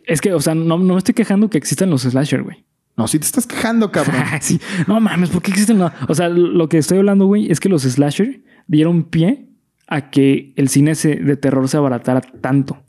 Es 0.05 0.21
que, 0.21 0.33
o 0.33 0.41
sea, 0.41 0.55
no, 0.55 0.77
no 0.79 0.93
me 0.93 0.97
estoy 0.97 1.13
quejando 1.13 1.49
que 1.49 1.59
existan 1.59 1.91
los 1.91 2.01
slashers, 2.01 2.43
güey. 2.43 2.65
No, 2.99 3.07
si 3.07 3.17
te 3.17 3.25
estás 3.25 3.47
quejando, 3.47 3.93
cabrón. 3.93 4.21
sí. 4.41 4.59
No 4.85 4.99
mames, 4.99 5.29
¿por 5.29 5.41
qué 5.41 5.51
existen? 5.51 5.81
O 5.81 6.13
sea, 6.15 6.27
lo 6.27 6.67
que 6.67 6.77
estoy 6.77 6.97
hablando, 6.97 7.27
güey, 7.27 7.49
es 7.49 7.61
que 7.61 7.69
los 7.69 7.83
slasher 7.83 8.43
dieron 8.67 9.03
pie 9.03 9.47
a 9.87 10.09
que 10.09 10.51
el 10.57 10.67
cine 10.67 10.93
de 10.95 11.37
terror 11.37 11.69
se 11.69 11.77
abaratara 11.77 12.19
tanto. 12.19 12.83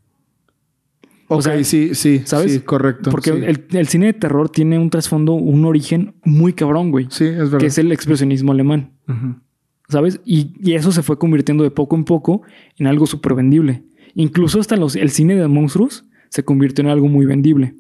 o 1.29 1.41
sea, 1.41 1.63
sí, 1.63 1.95
sí, 1.95 2.23
¿sabes? 2.25 2.53
Sí, 2.53 2.59
correcto. 2.59 3.13
Porque 3.13 3.31
El, 3.31 3.87
cine 3.87 4.07
de 4.07 4.13
terror 4.15 4.49
tiene 4.51 4.81
un 4.81 4.91
trasfondo, 4.91 5.35
un 5.35 5.65
origen 5.65 6.15
muy 6.25 6.55
cabrón, 6.55 6.91
güey. 6.91 7.07
Sí, 7.11 7.27
es 7.27 7.37
verdad. 7.37 7.59
Que 7.59 7.67
es 7.67 7.79
el 7.79 7.93
expresionismo 7.93 8.51
alemán. 8.51 8.91
¿Sabes? 9.89 10.21
Y, 10.25 10.73
eso 10.73 10.91
se 10.91 11.05
fue 11.05 11.21
convirtiendo 11.21 11.63
de 11.63 11.71
poco 11.71 11.95
en 11.95 12.03
poco 12.03 12.43
en 12.79 12.89
algo 12.89 13.07
súper 13.07 13.35
vendible. 13.35 13.85
Incluso 14.17 14.59
hasta 14.59 14.77
los, 14.77 14.97
el 14.97 15.11
cine 15.11 15.37
de 15.37 15.47
monstruos 15.47 16.05
se 16.31 16.45
convirtió 16.45 16.83
en 16.83 16.91
algo 16.91 17.07
muy 17.07 17.27
vendible. 17.27 17.77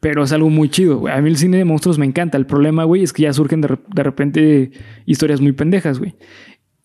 Pero 0.00 0.22
es 0.22 0.32
algo 0.32 0.48
muy 0.48 0.68
chido, 0.68 0.98
güey. 0.98 1.12
A 1.12 1.20
mí 1.20 1.28
el 1.28 1.36
cine 1.36 1.56
de 1.56 1.64
monstruos 1.64 1.98
me 1.98 2.06
encanta. 2.06 2.38
El 2.38 2.46
problema, 2.46 2.84
güey, 2.84 3.02
es 3.02 3.12
que 3.12 3.22
ya 3.22 3.32
surgen 3.32 3.60
de, 3.60 4.02
repente 4.02 4.70
historias 5.06 5.40
muy 5.40 5.52
pendejas, 5.52 5.98
güey. 5.98 6.14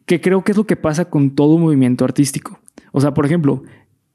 Que 0.05 0.19
creo 0.19 0.43
que 0.43 0.51
es 0.51 0.57
lo 0.57 0.65
que 0.65 0.75
pasa 0.75 1.05
con 1.05 1.35
todo 1.35 1.57
movimiento 1.57 2.05
artístico. 2.05 2.59
O 2.91 3.01
sea, 3.01 3.13
por 3.13 3.25
ejemplo, 3.25 3.63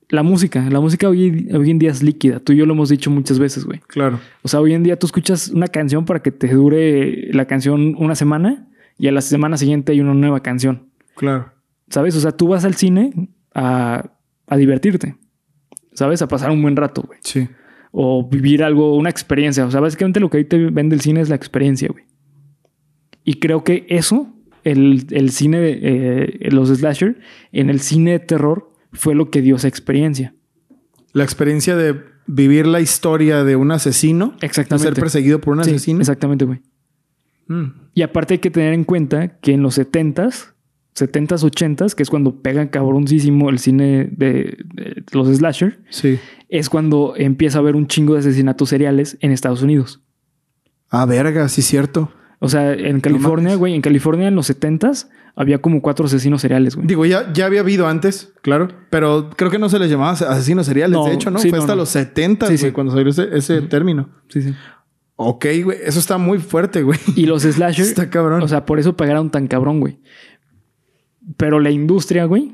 la 0.08 0.24
música. 0.24 0.68
La 0.68 0.80
música 0.80 1.08
hoy, 1.08 1.48
hoy 1.52 1.70
en 1.70 1.78
día 1.78 1.92
es 1.92 2.02
líquida. 2.02 2.40
Tú 2.40 2.52
y 2.52 2.56
yo 2.56 2.66
lo 2.66 2.74
hemos 2.74 2.88
dicho 2.88 3.10
muchas 3.10 3.38
veces, 3.38 3.64
güey. 3.64 3.78
Claro. 3.86 4.18
O 4.42 4.48
sea, 4.48 4.60
hoy 4.60 4.74
en 4.74 4.82
día 4.82 4.98
tú 4.98 5.06
escuchas 5.06 5.48
una 5.48 5.68
canción 5.68 6.04
para 6.04 6.20
que 6.20 6.32
te 6.32 6.48
dure 6.48 7.32
la 7.32 7.46
canción 7.46 7.94
una 7.98 8.16
semana 8.16 8.68
y 8.98 9.06
a 9.06 9.12
la 9.12 9.20
semana 9.20 9.56
siguiente 9.56 9.92
hay 9.92 10.00
una 10.00 10.14
nueva 10.14 10.42
canción. 10.42 10.88
Claro. 11.14 11.52
¿Sabes? 11.88 12.16
O 12.16 12.20
sea, 12.20 12.32
tú 12.32 12.48
vas 12.48 12.64
al 12.64 12.74
cine 12.74 13.30
a, 13.54 14.10
a 14.48 14.56
divertirte. 14.56 15.16
¿Sabes? 15.92 16.20
A 16.20 16.26
pasar 16.26 16.50
un 16.50 16.62
buen 16.62 16.74
rato, 16.74 17.02
güey. 17.06 17.20
Sí 17.22 17.48
o 17.92 18.28
vivir 18.28 18.62
algo, 18.62 18.96
una 18.96 19.10
experiencia. 19.10 19.64
O 19.66 19.70
sea, 19.70 19.80
básicamente 19.80 20.20
lo 20.20 20.30
que 20.30 20.38
ahí 20.38 20.44
te 20.44 20.70
vende 20.70 20.94
el 20.94 21.00
cine 21.00 21.20
es 21.20 21.28
la 21.28 21.36
experiencia, 21.36 21.88
güey. 21.88 22.04
Y 23.24 23.34
creo 23.34 23.62
que 23.64 23.86
eso, 23.88 24.34
el, 24.64 25.30
cine 25.30 25.58
de 25.58 25.78
eh, 25.82 26.50
los 26.50 26.70
slasher, 26.70 27.18
en 27.52 27.70
el 27.70 27.80
cine 27.80 28.12
de 28.12 28.18
terror, 28.20 28.72
fue 28.92 29.14
lo 29.14 29.30
que 29.30 29.42
dio 29.42 29.56
esa 29.56 29.68
experiencia. 29.68 30.34
La 31.12 31.24
experiencia 31.24 31.76
de 31.76 31.96
vivir 32.26 32.66
la 32.66 32.80
historia 32.80 33.44
de 33.44 33.56
un 33.56 33.70
asesino. 33.70 34.34
Exactamente. 34.40 34.88
De 34.88 34.94
ser 34.94 35.00
perseguido 35.00 35.40
por 35.40 35.54
un 35.54 35.60
asesino. 35.60 36.00
Exactamente, 36.00 36.44
güey. 36.44 36.60
Mm. 37.48 37.66
Y 37.94 38.02
aparte 38.02 38.34
hay 38.34 38.38
que 38.38 38.50
tener 38.50 38.72
en 38.72 38.84
cuenta 38.84 39.38
que 39.40 39.52
en 39.52 39.62
los 39.62 39.78
70s 39.78 40.52
70s, 41.00 41.42
80s, 41.42 41.94
que 41.94 42.02
es 42.02 42.10
cuando 42.10 42.40
pega 42.42 42.70
cabroncísimo 42.70 43.50
el 43.50 43.58
cine 43.58 44.08
de, 44.10 44.58
los 45.12 45.28
slasher, 45.28 45.80
sí. 45.90 46.18
es 46.48 46.68
cuando 46.68 47.14
empieza 47.16 47.58
a 47.58 47.60
haber 47.60 47.76
un 47.76 47.86
chingo 47.86 48.14
de 48.14 48.20
asesinatos 48.20 48.68
seriales 48.68 49.16
en 49.20 49.32
Estados 49.32 49.62
Unidos. 49.62 50.02
Ah, 50.90 51.06
verga, 51.06 51.48
sí, 51.48 51.62
cierto. 51.62 52.10
O 52.40 52.48
sea, 52.48 52.72
en 52.72 53.00
California, 53.00 53.56
güey, 53.56 53.74
en 53.74 53.82
California 53.82 54.28
en 54.28 54.36
los 54.36 54.48
70s 54.48 55.08
había 55.34 55.58
como 55.58 55.82
cuatro 55.82 56.06
asesinos 56.06 56.40
seriales, 56.40 56.76
güey. 56.76 56.86
Digo, 56.86 57.04
ya, 57.04 57.32
ya 57.32 57.46
había 57.46 57.60
habido 57.60 57.86
antes, 57.88 58.32
claro, 58.42 58.68
pero 58.90 59.30
creo 59.36 59.50
que 59.50 59.58
no 59.58 59.68
se 59.68 59.78
les 59.78 59.90
llamaba 59.90 60.12
asesinos 60.12 60.66
seriales, 60.66 60.98
de 61.04 61.14
hecho, 61.14 61.30
¿no? 61.30 61.38
Fue 61.38 61.58
hasta 61.58 61.74
los 61.74 61.88
70 61.88 62.46
güey, 62.46 62.72
cuando 62.72 62.92
salió 62.92 63.10
ese, 63.10 63.28
ese 63.32 63.62
término. 63.62 64.08
Sí, 64.28 64.42
sí. 64.42 64.54
Ok, 65.20 65.46
güey, 65.64 65.78
eso 65.82 65.98
está 65.98 66.16
muy 66.16 66.38
fuerte, 66.38 66.84
güey. 66.84 67.00
Y 67.16 67.26
los 67.26 67.42
slasher. 67.42 67.84
está 67.86 68.08
cabrón. 68.08 68.40
O 68.40 68.46
sea, 68.46 68.64
por 68.64 68.78
eso 68.78 68.96
pegaron 68.96 69.30
tan 69.30 69.48
cabrón, 69.48 69.80
güey. 69.80 69.98
Pero 71.36 71.60
la 71.60 71.70
industria, 71.70 72.24
güey, 72.24 72.52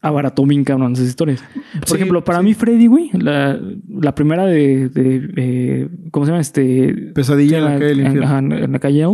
abarató 0.00 0.44
bien 0.44 0.64
cabrón 0.64 0.92
esas 0.92 1.08
historias. 1.08 1.42
Por 1.86 1.96
ejemplo, 1.96 2.24
para 2.24 2.42
mí, 2.42 2.54
Freddy, 2.54 2.86
güey, 2.86 3.10
la, 3.12 3.60
la 3.88 4.14
primera 4.14 4.46
de, 4.46 4.88
de, 4.88 5.88
¿Cómo 6.10 6.26
se 6.26 6.32
llama? 6.32 6.40
Este. 6.40 6.92
Pesadilla 7.14 7.58
en 7.58 7.64
la, 7.64 7.78
calle 7.78 8.06
en, 8.06 8.72
la 8.72 8.78
calle 8.78 9.06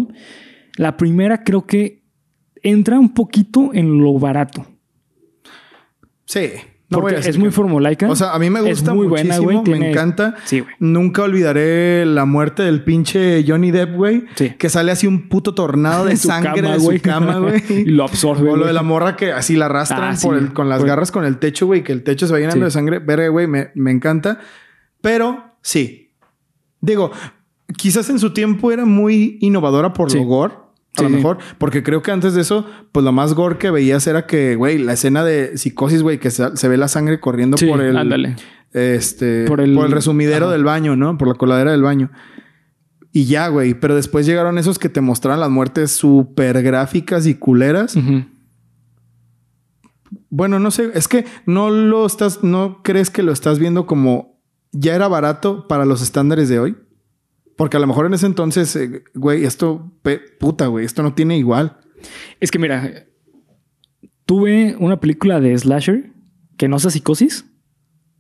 La 0.77 0.97
primera 0.97 1.43
creo 1.45 1.67
que 1.67 2.03
entra 2.63 2.99
un 2.99 3.15
poquito 3.15 3.71
en 3.73 3.99
lo 3.99 4.19
barato. 4.19 4.67
Sí. 6.25 6.51
No 6.93 7.01
porque 7.01 7.17
es 7.17 7.39
muy 7.39 7.51
formulaica. 7.51 8.09
O 8.09 8.15
sea, 8.17 8.33
a 8.33 8.39
mí 8.39 8.49
me 8.51 8.61
gusta 8.61 8.95
muy 8.95 9.07
buena, 9.07 9.35
muchísimo, 9.37 9.45
güey, 9.45 9.57
me 9.59 9.65
tiene- 9.65 9.91
encanta. 9.91 10.35
Sí, 10.45 10.61
güey. 10.61 10.75
Nunca 10.79 11.23
olvidaré 11.23 12.07
la 12.07 12.25
muerte 12.25 12.63
del 12.63 12.85
pinche 12.85 13.45
Johnny 13.47 13.71
Depp, 13.71 13.95
güey. 13.97 14.25
Sí. 14.37 14.51
Que 14.59 14.69
sale 14.69 14.93
así 14.93 15.07
un 15.07 15.29
puto 15.29 15.55
tornado 15.55 16.05
de 16.05 16.17
sangre 16.17 16.63
cama, 16.63 16.75
de 16.75 16.79
su 16.79 16.85
güey. 16.85 17.01
cama, 17.01 17.39
güey. 17.39 17.63
Y 17.69 17.85
lo 17.87 18.05
absorbe, 18.05 18.51
O 18.51 18.57
lo 18.57 18.67
de 18.67 18.73
la 18.73 18.83
morra 18.83 19.17
que 19.17 19.33
así 19.33 19.57
la 19.57 19.67
arrastran 19.67 20.15
Ah, 20.15 20.19
por 20.23 20.39
sí. 20.39 20.45
el- 20.45 20.53
con 20.53 20.69
las 20.69 20.85
garras 20.85 21.11
con 21.11 21.25
el 21.25 21.39
techo, 21.39 21.67
güey. 21.67 21.83
Que 21.83 21.93
el 21.93 22.03
techo 22.05 22.27
se 22.27 22.33
va 22.33 22.39
llenando 22.39 22.65
de 22.65 22.71
sangre. 22.71 22.99
Verga, 23.01 23.29
güey, 23.29 23.47
me, 23.47 23.71
me 23.75 23.91
encanta. 23.91 24.39
Pero 25.01 25.57
sí. 25.63 26.11
Digo, 26.81 27.11
quizás 27.77 28.11
en 28.11 28.19
su 28.19 28.33
tiempo 28.33 28.73
era 28.73 28.85
muy 28.85 29.39
innovadora 29.41 29.93
por 29.93 30.13
lo 30.15 30.23
gore. 30.25 30.55
A 30.97 30.99
Sí, 30.99 31.03
lo 31.05 31.11
mejor, 31.11 31.39
porque 31.59 31.83
creo 31.83 32.03
que 32.03 32.11
antes 32.11 32.35
de 32.35 32.43
eso, 32.43 32.67
pues 32.93 33.03
lo 33.05 33.13
más 33.13 33.33
gore 33.35 33.57
que 33.57 33.71
veías 33.71 34.07
era 34.07 34.27
que, 34.27 34.57
güey, 34.57 34.77
la 34.79 34.93
escena 34.93 35.25
de 35.25 35.57
psicosis, 35.57 36.03
güey, 36.03 36.19
que 36.19 36.31
se, 36.31 36.55
se 36.57 36.69
ve 36.69 36.77
la 36.77 36.89
sangre 36.89 37.19
corriendo 37.19 37.57
Sí, 37.57 37.65
por 37.67 37.81
el, 37.81 37.97
ándale. 37.97 38.37
este, 38.75 39.45
Por 39.47 39.57
por 39.57 39.61
el- 39.63 39.79
el, 39.79 39.91
resumidero 39.91 40.47
Ajá. 40.47 40.53
del 40.53 40.65
baño, 40.65 40.95
¿no? 40.97 41.17
Por 41.17 41.29
la 41.29 41.35
coladera 41.35 41.71
del 41.73 41.81
baño. 41.83 42.11
Y 43.11 43.25
ya, 43.25 43.49
güey. 43.49 43.73
Pero 43.75 43.95
después 43.95 44.27
llegaron 44.27 44.59
esos 44.59 44.79
que 44.79 44.89
te 44.91 45.01
mostraron 45.01 45.41
las 45.41 45.51
muertes 45.51 45.93
súper 45.93 46.63
gráficas 46.63 47.27
y 47.27 47.35
culeras. 47.37 47.97
Bueno, 50.31 50.59
no 50.59 50.71
sé. 50.71 50.91
Es 50.95 51.09
que 51.09 51.25
no 51.47 51.71
lo 51.71 52.07
estás... 52.07 52.43
¿No 52.43 52.83
crees 52.83 53.11
que 53.11 53.23
lo 53.23 53.33
estás 53.33 53.59
viendo 53.59 53.87
como... 53.87 54.41
Ya 54.73 54.95
era 54.95 55.09
barato 55.09 55.69
para 55.69 55.85
los 55.85 56.01
estándares 56.03 56.49
de 56.49 56.59
hoy? 56.59 56.77
Porque 57.57 57.77
a 57.77 57.81
lo 57.81 57.87
mejor 57.87 58.07
en 58.07 58.15
ese 58.15 58.27
entonces, 58.27 58.75
eh, 58.77 59.05
güey, 59.15 59.45
esto... 59.45 59.93
pe- 60.03 60.21
puta, 60.41 60.67
güey. 60.69 60.85
Esto 60.85 61.03
no 61.03 61.15
tiene 61.15 61.37
igual. 61.39 61.79
Es 62.41 62.51
que 62.51 62.59
mira, 62.59 63.07
tuve 64.27 64.77
una 64.79 65.01
película 65.01 65.41
de 65.41 65.57
Slasher 65.57 66.13
que 66.57 66.69
no 66.69 66.79
sea 66.79 66.91
psicosis 66.91 67.47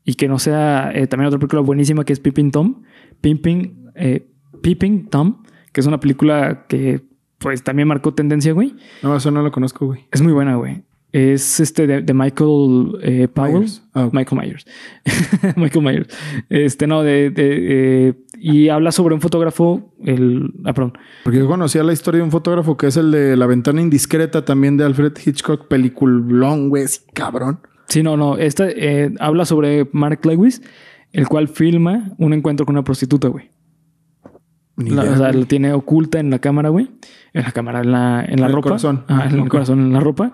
y 0.04 0.14
que 0.14 0.28
no 0.28 0.38
sea 0.38 0.90
eh, 0.94 1.06
también 1.06 1.28
otra 1.28 1.38
película 1.38 1.62
buenísima 1.62 2.04
que 2.04 2.12
es 2.12 2.20
Peeping 2.20 2.50
Tom. 2.50 2.82
Peeping, 3.20 3.90
eh, 3.94 4.28
Peeping 4.62 5.08
Tom, 5.08 5.42
que 5.72 5.80
es 5.80 5.86
una 5.86 6.00
película 6.00 6.66
que 6.68 7.02
pues 7.38 7.62
también 7.64 7.88
marcó 7.88 8.14
tendencia, 8.14 8.52
güey. 8.52 8.76
No, 9.02 9.16
eso 9.16 9.30
no 9.30 9.42
lo 9.42 9.50
conozco, 9.50 9.86
güey. 9.86 10.06
Es 10.12 10.22
muy 10.22 10.32
buena, 10.32 10.54
güey. 10.56 10.84
Es 11.12 11.60
este 11.60 11.86
de, 11.86 12.00
de 12.00 12.14
Michael 12.14 12.98
eh. 13.02 13.28
Ah. 13.36 14.08
Michael 14.10 14.40
Myers. 14.40 14.66
Michael 15.56 15.84
Myers. 15.84 16.08
Este, 16.48 16.86
no, 16.86 17.02
de... 17.02 17.30
de, 17.30 18.08
eh, 18.08 18.14
y 18.38 18.70
habla 18.70 18.90
sobre 18.90 19.14
un 19.14 19.20
fotógrafo, 19.20 19.94
el... 20.04 20.52
Ah, 20.64 20.72
perdón. 20.72 20.98
Porque 21.22 21.38
yo 21.38 21.46
conocía 21.46 21.84
la 21.84 21.92
historia 21.92 22.18
de 22.18 22.24
un 22.24 22.30
fotógrafo 22.30 22.76
que 22.76 22.88
es 22.88 22.96
el 22.96 23.12
de 23.12 23.36
La 23.36 23.46
ventana 23.46 23.80
indiscreta 23.80 24.44
también 24.44 24.76
de 24.76 24.84
Alfred 24.84 25.12
Hitchcock. 25.24 25.68
Peliculón, 25.68 26.70
güey. 26.70 26.86
Cabrón. 27.12 27.60
Sí, 27.86 28.02
no, 28.02 28.16
no. 28.16 28.38
Esta 28.38 28.68
eh, 28.68 29.14
habla 29.20 29.44
sobre 29.44 29.88
Mark 29.92 30.24
Lewis, 30.24 30.62
el 31.12 31.28
cual 31.28 31.48
filma 31.48 32.12
un 32.18 32.32
encuentro 32.32 32.64
con 32.64 32.74
una 32.74 32.84
prostituta, 32.84 33.28
güey. 33.28 33.50
La- 34.76 35.02
idea, 35.04 35.12
o 35.12 35.16
sea, 35.16 35.32
lo 35.32 35.44
tiene 35.46 35.72
oculta 35.72 36.18
en 36.20 36.30
la 36.30 36.38
cámara, 36.38 36.68
güey. 36.70 36.90
En 37.34 37.42
la 37.42 37.52
cámara, 37.52 37.80
en 37.80 37.92
la, 37.92 38.24
en 38.26 38.40
la 38.40 38.46
En 38.46 38.50
el 38.50 38.52
ropa. 38.52 38.68
corazón. 38.70 39.04
Ajá, 39.08 39.26
en 39.28 39.38
el 39.40 39.48
corazón, 39.48 39.80
en 39.80 39.92
la 39.92 40.00
ropa. 40.00 40.32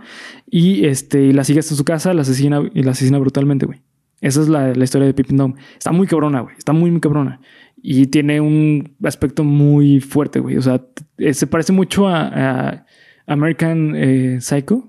Y 0.49 0.85
este, 0.87 1.25
y 1.27 1.33
la 1.33 1.45
sigue 1.45 1.59
hasta 1.61 1.75
su 1.75 1.85
casa, 1.85 2.15
la 2.15 2.23
asesina 2.23 2.61
y 2.75 2.83
la 2.83 2.93
asesina 2.93 3.19
brutalmente, 3.19 3.67
güey. 3.67 3.81
Esa 4.21 4.41
es 4.43 4.49
la, 4.49 4.75
la 4.75 4.85
historia 4.85 5.07
de 5.07 5.15
Pippin 5.15 5.37
Dom. 5.37 5.55
Está 5.77 5.93
muy 5.93 6.07
cabrona, 6.07 6.41
güey. 6.41 6.55
Está 6.57 6.73
muy, 6.73 6.91
muy 6.91 7.01
cabrona. 7.01 7.41
Y 7.81 8.07
tiene 8.07 8.41
un 8.41 8.97
aspecto 9.05 9.45
muy 9.45 10.01
fuerte, 10.01 10.41
güey. 10.41 10.57
O 10.57 10.63
sea, 10.63 10.83
se 11.33 11.47
parece 11.47 11.73
mucho 11.73 12.09
a, 12.09 12.27
a 12.27 12.87
American 13.29 13.95
eh, 13.95 14.39
Psycho. 14.41 14.89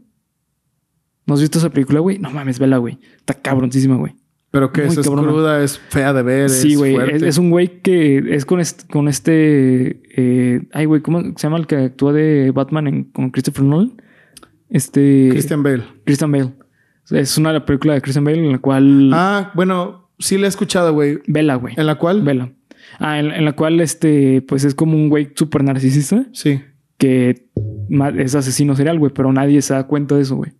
¿No 1.28 1.36
has 1.36 1.42
visto 1.42 1.60
esa 1.60 1.70
película, 1.70 2.00
güey? 2.00 2.18
No 2.18 2.32
mames, 2.32 2.58
vela, 2.58 2.78
güey. 2.78 2.98
Está 3.18 3.36
cabroncísima, 3.36 3.96
güey. 3.98 4.16
Pero 4.52 4.72
que 4.72 4.84
es, 4.86 4.98
es 4.98 5.08
cruda, 5.08 5.64
es 5.64 5.78
fea 5.78 6.12
de 6.12 6.24
ver. 6.24 6.50
Sí, 6.50 6.72
es 6.74 6.78
güey. 6.78 6.96
Es, 7.12 7.22
es 7.22 7.38
un 7.38 7.52
güey 7.52 7.82
que 7.82 8.18
es 8.36 8.46
con 8.46 8.60
este. 8.60 8.86
Con 8.92 9.08
este 9.08 10.02
eh, 10.16 10.62
ay, 10.74 10.86
güey, 10.86 11.02
¿cómo 11.02 11.22
se 11.22 11.34
llama 11.38 11.58
el 11.58 11.68
que 11.68 11.76
actúa 11.76 12.14
de 12.14 12.52
Batman 12.52 12.88
en- 12.88 13.04
con 13.06 13.30
Christopher 13.30 13.64
Nolan? 13.64 14.02
Este. 14.70 15.30
Christian 15.32 15.64
Bale. 15.64 15.84
Christian 16.06 16.32
Bale. 16.32 16.54
Es 17.12 17.38
una 17.38 17.66
película 17.66 17.94
de 17.94 18.02
Christian 18.02 18.24
Bale 18.26 18.38
en 18.44 18.52
la 18.52 18.60
cual. 18.60 19.12
Ah, 19.14 19.52
bueno, 19.56 20.10
sí 20.20 20.38
la 20.38 20.46
he 20.46 20.50
escuchado, 20.50 20.94
güey. 20.94 21.20
Vela, 21.28 21.56
güey. 21.56 21.74
¿En 21.78 21.86
la 21.86 21.96
cual? 21.96 22.22
Vela. 22.22 22.52
Ah, 23.00 23.20
en, 23.20 23.32
en 23.32 23.46
la 23.46 23.54
cual 23.54 23.80
este, 23.82 24.42
pues 24.42 24.64
es 24.64 24.74
como 24.74 24.96
un 24.96 25.10
güey 25.10 25.30
súper 25.36 25.64
narcisista 25.64 26.26
Sí. 26.34 26.62
que 26.98 27.48
es 28.18 28.36
asesino 28.36 28.76
serial, 28.76 28.98
güey, 29.00 29.12
pero 29.14 29.32
nadie 29.32 29.62
se 29.62 29.74
da 29.76 29.86
cuenta 29.86 30.16
de 30.16 30.22
eso, 30.24 30.36
güey. 30.38 30.54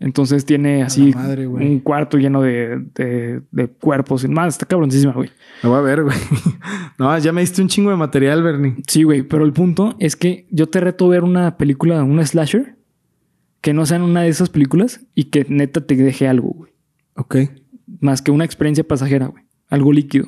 Entonces 0.00 0.44
tiene 0.44 0.84
así 0.84 1.12
madre, 1.12 1.48
un 1.48 1.80
cuarto 1.80 2.18
lleno 2.18 2.40
de, 2.40 2.84
de, 2.94 3.42
de 3.50 3.68
cuerpos 3.68 4.22
y 4.22 4.28
más. 4.28 4.54
Está 4.54 4.66
cabroncísima, 4.66 5.12
güey. 5.12 5.30
La 5.62 5.70
voy 5.70 5.78
a 5.78 5.82
ver, 5.82 6.04
güey. 6.04 6.16
No, 6.98 7.16
ya 7.18 7.32
me 7.32 7.40
diste 7.40 7.62
un 7.62 7.68
chingo 7.68 7.90
de 7.90 7.96
material, 7.96 8.42
Bernie. 8.42 8.74
Sí, 8.86 9.04
güey, 9.04 9.22
pero 9.22 9.44
el 9.44 9.52
punto 9.52 9.94
es 10.00 10.16
que 10.16 10.46
yo 10.50 10.68
te 10.68 10.80
reto 10.80 11.08
ver 11.08 11.22
una 11.22 11.56
película, 11.56 12.02
una 12.02 12.26
slasher, 12.26 12.76
que 13.60 13.72
no 13.72 13.86
sea 13.86 13.98
en 13.98 14.02
una 14.02 14.22
de 14.22 14.28
esas 14.28 14.50
películas 14.50 15.00
y 15.14 15.24
que 15.24 15.46
neta 15.48 15.80
te 15.80 15.94
deje 15.94 16.26
algo, 16.26 16.50
güey. 16.50 16.72
Ok. 17.14 17.36
Más 18.00 18.22
que 18.22 18.30
una 18.30 18.44
experiencia 18.44 18.82
pasajera, 18.86 19.26
güey. 19.26 19.44
Algo 19.68 19.92
líquido. 19.92 20.26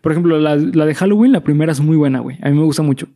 Por 0.00 0.12
ejemplo, 0.12 0.38
la, 0.38 0.56
la 0.56 0.86
de 0.86 0.94
Halloween, 0.94 1.32
la 1.32 1.44
primera 1.44 1.72
es 1.72 1.80
muy 1.80 1.96
buena, 1.96 2.20
güey. 2.20 2.38
A 2.42 2.48
mí 2.48 2.56
me 2.56 2.64
gusta 2.64 2.82
mucho. 2.82 3.08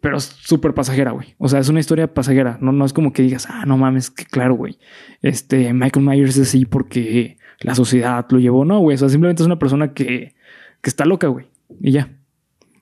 Pero 0.00 0.16
es 0.16 0.24
súper 0.24 0.72
pasajera, 0.72 1.10
güey. 1.10 1.34
O 1.38 1.48
sea, 1.48 1.60
es 1.60 1.68
una 1.68 1.80
historia 1.80 2.12
pasajera. 2.12 2.58
No, 2.60 2.72
no 2.72 2.84
es 2.84 2.92
como 2.92 3.12
que 3.12 3.22
digas, 3.22 3.46
ah, 3.50 3.64
no 3.66 3.76
mames, 3.76 4.10
que 4.10 4.24
claro, 4.24 4.54
güey. 4.54 4.78
Este, 5.20 5.72
Michael 5.74 6.06
Myers 6.06 6.36
es 6.36 6.48
así 6.48 6.64
porque 6.64 7.36
la 7.60 7.74
sociedad 7.74 8.26
lo 8.30 8.38
llevó. 8.38 8.64
No, 8.64 8.78
güey. 8.78 8.94
O 8.94 8.98
sea, 8.98 9.10
simplemente 9.10 9.42
es 9.42 9.46
una 9.46 9.58
persona 9.58 9.92
que, 9.92 10.34
que 10.80 10.90
está 10.90 11.04
loca, 11.04 11.26
güey. 11.28 11.46
Y 11.80 11.92
ya. 11.92 12.16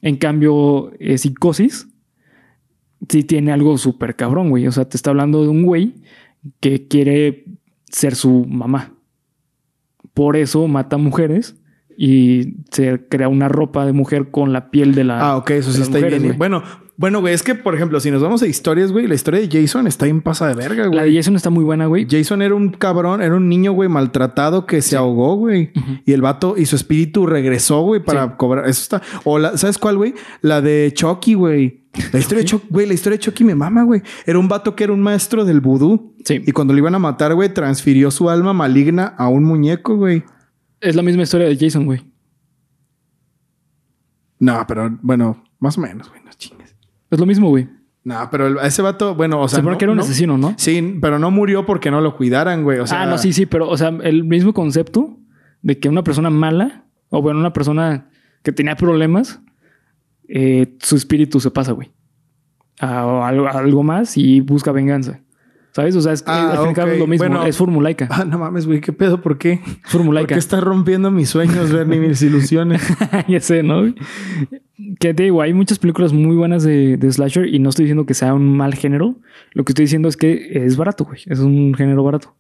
En 0.01 0.17
cambio, 0.17 0.93
eh, 1.01 1.19
Psicosis 1.19 1.89
sí 3.09 3.25
tiene 3.25 3.53
algo 3.53 3.77
súper 3.79 4.15
cabrón, 4.15 4.51
güey. 4.51 4.67
O 4.69 4.73
sea, 4.73 4.89
te 4.89 4.97
está 4.97 5.11
hablando 5.11 5.43
de 5.43 5.49
un 5.49 5.65
güey 5.65 5.95
que 6.61 6.87
quiere 6.87 7.47
ser 7.91 8.15
su 8.15 8.45
mamá. 8.47 8.95
Por 10.15 10.37
eso 10.37 10.67
mata 10.69 10.97
mujeres 10.99 11.57
y 11.97 12.59
se 12.71 13.09
crea 13.09 13.29
una 13.29 13.49
ropa 13.49 13.85
de 13.85 13.93
mujer 13.93 14.31
con 14.31 14.53
la 14.53 14.71
piel 14.71 14.95
de 14.95 15.05
la. 15.05 15.21
Ah, 15.21 15.37
ok, 15.37 15.51
eso 15.51 15.73
sí 15.73 15.83
está 15.83 15.99
mujeres, 15.99 16.23
bien. 16.23 16.39
Bueno, 16.39 16.63
bueno, 17.01 17.21
güey, 17.21 17.33
es 17.33 17.45
que, 17.45 17.55
por 17.55 17.77
ejemplo, 17.77 18.01
si 18.01 18.11
nos 18.11 18.21
vamos 18.21 18.43
a 18.43 18.47
historias, 18.49 18.91
güey, 18.91 19.07
la 19.07 19.15
historia 19.15 19.41
de 19.41 19.49
Jason 19.49 19.87
está 19.87 20.09
en 20.09 20.21
pasa 20.21 20.49
de 20.49 20.55
verga, 20.55 20.83
La 20.83 20.89
güey. 20.89 21.13
de 21.13 21.17
Jason 21.17 21.37
está 21.37 21.49
muy 21.49 21.63
buena, 21.63 21.87
güey. 21.87 22.09
Jason 22.11 22.43
era 22.43 22.57
un 22.57 22.71
cabrón, 22.71 23.23
era 23.23 23.37
un 23.37 23.49
niño, 23.49 23.71
güey, 23.73 23.89
maltratado 23.89 24.67
que 24.67 24.83
se 24.83 24.97
ahogó, 24.97 25.37
güey. 25.37 25.71
Y 26.05 26.13
el 26.13 26.23
vato 26.23 26.57
y 26.59 26.67
su 26.67 26.75
espíritu 26.75 27.25
regresó, 27.25 27.83
güey, 27.83 28.03
para 28.03 28.25
Sí. 28.27 28.33
cobrar. 28.37 28.69
Eso 28.69 28.83
está. 28.83 29.03
O 29.23 29.39
la, 29.39 29.57
¿sabes 29.57 29.79
cuál, 29.79 29.97
güey? 29.97 30.15
La 30.43 30.61
de 30.61 30.91
Chucky, 30.93 31.35
güey. 31.35 31.85
La 32.13 32.19
historia 32.19 32.41
de 32.43 32.45
Chucky, 32.47 32.67
güey, 32.69 32.87
la 32.87 32.95
historia 32.95 33.17
de 33.17 33.21
Chucky 33.23 33.45
me 33.45 33.55
mama, 33.55 33.85
güey. 33.85 34.03
Era 34.27 34.39
un 34.41 34.49
vato 34.49 34.75
que 34.75 34.83
era 34.83 34.93
un 34.93 35.01
maestro 35.01 35.45
del 35.45 35.61
vudú. 35.61 36.15
Sí. 36.25 36.43
Y 36.47 36.51
cuando 36.53 36.73
lo 36.75 36.81
iban 36.81 36.97
a 36.97 36.99
matar, 36.99 37.33
güey, 37.35 37.55
transfirió 37.55 38.11
su 38.11 38.29
alma 38.29 38.53
maligna 38.53 39.15
a 39.17 39.29
un 39.29 39.45
muñeco, 39.45 39.97
güey. 39.97 40.25
Es 40.81 40.97
la 40.97 41.03
misma 41.03 41.23
historia 41.23 41.47
de 41.47 41.57
Jason, 41.57 41.85
güey. 41.87 42.01
No, 44.41 44.65
pero 44.67 44.99
bueno, 45.03 45.43
más 45.59 45.79
o 45.79 45.81
menos, 45.81 46.09
güey. 46.09 46.21
Es 47.11 47.19
lo 47.19 47.27
mismo, 47.27 47.49
güey. 47.49 47.69
No, 48.05 48.29
pero 48.31 48.47
el- 48.47 48.59
ese 48.59 48.81
vato, 48.83 49.15
bueno, 49.15 49.41
o 49.41 49.49
sea. 49.49 49.57
Se 49.57 49.61
supone 49.61 49.75
no- 49.75 49.79
que 49.79 49.85
era 49.85 49.93
un 49.93 49.99
no- 49.99 50.03
asesino, 50.05 50.39
¿no? 50.39 50.55
Sí, 50.57 50.99
pero 51.01 51.19
no 51.19 51.31
murió 51.31 51.67
porque 51.67 51.91
no 51.91 52.01
lo 52.01 52.17
cuidaran, 52.17 52.63
güey. 52.65 52.79
O 52.79 52.87
sea, 52.87 53.03
ah, 53.03 53.07
no, 53.07 53.19
sí, 53.19 53.33
sí, 53.33 53.47
pero, 53.47 53.69
o 53.69 53.77
sea, 53.77 53.89
el 53.89 54.25
mismo 54.25 54.55
concepto 54.55 55.19
de 55.63 55.79
que 55.79 55.89
una 55.89 56.03
persona 56.03 56.31
mala, 56.31 56.85
o 57.11 57.21
bueno, 57.21 57.39
una 57.41 57.53
persona 57.53 58.09
que 58.43 58.53
tenía 58.53 58.77
problemas, 58.77 59.41
eh, 60.29 60.77
su 60.81 60.97
espíritu 60.97 61.41
se 61.41 61.51
pasa, 61.51 61.73
güey. 61.73 61.91
A, 62.81 63.01
a 63.01 63.29
a 63.29 63.59
algo 63.59 63.83
más 63.83 64.17
y 64.17 64.41
busca 64.41 64.71
venganza. 64.73 65.21
¿Sabes? 65.73 65.95
O 65.97 66.01
sea, 66.01 66.13
es, 66.13 66.25
Ah, 66.27 66.51
al 66.53 66.75
fin 66.75 66.89
es 66.89 66.99
lo 66.99 67.07
mismo. 67.07 67.29
Bueno. 67.29 67.45
es 67.47 67.57
formulaica. 67.57 68.09
Ah, 68.11 68.25
no 68.25 68.39
mames, 68.39 68.67
güey, 68.67 68.81
qué 68.81 68.93
pedo, 68.93 69.21
¿por 69.21 69.39
qué? 69.39 69.53
Es 69.53 69.61
¿Por 69.83 69.91
formulaica. 69.91 70.35
qué 70.35 70.39
estás 70.39 70.63
rompiendo 70.63 71.11
mis 71.11 71.29
sueños, 71.29 71.73
Bernie, 71.73 72.01
mis 72.01 72.21
ilusiones? 72.23 72.83
ya 73.29 73.41
sé, 73.41 73.63
¿no? 73.63 73.93
Que 74.99 75.15
te 75.15 75.25
digo, 75.25 75.43
hay 75.43 75.53
muchas 75.55 75.79
películas 75.79 76.13
muy 76.13 76.37
buenas 76.37 76.63
de, 76.63 76.97
de 76.97 77.13
slasher 77.13 77.47
y 77.47 77.59
no 77.59 77.69
estoy 77.71 77.85
diciendo 77.85 78.07
que 78.07 78.15
sea 78.15 78.35
un 78.35 78.57
mal 78.57 78.75
género. 78.75 79.17
Lo 79.53 79.65
que 79.65 79.73
estoy 79.73 79.85
diciendo 79.85 80.09
es 80.09 80.17
que 80.17 80.65
es 80.65 80.77
barato, 80.77 81.05
güey. 81.05 81.21
Es 81.27 81.41
un 81.41 81.75
género 81.75 82.03
barato. 82.03 82.35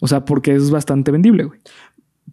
O 0.00 0.08
sea, 0.08 0.24
porque 0.24 0.52
es 0.54 0.70
bastante 0.70 1.10
vendible, 1.12 1.44
güey. 1.44 1.60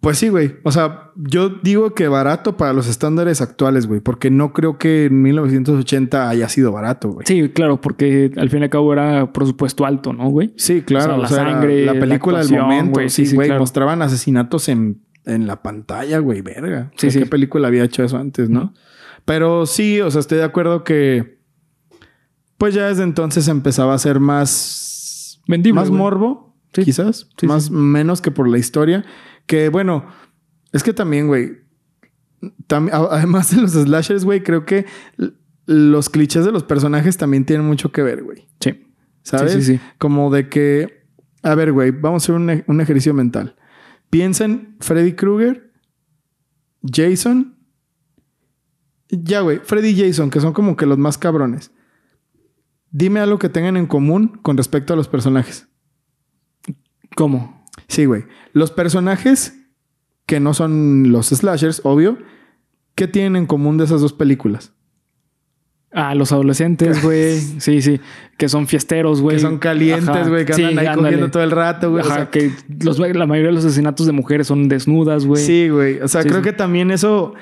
Pues 0.00 0.16
sí, 0.18 0.28
güey. 0.30 0.56
O 0.62 0.72
sea, 0.72 1.10
yo 1.16 1.48
digo 1.50 1.94
que 1.94 2.08
barato 2.08 2.56
para 2.56 2.72
los 2.72 2.86
estándares 2.86 3.42
actuales, 3.42 3.86
güey, 3.86 4.00
porque 4.00 4.30
no 4.30 4.52
creo 4.54 4.78
que 4.78 5.06
en 5.06 5.20
1980 5.20 6.28
haya 6.28 6.48
sido 6.48 6.72
barato, 6.72 7.10
güey. 7.10 7.26
Sí, 7.26 7.50
claro, 7.50 7.80
porque 7.82 8.30
al 8.36 8.48
fin 8.48 8.60
y 8.60 8.64
al 8.64 8.70
cabo 8.70 8.92
era 8.94 9.32
presupuesto 9.32 9.84
alto, 9.84 10.12
¿no, 10.14 10.30
güey? 10.30 10.54
Sí, 10.56 10.80
claro. 10.82 11.16
O 11.20 11.26
sea, 11.26 11.44
la 11.44 11.50
sangre, 11.52 11.84
la 11.84 11.92
la 11.94 12.00
película 12.00 12.38
del 12.42 12.58
momento, 12.58 12.92
güey. 12.92 13.10
Sí, 13.10 13.24
sí, 13.24 13.30
sí, 13.30 13.36
güey. 13.36 13.48
claro. 13.48 13.60
Mostraban 13.60 14.00
asesinatos 14.00 14.70
en, 14.70 15.02
en 15.26 15.46
la 15.46 15.60
pantalla, 15.62 16.18
güey, 16.20 16.40
verga. 16.40 16.90
Sí, 16.96 17.08
O 17.08 17.10
sea, 17.10 17.10
sí. 17.10 17.18
¿Qué 17.18 17.26
película 17.30 17.68
había 17.68 17.84
hecho 17.84 18.02
eso 18.02 18.16
antes, 18.16 18.48
no? 18.48 18.72
Pero 19.26 19.66
sí, 19.66 20.00
o 20.00 20.10
sea, 20.10 20.20
estoy 20.20 20.38
de 20.38 20.44
acuerdo 20.44 20.82
que... 20.82 21.38
Pues 22.56 22.74
ya 22.74 22.86
desde 22.88 23.02
entonces 23.02 23.48
empezaba 23.48 23.92
a 23.94 23.98
ser 23.98 24.18
más... 24.20 25.40
Vendible, 25.46 25.80
Más 25.80 25.88
güey. 25.90 25.98
morbo, 26.00 26.56
Sí. 26.72 26.84
quizás. 26.84 27.28
Sí, 27.36 27.46
más 27.46 27.70
menos 27.70 28.22
que 28.22 28.30
por 28.30 28.48
la 28.48 28.56
historia. 28.56 29.04
Que 29.50 29.68
bueno, 29.68 30.06
es 30.70 30.84
que 30.84 30.92
también, 30.92 31.26
güey. 31.26 31.58
tam- 32.68 32.88
además 32.92 33.50
de 33.50 33.62
los 33.62 33.72
slashers, 33.72 34.24
güey, 34.24 34.44
creo 34.44 34.64
que 34.64 34.86
los 35.66 36.08
clichés 36.08 36.44
de 36.44 36.52
los 36.52 36.62
personajes 36.62 37.16
también 37.16 37.44
tienen 37.44 37.66
mucho 37.66 37.90
que 37.90 38.04
ver, 38.04 38.22
güey. 38.22 38.46
Sí. 38.60 38.86
¿Sabes? 39.24 39.52
Sí, 39.54 39.62
sí, 39.62 39.72
sí. 39.78 39.80
Como 39.98 40.30
de 40.30 40.48
que. 40.48 41.04
A 41.42 41.56
ver, 41.56 41.72
güey, 41.72 41.90
vamos 41.90 42.22
a 42.22 42.24
hacer 42.24 42.36
un, 42.36 42.48
ej- 42.48 42.64
un 42.68 42.80
ejercicio 42.80 43.12
mental. 43.12 43.56
Piensa 44.08 44.44
en 44.44 44.76
Freddy 44.78 45.14
Krueger, 45.14 45.72
Jason. 46.84 47.56
Ya, 49.08 49.40
güey, 49.40 49.58
Freddy 49.64 49.88
y 49.88 50.00
Jason, 50.06 50.30
que 50.30 50.40
son 50.40 50.52
como 50.52 50.76
que 50.76 50.86
los 50.86 50.96
más 50.96 51.18
cabrones. 51.18 51.72
Dime 52.92 53.18
algo 53.18 53.40
que 53.40 53.48
tengan 53.48 53.76
en 53.76 53.86
común 53.86 54.38
con 54.42 54.56
respecto 54.56 54.92
a 54.92 54.96
los 54.96 55.08
personajes. 55.08 55.66
¿Cómo? 57.16 57.59
Sí, 57.90 58.04
güey. 58.04 58.24
Los 58.52 58.70
personajes 58.70 59.54
que 60.26 60.38
no 60.40 60.54
son 60.54 61.10
los 61.10 61.26
slashers, 61.28 61.80
obvio, 61.84 62.18
¿qué 62.94 63.08
tienen 63.08 63.34
en 63.36 63.46
común 63.46 63.78
de 63.78 63.84
esas 63.84 64.00
dos 64.00 64.12
películas? 64.12 64.72
Ah, 65.92 66.14
los 66.14 66.30
adolescentes, 66.30 67.02
güey. 67.02 67.38
Sí, 67.40 67.82
sí. 67.82 68.00
Que 68.38 68.48
son 68.48 68.68
fiesteros, 68.68 69.20
güey. 69.20 69.36
Que 69.36 69.42
son 69.42 69.58
calientes, 69.58 70.28
güey, 70.28 70.44
que 70.46 70.52
Sí, 70.52 70.62
andan 70.62 70.78
ahí 70.78 70.86
ándale. 70.86 71.08
cogiendo 71.08 71.30
todo 71.32 71.42
el 71.42 71.50
rato, 71.50 71.90
güey. 71.90 72.02
O 72.04 72.06
Ajá, 72.06 72.14
sea, 72.14 72.30
que 72.30 72.52
los- 72.80 72.98
la 73.00 73.26
mayoría 73.26 73.48
de 73.50 73.56
los 73.56 73.64
asesinatos 73.64 74.06
de 74.06 74.12
mujeres 74.12 74.46
son 74.46 74.68
desnudas, 74.68 75.26
güey. 75.26 75.42
Sí, 75.44 75.68
güey. 75.68 76.00
O 76.00 76.06
sea, 76.06 76.22
Sí, 76.22 76.28
creo 76.28 76.40
sí. 76.40 76.44
que 76.44 76.52
también 76.52 76.92
eso, 76.92 77.34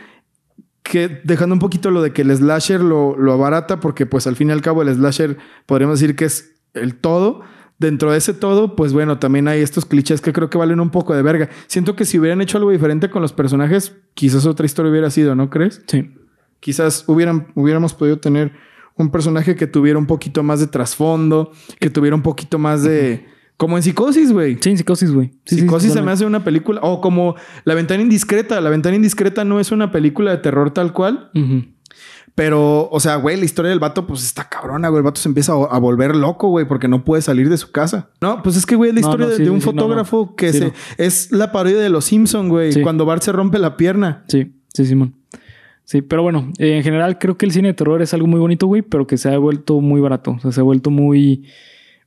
que 0.82 1.20
dejando 1.24 1.54
un 1.56 1.58
poquito 1.60 1.90
lo 1.90 2.00
de 2.00 2.14
que 2.14 2.22
el 2.22 2.34
slasher 2.34 2.80
lo, 2.80 3.18
lo 3.18 3.34
abarata, 3.34 3.80
porque 3.80 4.06
pues 4.06 4.26
al 4.26 4.34
fin 4.36 4.48
y 4.48 4.52
al 4.52 4.62
cabo 4.62 4.80
el 4.80 4.94
slasher 4.94 5.36
podríamos 5.66 6.00
decir 6.00 6.16
que 6.16 6.24
es 6.24 6.54
el 6.72 6.94
todo. 6.94 7.42
Dentro 7.78 8.10
de 8.10 8.18
ese 8.18 8.34
todo, 8.34 8.74
pues 8.74 8.92
bueno, 8.92 9.18
también 9.18 9.46
hay 9.46 9.60
estos 9.60 9.84
clichés 9.84 10.20
que 10.20 10.32
creo 10.32 10.50
que 10.50 10.58
valen 10.58 10.80
un 10.80 10.90
poco 10.90 11.14
de 11.14 11.22
verga. 11.22 11.48
Siento 11.68 11.94
que 11.94 12.04
si 12.04 12.18
hubieran 12.18 12.40
hecho 12.40 12.58
algo 12.58 12.72
diferente 12.72 13.08
con 13.08 13.22
los 13.22 13.32
personajes, 13.32 13.94
quizás 14.14 14.46
otra 14.46 14.66
historia 14.66 14.90
hubiera 14.90 15.10
sido, 15.10 15.36
¿no 15.36 15.48
crees? 15.48 15.82
Sí. 15.86 16.10
Quizás 16.58 17.04
hubieran, 17.06 17.52
hubiéramos 17.54 17.94
podido 17.94 18.18
tener 18.18 18.52
un 18.96 19.12
personaje 19.12 19.54
que 19.54 19.68
tuviera 19.68 19.96
un 19.96 20.06
poquito 20.06 20.42
más 20.42 20.58
de 20.58 20.66
trasfondo, 20.66 21.52
que 21.78 21.88
tuviera 21.88 22.16
un 22.16 22.22
poquito 22.22 22.58
más 22.58 22.82
de... 22.82 23.26
Como 23.56 23.76
en 23.76 23.82
Psicosis, 23.82 24.32
güey. 24.32 24.56
Sí, 24.60 24.70
en 24.70 24.78
psicosis, 24.78 25.10
güey. 25.12 25.32
Sí, 25.44 25.56
sí, 25.56 25.60
Psicosis 25.62 25.92
se 25.92 26.00
me 26.00 26.12
hace 26.12 26.24
una 26.24 26.44
película. 26.44 26.80
O 26.84 27.00
como 27.00 27.34
La 27.64 27.74
Ventana 27.74 28.00
Indiscreta. 28.00 28.60
La 28.60 28.70
Ventana 28.70 28.94
Indiscreta 28.94 29.44
no 29.44 29.58
es 29.58 29.72
una 29.72 29.90
película 29.90 30.30
de 30.30 30.38
terror 30.38 30.70
tal 30.70 30.92
cual. 30.92 31.32
Pero, 32.38 32.88
o 32.90 33.00
sea, 33.00 33.16
güey, 33.16 33.36
la 33.36 33.44
historia 33.44 33.68
del 33.70 33.80
vato, 33.80 34.06
pues 34.06 34.24
está 34.24 34.48
cabrona, 34.48 34.88
güey. 34.88 34.98
El 35.00 35.04
vato 35.04 35.20
se 35.20 35.28
empieza 35.28 35.52
a, 35.54 35.56
a 35.74 35.78
volver 35.80 36.14
loco, 36.14 36.48
güey, 36.50 36.66
porque 36.68 36.86
no 36.86 37.04
puede 37.04 37.20
salir 37.20 37.48
de 37.50 37.56
su 37.56 37.72
casa. 37.72 38.10
No, 38.20 38.42
pues 38.44 38.56
es 38.56 38.64
que, 38.64 38.76
güey, 38.76 38.90
es 38.90 38.94
la 38.94 39.00
historia 39.00 39.26
no, 39.26 39.30
de, 39.32 39.36
sí, 39.38 39.42
de 39.42 39.50
un 39.50 39.60
sí, 39.60 39.64
fotógrafo 39.64 40.26
no. 40.30 40.36
que 40.36 40.52
Sí, 40.52 40.58
se. 40.60 40.72
Es 40.98 41.32
la 41.32 41.50
parodia 41.50 41.78
de 41.78 41.88
los 41.90 42.04
Simpson, 42.04 42.48
güey. 42.48 42.80
Cuando 42.80 43.04
Bart 43.04 43.22
se 43.24 43.32
rompe 43.32 43.58
la 43.58 43.76
pierna. 43.76 44.24
Sí, 44.28 44.54
sí, 44.72 44.84
Simón. 44.86 45.16
Sí, 45.84 46.00
pero 46.02 46.22
bueno, 46.22 46.52
eh, 46.58 46.76
en 46.76 46.82
general 46.84 47.18
creo 47.18 47.36
que 47.36 47.44
el 47.46 47.50
cine 47.50 47.68
de 47.68 47.74
terror 47.74 48.00
es 48.02 48.14
algo 48.14 48.28
muy 48.28 48.38
bonito, 48.38 48.66
güey, 48.68 48.82
pero 48.82 49.06
que 49.08 49.16
se 49.16 49.28
ha 49.30 49.38
vuelto 49.38 49.80
muy 49.80 50.00
barato. 50.00 50.30
O 50.32 50.38
sea, 50.38 50.52
se 50.52 50.60
ha 50.60 50.62
vuelto 50.62 50.90
muy 50.90 51.46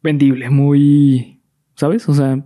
vendible, 0.02 0.50
muy. 0.50 1.42
¿Sabes? 1.76 2.08
O 2.08 2.14
sea, 2.14 2.42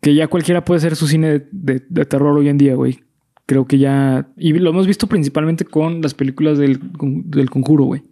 que 0.00 0.14
ya 0.14 0.28
cualquiera 0.28 0.64
puede 0.64 0.78
hacer 0.78 0.96
su 0.96 1.06
cine 1.06 1.28
de, 1.28 1.48
de- 1.52 1.82
de 1.88 2.04
terror 2.06 2.36
hoy 2.38 2.48
en 2.48 2.56
día, 2.56 2.74
güey. 2.76 3.00
Creo 3.50 3.66
que 3.66 3.78
ya. 3.78 4.28
Y 4.36 4.52
lo 4.52 4.70
hemos 4.70 4.86
visto 4.86 5.08
principalmente 5.08 5.64
con 5.64 6.02
las 6.02 6.14
películas 6.14 6.56
del, 6.56 6.78
del 7.00 7.50
conjuro, 7.50 7.82
güey. 7.82 8.04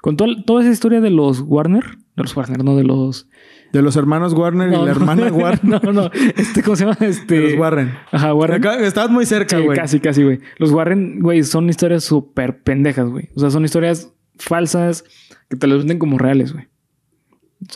Con 0.00 0.16
toda, 0.16 0.34
toda 0.44 0.62
esa 0.62 0.72
historia 0.72 1.00
de 1.00 1.10
los 1.10 1.42
Warner. 1.46 1.84
De 2.16 2.24
los 2.24 2.36
Warner, 2.36 2.64
no 2.64 2.74
de 2.74 2.82
los. 2.82 3.28
De 3.72 3.82
los 3.82 3.94
hermanos 3.94 4.32
Warner 4.32 4.66
y 4.66 4.72
la 4.72 4.78
no. 4.78 4.88
hermana 4.88 5.28
Warner. 5.32 5.84
no, 5.84 5.92
no. 5.92 6.10
Este, 6.36 6.64
¿Cómo 6.64 6.74
se 6.74 6.86
llama? 6.86 6.96
Este. 7.02 7.36
De 7.38 7.50
los 7.50 7.60
Warren. 7.60 7.92
Ajá, 8.10 8.34
Warren. 8.34 8.56
Acá 8.56 8.84
estabas 8.84 9.12
muy 9.12 9.26
cerca, 9.26 9.58
Sí, 9.58 9.62
güey. 9.64 9.78
casi, 9.78 10.00
casi, 10.00 10.24
güey. 10.24 10.40
Los 10.58 10.72
Warren, 10.72 11.20
güey, 11.20 11.44
son 11.44 11.68
historias 11.68 12.02
súper 12.02 12.60
pendejas, 12.64 13.08
güey. 13.08 13.28
O 13.36 13.38
sea, 13.38 13.50
son 13.50 13.64
historias 13.64 14.12
falsas 14.38 15.04
que 15.48 15.56
te 15.56 15.68
las 15.68 15.78
venden 15.78 16.00
como 16.00 16.18
reales, 16.18 16.52
güey. 16.52 16.66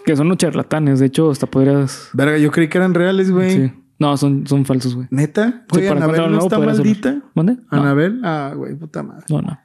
Que 0.05 0.17
son 0.17 0.27
unos 0.27 0.39
charlatanes. 0.39 0.99
De 0.99 1.07
hecho, 1.07 1.31
hasta 1.31 1.47
podrías... 1.47 2.09
Verga, 2.13 2.39
yo 2.39 2.51
creí 2.51 2.67
que 2.67 2.79
eran 2.79 2.93
reales, 2.93 3.31
güey. 3.31 3.51
Sí. 3.53 3.73
No, 3.99 4.17
son, 4.17 4.47
son 4.47 4.65
falsos, 4.65 4.97
güey. 4.97 5.07
¿Neta? 5.11 5.65
Sí, 5.71 5.79
Güey, 5.79 5.89
para 5.89 6.05
Anabel 6.05 6.33
no 6.33 6.39
está 6.39 6.59
maldita. 6.59 7.23
No, 7.35 7.57
Anabel. 7.71 8.21
Ah, 8.25 8.53
güey, 8.57 8.75
puta 8.75 9.03
madre. 9.03 9.25
no, 9.29 9.41
no. 9.41 9.59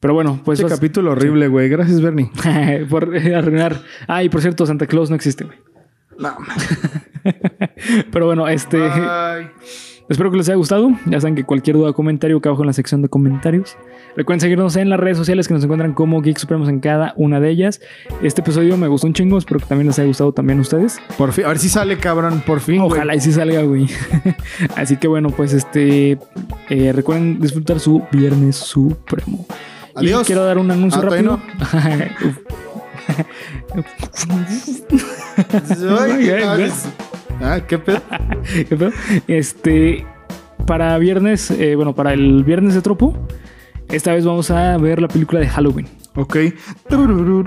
Pero 0.00 0.14
bueno, 0.14 0.40
pues... 0.44 0.60
Este 0.60 0.72
capítulo 0.72 1.12
horrible, 1.12 1.48
güey. 1.48 1.68
Gracias, 1.68 2.00
Bernie. 2.00 2.30
por 2.90 3.14
eh, 3.16 3.34
arruinar... 3.34 3.82
Ah, 4.06 4.22
y 4.22 4.28
por 4.28 4.40
cierto, 4.40 4.66
Santa 4.66 4.86
Claus 4.86 5.10
no 5.10 5.16
existe, 5.16 5.44
güey. 5.44 5.58
No. 6.18 6.36
Pero 8.12 8.26
bueno, 8.26 8.48
este... 8.48 8.82
Ay. 8.82 9.48
Espero 10.08 10.30
que 10.30 10.38
les 10.38 10.48
haya 10.48 10.56
gustado. 10.56 10.90
Ya 11.06 11.20
saben 11.20 11.34
que 11.34 11.44
cualquier 11.44 11.76
duda 11.76 11.90
o 11.90 11.94
comentario 11.94 12.38
acá 12.38 12.48
abajo 12.48 12.62
en 12.62 12.68
la 12.68 12.72
sección 12.72 13.02
de 13.02 13.08
comentarios. 13.08 13.76
Recuerden 14.16 14.40
seguirnos 14.40 14.74
en 14.76 14.88
las 14.88 14.98
redes 14.98 15.18
sociales 15.18 15.46
que 15.46 15.54
nos 15.54 15.62
encuentran 15.62 15.92
como 15.92 16.22
Geek 16.22 16.38
Supremos 16.38 16.68
en 16.68 16.80
cada 16.80 17.12
una 17.16 17.40
de 17.40 17.50
ellas. 17.50 17.80
Este 18.22 18.40
episodio 18.40 18.76
me 18.78 18.88
gustó 18.88 19.06
un 19.06 19.12
chingo. 19.12 19.36
Espero 19.38 19.60
que 19.60 19.66
también 19.66 19.86
les 19.88 19.98
haya 19.98 20.08
gustado 20.08 20.32
también 20.32 20.58
a 20.58 20.62
ustedes. 20.62 20.98
Por 21.18 21.32
fin, 21.32 21.44
a 21.44 21.48
ver 21.48 21.58
si 21.58 21.68
sale, 21.68 21.98
cabrón. 21.98 22.42
Por 22.46 22.60
fin. 22.60 22.80
Ojalá 22.80 23.14
y 23.14 23.20
sí 23.20 23.32
salga, 23.32 23.62
güey. 23.62 23.86
Así 24.76 24.96
que 24.96 25.06
bueno, 25.08 25.30
pues 25.30 25.52
este. 25.52 26.18
eh, 26.70 26.92
recuerden 26.94 27.38
disfrutar 27.40 27.78
su 27.78 28.02
Viernes 28.10 28.56
Supremo. 28.56 29.46
Adiós. 29.94 30.22
Y 30.22 30.26
quiero 30.26 30.44
dar 30.44 30.56
un 30.58 30.70
anuncio 30.70 31.00
Ah, 31.02 31.04
rápido. 31.04 31.38
Ah, 37.40 37.60
qué 37.66 37.78
pedo. 37.78 38.00
¿Qué 38.68 38.76
pedo? 38.76 38.90
Este, 39.26 40.06
para 40.66 40.96
viernes, 40.98 41.50
eh, 41.50 41.76
bueno, 41.76 41.94
para 41.94 42.12
el 42.12 42.44
viernes 42.44 42.74
de 42.74 42.82
tropo, 42.82 43.14
esta 43.88 44.12
vez 44.12 44.24
vamos 44.24 44.50
a 44.50 44.76
ver 44.76 45.00
la 45.00 45.08
película 45.08 45.40
de 45.40 45.48
Halloween. 45.48 45.86
Ok. 46.14 46.36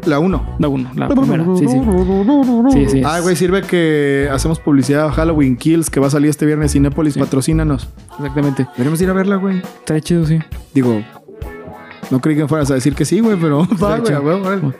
La 0.05 0.19
1. 0.19 0.55
La 0.59 0.69
uno, 0.69 0.91
la 0.95 1.09
primera. 1.09 1.43
Sí, 1.57 1.67
sí. 1.67 1.77
Sí, 2.71 2.85
sí. 2.89 3.01
Ah, 3.05 3.19
güey, 3.19 3.35
sirve 3.35 3.63
que 3.63 4.29
hacemos 4.31 4.59
publicidad 4.59 5.07
a 5.07 5.11
Halloween 5.11 5.57
Kills 5.57 5.89
que 5.89 5.99
va 5.99 6.07
a 6.07 6.09
salir 6.09 6.29
este 6.29 6.45
viernes 6.45 6.71
Cinépolis. 6.71 7.17
Patrocínanos. 7.17 7.89
Exactamente. 8.17 8.67
Deberíamos 8.71 9.01
ir 9.01 9.09
a 9.09 9.13
verla, 9.13 9.35
güey. 9.35 9.57
Estaría 9.57 10.01
chido, 10.01 10.25
sí. 10.25 10.39
Digo, 10.73 11.03
no 12.11 12.21
creí 12.21 12.37
que 12.37 12.47
fueras 12.47 12.71
a 12.71 12.75
decir 12.75 12.95
que 12.95 13.03
sí, 13.03 13.19
güey, 13.19 13.35
pero 13.35 13.67
va, 13.83 13.99
güey, 13.99 14.73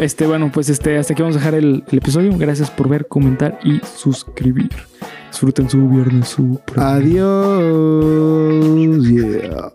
este, 0.00 0.26
bueno, 0.26 0.50
pues 0.52 0.68
este, 0.68 0.98
hasta 0.98 1.14
aquí 1.14 1.22
vamos 1.22 1.36
a 1.36 1.38
dejar 1.38 1.54
el, 1.54 1.84
episodio. 1.90 2.36
Gracias 2.36 2.70
por 2.70 2.88
ver, 2.88 3.08
comentar 3.08 3.58
y 3.64 3.80
suscribir. 3.96 4.68
Disfruten 5.30 5.70
su 5.70 5.88
viernes, 5.88 6.28
su. 6.28 6.60
Programa. 6.66 6.96
Adiós. 6.96 9.08
Yeah. 9.08 9.72